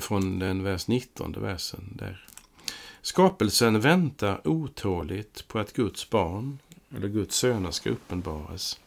Från 0.00 0.38
den 0.38 0.62
vers 0.62 0.88
19 0.88 1.32
versen 1.32 1.92
där. 1.98 2.26
Skapelsen 3.02 3.80
väntar 3.80 4.48
otåligt 4.48 5.48
på 5.48 5.58
att 5.58 5.72
Guds 5.72 6.10
barn, 6.10 6.58
eller 6.96 7.08
Guds 7.08 7.36
söner, 7.36 7.70
ska 7.70 7.90
uppenbaras. 7.90 8.80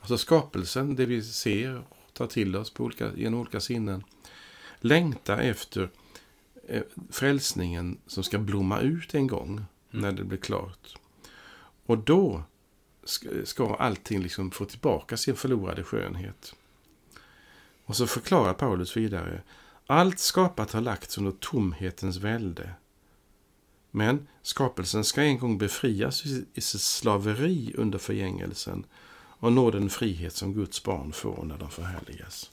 Alltså 0.00 0.18
skapelsen, 0.18 0.96
det 0.96 1.06
vi 1.06 1.22
ser 1.22 1.76
och 1.76 2.14
tar 2.14 2.26
till 2.26 2.56
oss 2.56 2.70
på 2.70 2.84
olika, 2.84 3.10
genom 3.16 3.40
olika 3.40 3.60
sinnen, 3.60 4.04
längtar 4.80 5.38
efter 5.38 5.90
eh, 6.68 6.82
frälsningen 7.10 7.98
som 8.06 8.22
ska 8.22 8.38
blomma 8.38 8.80
ut 8.80 9.14
en 9.14 9.26
gång 9.26 9.64
när 9.90 10.12
det 10.12 10.24
blir 10.24 10.38
klart. 10.38 10.96
Och 11.86 11.98
då 11.98 12.42
ska, 13.04 13.28
ska 13.44 13.74
allting 13.74 14.22
liksom 14.22 14.50
få 14.50 14.64
tillbaka 14.64 15.16
sin 15.16 15.36
förlorade 15.36 15.84
skönhet. 15.84 16.54
Och 17.84 17.96
så 17.96 18.06
förklarar 18.06 18.54
Paulus 18.54 18.96
vidare. 18.96 19.42
Allt 19.90 20.18
skapat 20.18 20.72
har 20.72 20.80
lagts 20.80 21.18
under 21.18 21.30
tomhetens 21.30 22.16
välde. 22.16 22.74
Men 23.90 24.28
skapelsen 24.42 25.04
ska 25.04 25.22
en 25.22 25.38
gång 25.38 25.58
befrias 25.58 26.26
i 26.54 26.60
sitt 26.60 26.80
slaveri 26.80 27.74
under 27.76 27.98
förgängelsen 27.98 28.86
och 29.14 29.52
nå 29.52 29.70
den 29.70 29.90
frihet 29.90 30.34
som 30.34 30.54
Guds 30.54 30.82
barn 30.82 31.12
får 31.12 31.44
när 31.44 31.58
de 31.58 31.70
förhärligas. 31.70 32.50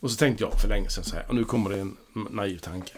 Och 0.00 0.10
så 0.10 0.16
tänkte 0.16 0.44
jag 0.44 0.60
för 0.60 0.68
länge 0.68 0.88
sedan 0.88 1.04
så 1.04 1.16
här, 1.16 1.28
och 1.28 1.34
nu 1.34 1.44
kommer 1.44 1.70
det 1.70 1.80
en 1.80 1.96
naiv 2.30 2.58
tanke. 2.58 2.92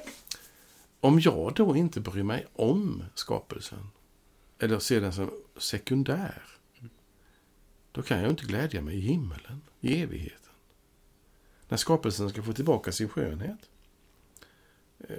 Om 1.00 1.20
jag 1.20 1.54
då 1.54 1.76
inte 1.76 2.00
bryr 2.00 2.22
mig 2.22 2.46
om 2.52 3.04
skapelsen, 3.14 3.90
eller 4.58 4.78
ser 4.78 5.00
den 5.00 5.12
som 5.12 5.30
sekundär, 5.56 6.42
då 7.92 8.02
kan 8.02 8.20
jag 8.20 8.30
inte 8.30 8.46
glädja 8.46 8.82
mig 8.82 8.96
i 8.96 9.00
himmelen, 9.00 9.60
i 9.80 10.02
evighet. 10.02 10.43
När 11.68 11.76
skapelsen 11.76 12.30
ska 12.30 12.42
få 12.42 12.52
tillbaka 12.52 12.92
sin 12.92 13.08
skönhet. 13.08 13.58
Eh, 14.98 15.16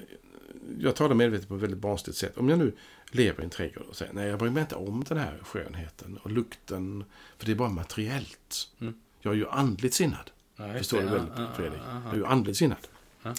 Jag 0.80 0.96
talar 0.96 1.16
medvetet 1.16 1.48
på 1.48 1.56
ett 1.56 1.62
väldigt 1.62 1.80
barnsligt 1.80 2.18
sätt. 2.20 2.38
Om 2.38 2.50
jag 2.50 2.60
nu 2.60 2.74
lever 3.12 3.42
i 3.42 3.44
en 3.44 3.50
trädgård 3.50 3.84
och 3.86 3.96
säger 3.96 4.14
nej, 4.14 4.28
jag 4.28 4.40
bryr 4.40 4.50
mig 4.50 4.62
inte 4.62 4.76
om 4.76 5.04
den 5.08 5.18
här 5.18 5.40
skönheten 5.44 6.18
och 6.18 6.32
lukten, 6.32 7.04
för 7.38 7.46
det 7.46 7.52
är 7.52 7.56
bara 7.56 7.70
materiellt. 7.70 8.70
Mm. 8.80 8.94
Jag 9.22 9.34
är 9.34 9.38
ju 9.38 9.48
andligt 9.50 9.94
sinnad. 9.94 10.32
Ja, 10.56 10.74
Förstår 10.74 10.98
det. 10.98 11.04
du 11.04 11.10
väl, 11.10 11.48
Fredrik? 11.56 11.82
ja, 11.88 12.02
Jag 12.06 12.14
är 12.14 12.18
ju 12.18 12.26
andligt 12.26 12.58
sinnad. 12.58 12.88
Ja. 13.24 13.36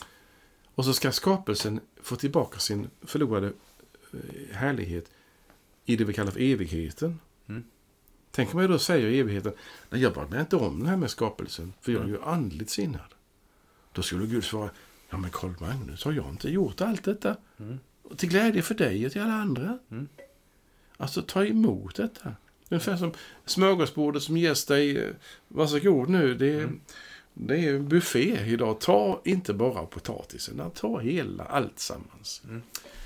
Och 0.74 0.84
så 0.84 0.92
ska 0.92 1.12
skapelsen 1.12 1.80
få 2.02 2.16
tillbaka 2.16 2.58
sin 2.58 2.90
förlorade 3.02 3.46
eh, 4.12 4.56
härlighet 4.56 5.10
i 5.84 5.96
det 5.96 6.04
vi 6.04 6.12
kallar 6.12 6.30
för 6.32 6.40
evigheten. 6.40 7.20
Mm. 7.48 7.64
Tänk 8.36 8.54
om 8.54 8.60
jag 8.60 8.70
då 8.70 8.78
säger 8.78 9.08
i 9.08 9.18
evigheten, 9.18 9.52
nej 9.90 10.00
jag 10.02 10.12
bryr 10.14 10.26
mig 10.26 10.40
inte 10.40 10.56
om 10.56 10.82
det 10.82 10.88
här 10.88 10.96
med 10.96 11.10
skapelsen, 11.10 11.72
för 11.80 11.92
jag 11.92 12.00
är 12.00 12.04
Mm. 12.04 12.14
ju 12.16 12.22
andligt 12.22 12.70
sinnad. 12.70 13.14
Då 13.92 14.02
skulle 14.02 14.26
Gud 14.26 14.44
svara, 14.44 14.70
ja 15.10 15.16
men 15.16 15.30
Karl 15.30 15.52
Magnus, 15.60 16.04
har 16.04 16.12
jag 16.12 16.28
inte 16.30 16.50
gjort 16.50 16.80
allt 16.80 17.04
detta? 17.04 17.36
Mm. 17.58 17.78
Till 18.16 18.28
glädje 18.28 18.62
för 18.62 18.74
dig 18.74 19.06
och 19.06 19.12
till 19.12 19.20
alla 19.20 19.32
andra. 19.34 19.78
Mm. 19.90 20.08
Alltså 20.96 21.22
ta 21.22 21.44
emot 21.44 21.94
detta. 21.94 22.32
Ungefär 22.68 22.96
som 22.96 23.12
smörgåsbordet 23.44 24.22
som 24.22 24.36
ges 24.36 24.64
dig, 24.64 24.96
eh, 24.98 25.10
varsågod 25.48 26.08
nu, 26.08 26.34
det 26.34 26.46
är, 26.46 26.58
Mm. 26.58 26.80
det 27.34 27.68
är 27.68 27.78
buffé 27.78 28.44
idag. 28.46 28.80
Ta 28.80 29.20
inte 29.24 29.54
bara 29.54 29.86
potatisen, 29.86 30.70
ta 30.74 30.98
hela 30.98 31.44
allt 31.44 31.78
sammans. 31.78 32.42
Mm. 32.44 32.62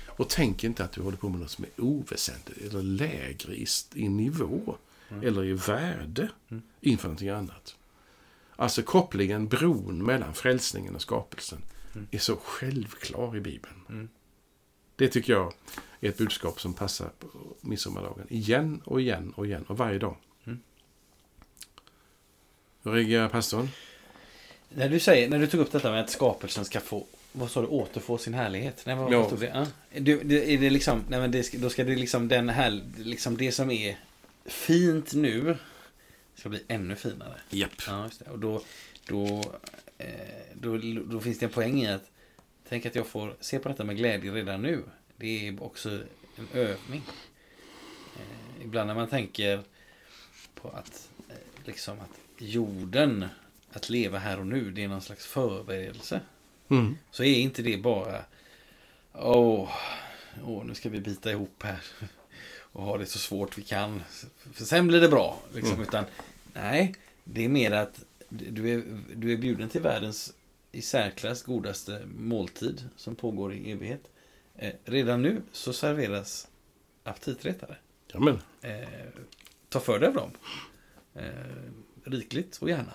Och 0.07 0.29
tänk 0.29 0.63
inte 0.63 0.83
att 0.83 0.91
du 0.91 1.01
håller 1.01 1.17
på 1.17 1.29
med 1.29 1.39
något 1.39 1.51
som 1.51 1.63
är 1.63 1.83
oväsentligt 1.83 2.61
eller 2.73 2.83
lägre 2.83 3.55
i, 3.55 3.65
i 3.93 4.09
nivå 4.09 4.75
Mm. 5.11 5.27
eller 5.27 5.43
i 5.45 5.53
värde 5.53 6.29
Mm. 6.51 6.63
inför 6.81 7.07
någonting 7.07 7.29
annat. 7.29 7.75
Alltså 8.55 8.81
kopplingen, 8.81 9.47
bron 9.47 10.05
mellan 10.05 10.33
frälsningen 10.33 10.95
och 10.95 11.01
skapelsen. 11.01 11.61
är 12.11 12.17
så 12.17 12.35
självklar 12.35 13.37
i 13.37 13.39
Bibeln. 13.41 13.75
Mm. 13.89 14.09
Det 14.95 15.07
tycker 15.07 15.33
jag 15.33 15.53
är 16.01 16.09
ett 16.09 16.17
budskap 16.17 16.61
som 16.61 16.73
passar 16.73 17.09
på 17.19 17.27
midsommardagen. 17.61 18.27
Igen 18.29 18.81
och 18.85 19.01
igen 19.01 19.33
och 19.35 19.45
igen 19.45 19.63
och 19.67 19.77
varje 19.77 19.99
dag. 19.99 20.15
Mm. 20.45 20.59
Hur 22.83 22.91
reagerar 22.91 23.29
pastorn? 23.29 23.69
När 24.69 24.89
du, 24.89 24.99
säger, 24.99 25.29
när 25.29 25.39
du 25.39 25.47
tog 25.47 25.61
upp 25.61 25.71
detta 25.71 25.91
med 25.91 25.99
att 26.01 26.09
skapelsen 26.09 26.65
ska 26.65 26.79
få 26.79 27.05
vad 27.31 27.51
sa 27.51 27.61
du? 27.61 27.67
Återfå 27.67 28.17
sin 28.17 28.33
härlighet? 28.33 28.83
Nej, 28.85 28.95
vad, 28.95 29.13
Ja. 29.13 29.27
vad 29.29 29.39
det? 29.39 29.45
Ja. 29.53 29.67
Du, 29.99 30.23
det, 30.23 30.53
är 30.53 30.57
det 30.57 30.69
liksom, 30.69 31.03
nej, 31.07 31.19
men 31.19 31.31
det, 31.31 31.53
då 31.61 31.69
ska 31.69 31.83
det 31.83 31.95
liksom 31.95 32.27
den 32.27 32.49
här, 32.49 32.81
liksom 32.97 33.37
det 33.37 33.51
som 33.51 33.71
är 33.71 33.97
fint 34.45 35.13
nu 35.13 35.57
ska 36.35 36.49
bli 36.49 36.63
ännu 36.67 36.95
finare. 36.95 37.39
Japp. 37.49 37.71
Ja. 37.87 38.09
Och 38.31 38.39
då, 38.39 38.61
då, 39.05 39.43
eh, 39.97 40.07
då, 40.53 40.77
då 41.05 41.19
finns 41.19 41.39
det 41.39 41.45
en 41.45 41.51
poäng 41.51 41.81
i 41.81 41.87
att 41.87 42.11
tänk 42.69 42.85
att 42.85 42.95
jag 42.95 43.07
får 43.07 43.35
se 43.39 43.59
på 43.59 43.69
detta 43.69 43.83
med 43.83 43.97
glädje 43.97 44.31
redan 44.31 44.61
nu. 44.61 44.83
Det 45.17 45.47
är 45.47 45.63
också 45.63 45.89
en 46.35 46.47
övning. 46.53 47.03
Eh, 48.15 48.65
ibland 48.65 48.87
när 48.87 48.95
man 48.95 49.07
tänker 49.07 49.63
på 50.55 50.69
att 50.69 51.09
eh, 51.29 51.35
liksom 51.65 51.99
att 51.99 52.19
jorden, 52.37 53.25
att 53.71 53.89
leva 53.89 54.17
här 54.17 54.39
och 54.39 54.47
nu, 54.47 54.71
det 54.71 54.83
är 54.83 54.87
någon 54.87 55.01
slags 55.01 55.25
förberedelse. 55.25 56.21
Mm. 56.69 56.97
Så 57.11 57.23
är 57.23 57.35
inte 57.35 57.61
det 57.61 57.77
bara 57.77 58.25
Åh, 59.13 59.69
åh 60.43 60.65
nu 60.65 60.75
ska 60.75 60.89
vi 60.89 60.99
bita 60.99 61.31
ihop 61.31 61.63
här 61.63 61.79
och 62.71 62.83
ha 62.83 62.97
det 62.97 63.05
så 63.05 63.19
svårt 63.19 63.57
vi 63.57 63.61
kan. 63.61 64.01
För 64.53 64.65
sen 64.65 64.87
blir 64.87 65.01
det 65.01 65.09
bra. 65.09 65.39
Liksom. 65.53 65.73
Mm. 65.73 65.83
Utan, 65.83 66.05
nej, 66.53 66.95
det 67.23 67.45
är 67.45 67.49
mer 67.49 67.71
att 67.71 68.03
du 68.29 68.69
är, 68.69 68.83
du 69.15 69.33
är 69.33 69.37
bjuden 69.37 69.69
till 69.69 69.81
världens 69.81 70.33
i 70.71 70.81
särklass 70.81 71.43
godaste 71.43 72.01
måltid 72.05 72.89
som 72.95 73.15
pågår 73.15 73.53
i 73.53 73.71
evighet. 73.71 74.01
Eh, 74.55 74.73
redan 74.85 75.21
nu 75.21 75.41
så 75.51 75.73
serveras 75.73 76.47
aptitretare. 77.03 77.75
Eh, 78.61 78.87
ta 79.69 79.79
för 79.79 79.99
dig 79.99 80.07
av 80.07 80.15
dem. 80.15 80.31
Eh, 81.13 81.29
rikligt 82.03 82.57
och 82.57 82.69
gärna. 82.69 82.93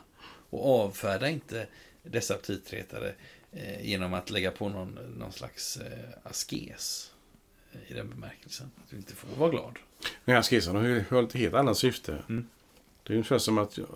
Och 0.50 0.84
avfärda 0.84 1.28
inte 1.28 1.66
dessa 2.02 2.34
aptitretare 2.34 3.14
eh, 3.52 3.86
genom 3.86 4.14
att 4.14 4.30
lägga 4.30 4.50
på 4.50 4.68
någon, 4.68 4.98
någon 5.18 5.32
slags 5.32 5.76
eh, 5.76 6.08
askes. 6.22 7.12
I 7.88 7.94
den 7.94 8.10
bemärkelsen. 8.10 8.70
Att 8.84 8.90
du 8.90 8.96
inte 8.96 9.14
får 9.14 9.28
vara 9.36 9.50
glad. 9.50 9.78
Men 10.24 10.36
askesen 10.36 10.76
har 10.76 10.82
ju 10.82 10.98
ett 11.24 11.32
helt 11.32 11.54
annat 11.54 11.78
syfte. 11.78 12.22
Mm. 12.28 12.46
Det 13.02 13.12
är 13.12 13.14
ungefär 13.14 13.38
som 13.38 13.58
att 13.58 13.78
jag, 13.78 13.88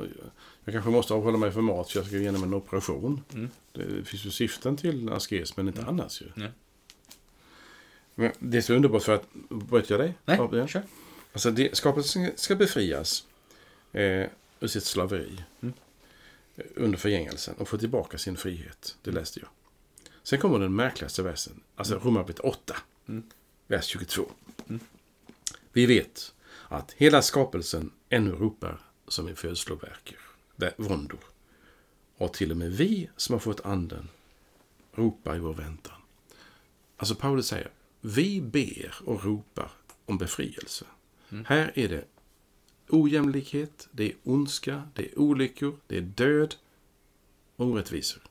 jag 0.65 0.75
kanske 0.75 0.91
måste 0.91 1.15
avhålla 1.15 1.39
mig 1.39 1.53
från 1.53 1.65
mat 1.65 1.91
för 1.91 1.99
jag 1.99 2.07
ska 2.07 2.17
igenom 2.17 2.43
en 2.43 2.55
operation. 2.55 3.21
Mm. 3.35 3.49
Det 3.73 4.05
finns 4.05 4.27
ju 4.27 4.31
syften 4.31 4.77
till 4.77 5.09
askes, 5.13 5.57
men 5.57 5.69
inte 5.69 5.81
Mm. 5.81 5.95
annars 5.95 6.23
ju. 6.23 6.27
Nej. 6.35 6.51
Men 8.15 8.33
det 8.39 8.57
är 8.57 8.61
så 8.61 8.75
underbart 8.75 9.03
för 9.03 9.15
att... 9.15 9.27
Bröt 9.49 9.91
jag 9.91 10.01
dig? 10.01 10.15
Nej, 10.25 10.39
Ja, 10.53 10.67
kör. 10.67 10.83
Alltså, 11.33 11.51
det, 11.51 11.77
skapelsen 11.77 12.31
ska 12.37 12.57
befrias 12.57 13.27
eh, 13.93 14.27
ur 14.61 14.67
sitt 14.67 14.85
slaveri. 14.85 15.45
Mm. 15.61 15.75
eh, 16.57 16.65
Under 16.75 16.99
förgängelsen 16.99 17.55
och 17.59 17.69
få 17.69 17.79
tillbaka 17.79 18.19
sin 18.19 18.37
frihet. 18.37 18.97
Det 19.03 19.11
läste 19.11 19.41
jag. 19.41 19.49
Sen 20.23 20.39
kommer 20.39 20.59
den 20.59 20.75
märkligaste 20.75 21.23
versen. 21.23 21.61
Alltså 21.77 21.95
Romarbrevet 21.99 22.41
8. 22.41 22.77
Mm. 23.09 23.23
Vers 23.71 23.87
22. 23.87 24.31
Mm. 24.69 24.81
Vi 25.73 25.87
vet 25.87 26.35
att 26.69 26.93
hela 26.93 27.23
skapelsen 27.23 27.93
ännu 28.09 28.31
ropar 28.31 28.81
som 29.09 29.29
i 29.29 29.35
födslovärker. 29.35 30.19
Våndor. 30.77 31.21
Och 32.17 32.33
till 32.33 32.51
och 32.51 32.57
med 32.57 32.73
vi 32.73 33.11
som 33.17 33.33
har 33.33 33.41
fått 33.41 33.61
anden 33.61 34.09
ropar 34.93 35.37
i 35.37 35.39
vår 35.39 35.55
väntan. 35.55 36.03
Alltså 36.97 37.15
Paulus 37.15 37.47
säger, 37.47 37.71
vi 38.01 38.41
ber 38.41 38.95
och 39.05 39.25
ropar 39.25 39.71
om 40.07 40.19
befrielse. 40.19 40.85
Mm. 41.29 41.45
Här 41.45 41.73
är 41.75 41.89
det 41.89 42.05
ojämlikhet, 42.89 43.89
det 43.91 44.11
är 44.11 44.17
ondska, 44.25 44.89
det 44.95 45.13
är 45.13 45.19
olyckor, 45.19 45.77
det 45.87 45.97
är 45.97 46.01
död 46.01 46.55
och 47.57 47.67
orättvisor. 47.67 48.23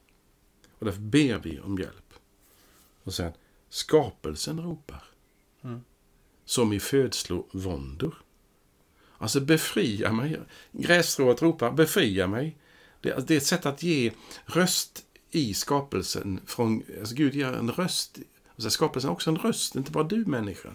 Och 0.71 0.85
därför 0.85 1.01
ber 1.01 1.39
vi 1.39 1.59
om 1.59 1.77
hjälp. 1.77 2.13
Och 3.03 3.13
sen, 3.13 3.31
skapelsen 3.69 4.61
ropar. 4.61 5.03
Mm. 5.63 5.81
Som 6.45 6.73
i 6.73 6.79
födslovåndor. 6.79 8.15
Alltså 9.17 9.39
befria 9.39 10.11
mig. 10.11 10.39
Grässtrået 10.71 11.41
ropar, 11.41 11.71
befria 11.71 12.27
mig. 12.27 12.57
Det, 13.01 13.11
alltså, 13.11 13.27
det 13.27 13.33
är 13.33 13.37
ett 13.37 13.45
sätt 13.45 13.65
att 13.65 13.83
ge 13.83 14.11
röst 14.45 15.05
i 15.31 15.53
skapelsen. 15.53 16.39
Från, 16.45 16.83
alltså 16.99 17.15
Gud 17.15 17.35
ger 17.35 17.53
en 17.53 17.71
röst. 17.71 18.19
Alltså 18.49 18.69
skapelsen 18.69 19.07
har 19.07 19.15
också 19.15 19.29
en 19.29 19.37
röst, 19.37 19.75
inte 19.75 19.91
bara 19.91 20.03
du 20.03 20.25
människa. 20.25 20.69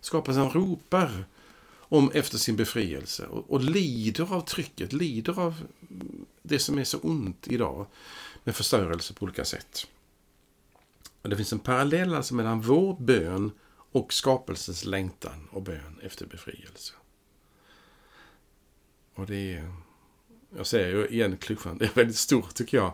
Skapelsen 0.00 0.50
ropar 0.50 1.24
om 1.88 2.10
efter 2.14 2.38
sin 2.38 2.56
befrielse 2.56 3.26
och, 3.26 3.50
och 3.50 3.60
lider 3.60 4.34
av 4.34 4.40
trycket, 4.40 4.92
lider 4.92 5.40
av 5.40 5.66
det 6.42 6.58
som 6.58 6.78
är 6.78 6.84
så 6.84 6.98
ont 6.98 7.48
idag 7.48 7.86
med 8.44 8.56
förstörelse 8.56 9.14
på 9.14 9.24
olika 9.24 9.44
sätt. 9.44 9.86
Och 11.22 11.28
det 11.28 11.36
finns 11.36 11.52
en 11.52 11.58
parallell 11.58 12.14
alltså 12.14 12.34
mellan 12.34 12.60
vår 12.60 12.96
bön 13.00 13.50
och 13.96 14.12
skapelsens 14.12 14.84
längtan 14.84 15.48
och 15.50 15.62
bön 15.62 16.00
efter 16.02 16.26
befrielse. 16.26 16.92
Och 19.14 19.26
det 19.26 19.54
är, 19.54 19.72
jag 20.56 20.66
säger 20.66 20.88
ju 20.88 21.06
igen 21.06 21.36
klyschan, 21.36 21.78
det 21.78 21.84
är 21.84 21.94
väldigt 21.94 22.16
stort 22.16 22.54
tycker 22.54 22.76
jag. 22.76 22.92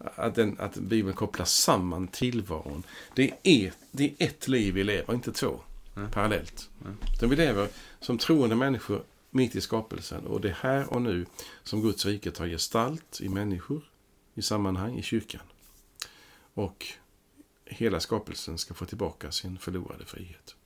Att, 0.00 0.34
den, 0.34 0.56
att 0.60 0.76
Bibeln 0.76 1.16
kopplar 1.16 1.44
samman 1.44 2.08
tillvaron. 2.08 2.82
Det 3.14 3.32
är, 3.42 3.72
det 3.90 4.04
är 4.04 4.26
ett 4.26 4.48
liv 4.48 4.74
vi 4.74 4.84
lever, 4.84 5.14
inte 5.14 5.32
två. 5.32 5.60
Mm. 5.96 6.10
Parallellt. 6.10 6.70
Mm. 6.80 6.96
Utan 7.14 7.30
vi 7.30 7.36
lever 7.36 7.68
som 8.00 8.18
troende 8.18 8.56
människor 8.56 9.02
mitt 9.30 9.56
i 9.56 9.60
skapelsen. 9.60 10.26
Och 10.26 10.40
det 10.40 10.48
är 10.48 10.58
här 10.60 10.92
och 10.92 11.02
nu 11.02 11.26
som 11.62 11.82
Guds 11.82 12.06
rike 12.06 12.30
tar 12.30 12.46
gestalt 12.46 13.20
i 13.20 13.28
människor, 13.28 13.82
i 14.34 14.42
sammanhang, 14.42 14.98
i 14.98 15.02
kyrkan. 15.02 15.42
Och 16.54 16.86
hela 17.72 18.00
skapelsen 18.00 18.58
ska 18.58 18.74
få 18.74 18.84
tillbaka 18.84 19.30
sin 19.32 19.58
förlorade 19.58 20.04
frihet. 20.04 20.56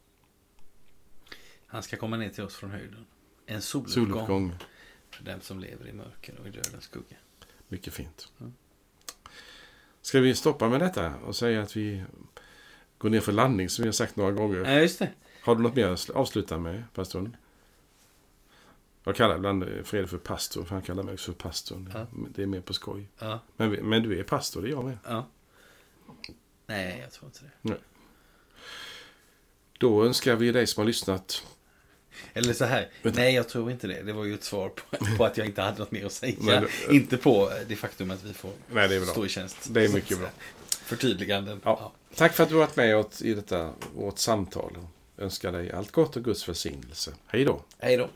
Han 1.67 1.83
ska 1.83 1.97
komma 1.97 2.17
ner 2.17 2.29
till 2.31 2.45
oss 2.45 2.55
från 2.57 2.71
höjden. 2.71 3.07
En 3.47 3.63
soluppgång, 3.63 3.93
Soluppgång, 4.07 4.55
för 5.11 5.25
den 5.25 5.41
som 5.41 5.61
lever 5.61 5.89
i 5.89 5.93
mörker 5.93 6.41
och 6.41 6.47
i 6.47 6.51
dödens 6.51 6.85
skugga. 6.85 7.17
mycket 7.69 7.95
fint. 7.95 8.29
Mm. 8.41 8.53
Ska 10.03 10.21
vi 10.21 10.35
stoppa 10.35 10.69
med 10.69 10.81
detta 10.81 11.15
och 11.17 11.37
säga 11.37 11.63
att 11.63 11.77
vi 11.77 12.05
går 12.99 13.11
ner 13.11 13.21
för 13.21 13.33
landning 13.33 13.69
som 13.69 13.83
vi 13.83 13.89
har 13.89 13.93
sagt 13.93 14.17
några 14.17 14.33
gånger? 14.33 14.57
Ja, 14.59 14.81
just 14.81 14.99
det. 14.99 15.11
Har 15.43 15.57
du 15.57 15.63
något 15.63 15.75
mer 15.77 15.89
att 15.89 16.11
avsluta 16.11 16.59
med, 16.59 16.83
pastorn? 16.95 17.37
Jag 19.05 19.17
kallar 19.17 19.37
ibland 19.37 19.65
Fredrik 19.85 20.11
för 20.11 20.19
pastor, 20.19 20.65
för 20.65 20.75
han 20.75 20.83
kallar 20.83 21.03
mig 21.03 21.15
också 21.15 21.33
för 21.33 21.39
pastorn. 21.39 21.91
Ja. 21.95 22.07
Det 22.35 22.43
är 22.43 22.47
mer 22.47 22.61
på 22.61 22.73
skoj. 22.73 23.09
Ja, 23.19 23.41
Men, 23.57 23.71
men 23.71 24.03
du 24.03 24.19
är 24.19 24.23
pastor, 24.23 24.63
det 24.63 24.69
är 24.69 24.71
jag 24.71 24.85
med. 24.85 24.99
ja. 25.05 25.27
Nej, 26.67 26.99
jag 27.03 27.13
tror 27.13 27.29
inte 27.29 27.41
det. 27.63 27.77
Då 29.79 30.05
önskar 30.05 30.37
vi 30.37 30.53
dig 30.53 30.67
som 30.67 30.81
har 30.81 30.87
lyssnat. 30.87 31.43
Eller 32.35 32.53
så 32.53 32.65
här. 32.65 32.89
Vänta. 33.03 33.21
Nej, 33.21 33.35
jag 33.35 33.49
tror 33.49 33.71
inte 33.71 33.87
det. 33.87 34.03
Det 34.03 34.13
var 34.13 34.25
ju 34.25 34.35
ett 34.35 34.45
svar 34.45 34.69
på, 34.69 34.97
på 35.19 35.25
att 35.25 35.37
jag 35.37 35.47
inte 35.47 35.63
hade 35.63 35.79
något 35.79 35.91
mer 35.91 36.07
att 36.07 36.13
säga. 36.13 36.37
Men 36.41 36.69
Inte 36.91 37.17
på 37.17 37.53
det 37.69 37.77
faktum 37.77 38.11
att 38.11 38.25
vi 38.25 38.33
får 38.33 38.51
Nej, 38.73 38.89
det 38.89 38.95
är 38.95 39.01
bra. 39.01 39.09
stå 39.11 39.27
i 39.27 39.29
tjänst. 39.29 39.57
Det 39.71 39.85
är 39.85 39.89
mycket 39.89 40.19
bra. 40.19 40.29
Förtydliganden. 40.69 41.61
Ja. 41.65 41.93
Tack 42.15 42.35
för 42.35 42.43
att 42.43 42.49
du 42.49 42.55
har 42.55 42.61
varit 42.63 42.77
med 42.77 42.97
åt, 42.97 43.23
i 43.23 43.35
detta, 43.35 43.73
vårt 43.95 44.19
samtal. 44.19 44.79
Önskar 45.19 45.53
dig 45.53 45.73
allt 45.73 45.91
gott 45.93 46.17
och 46.17 46.25
Guds 46.25 46.49
välsignelse. 46.49 47.13
Hej 47.27 47.45
då! 47.45 47.63
Hej 47.79 47.97
då. 47.97 48.09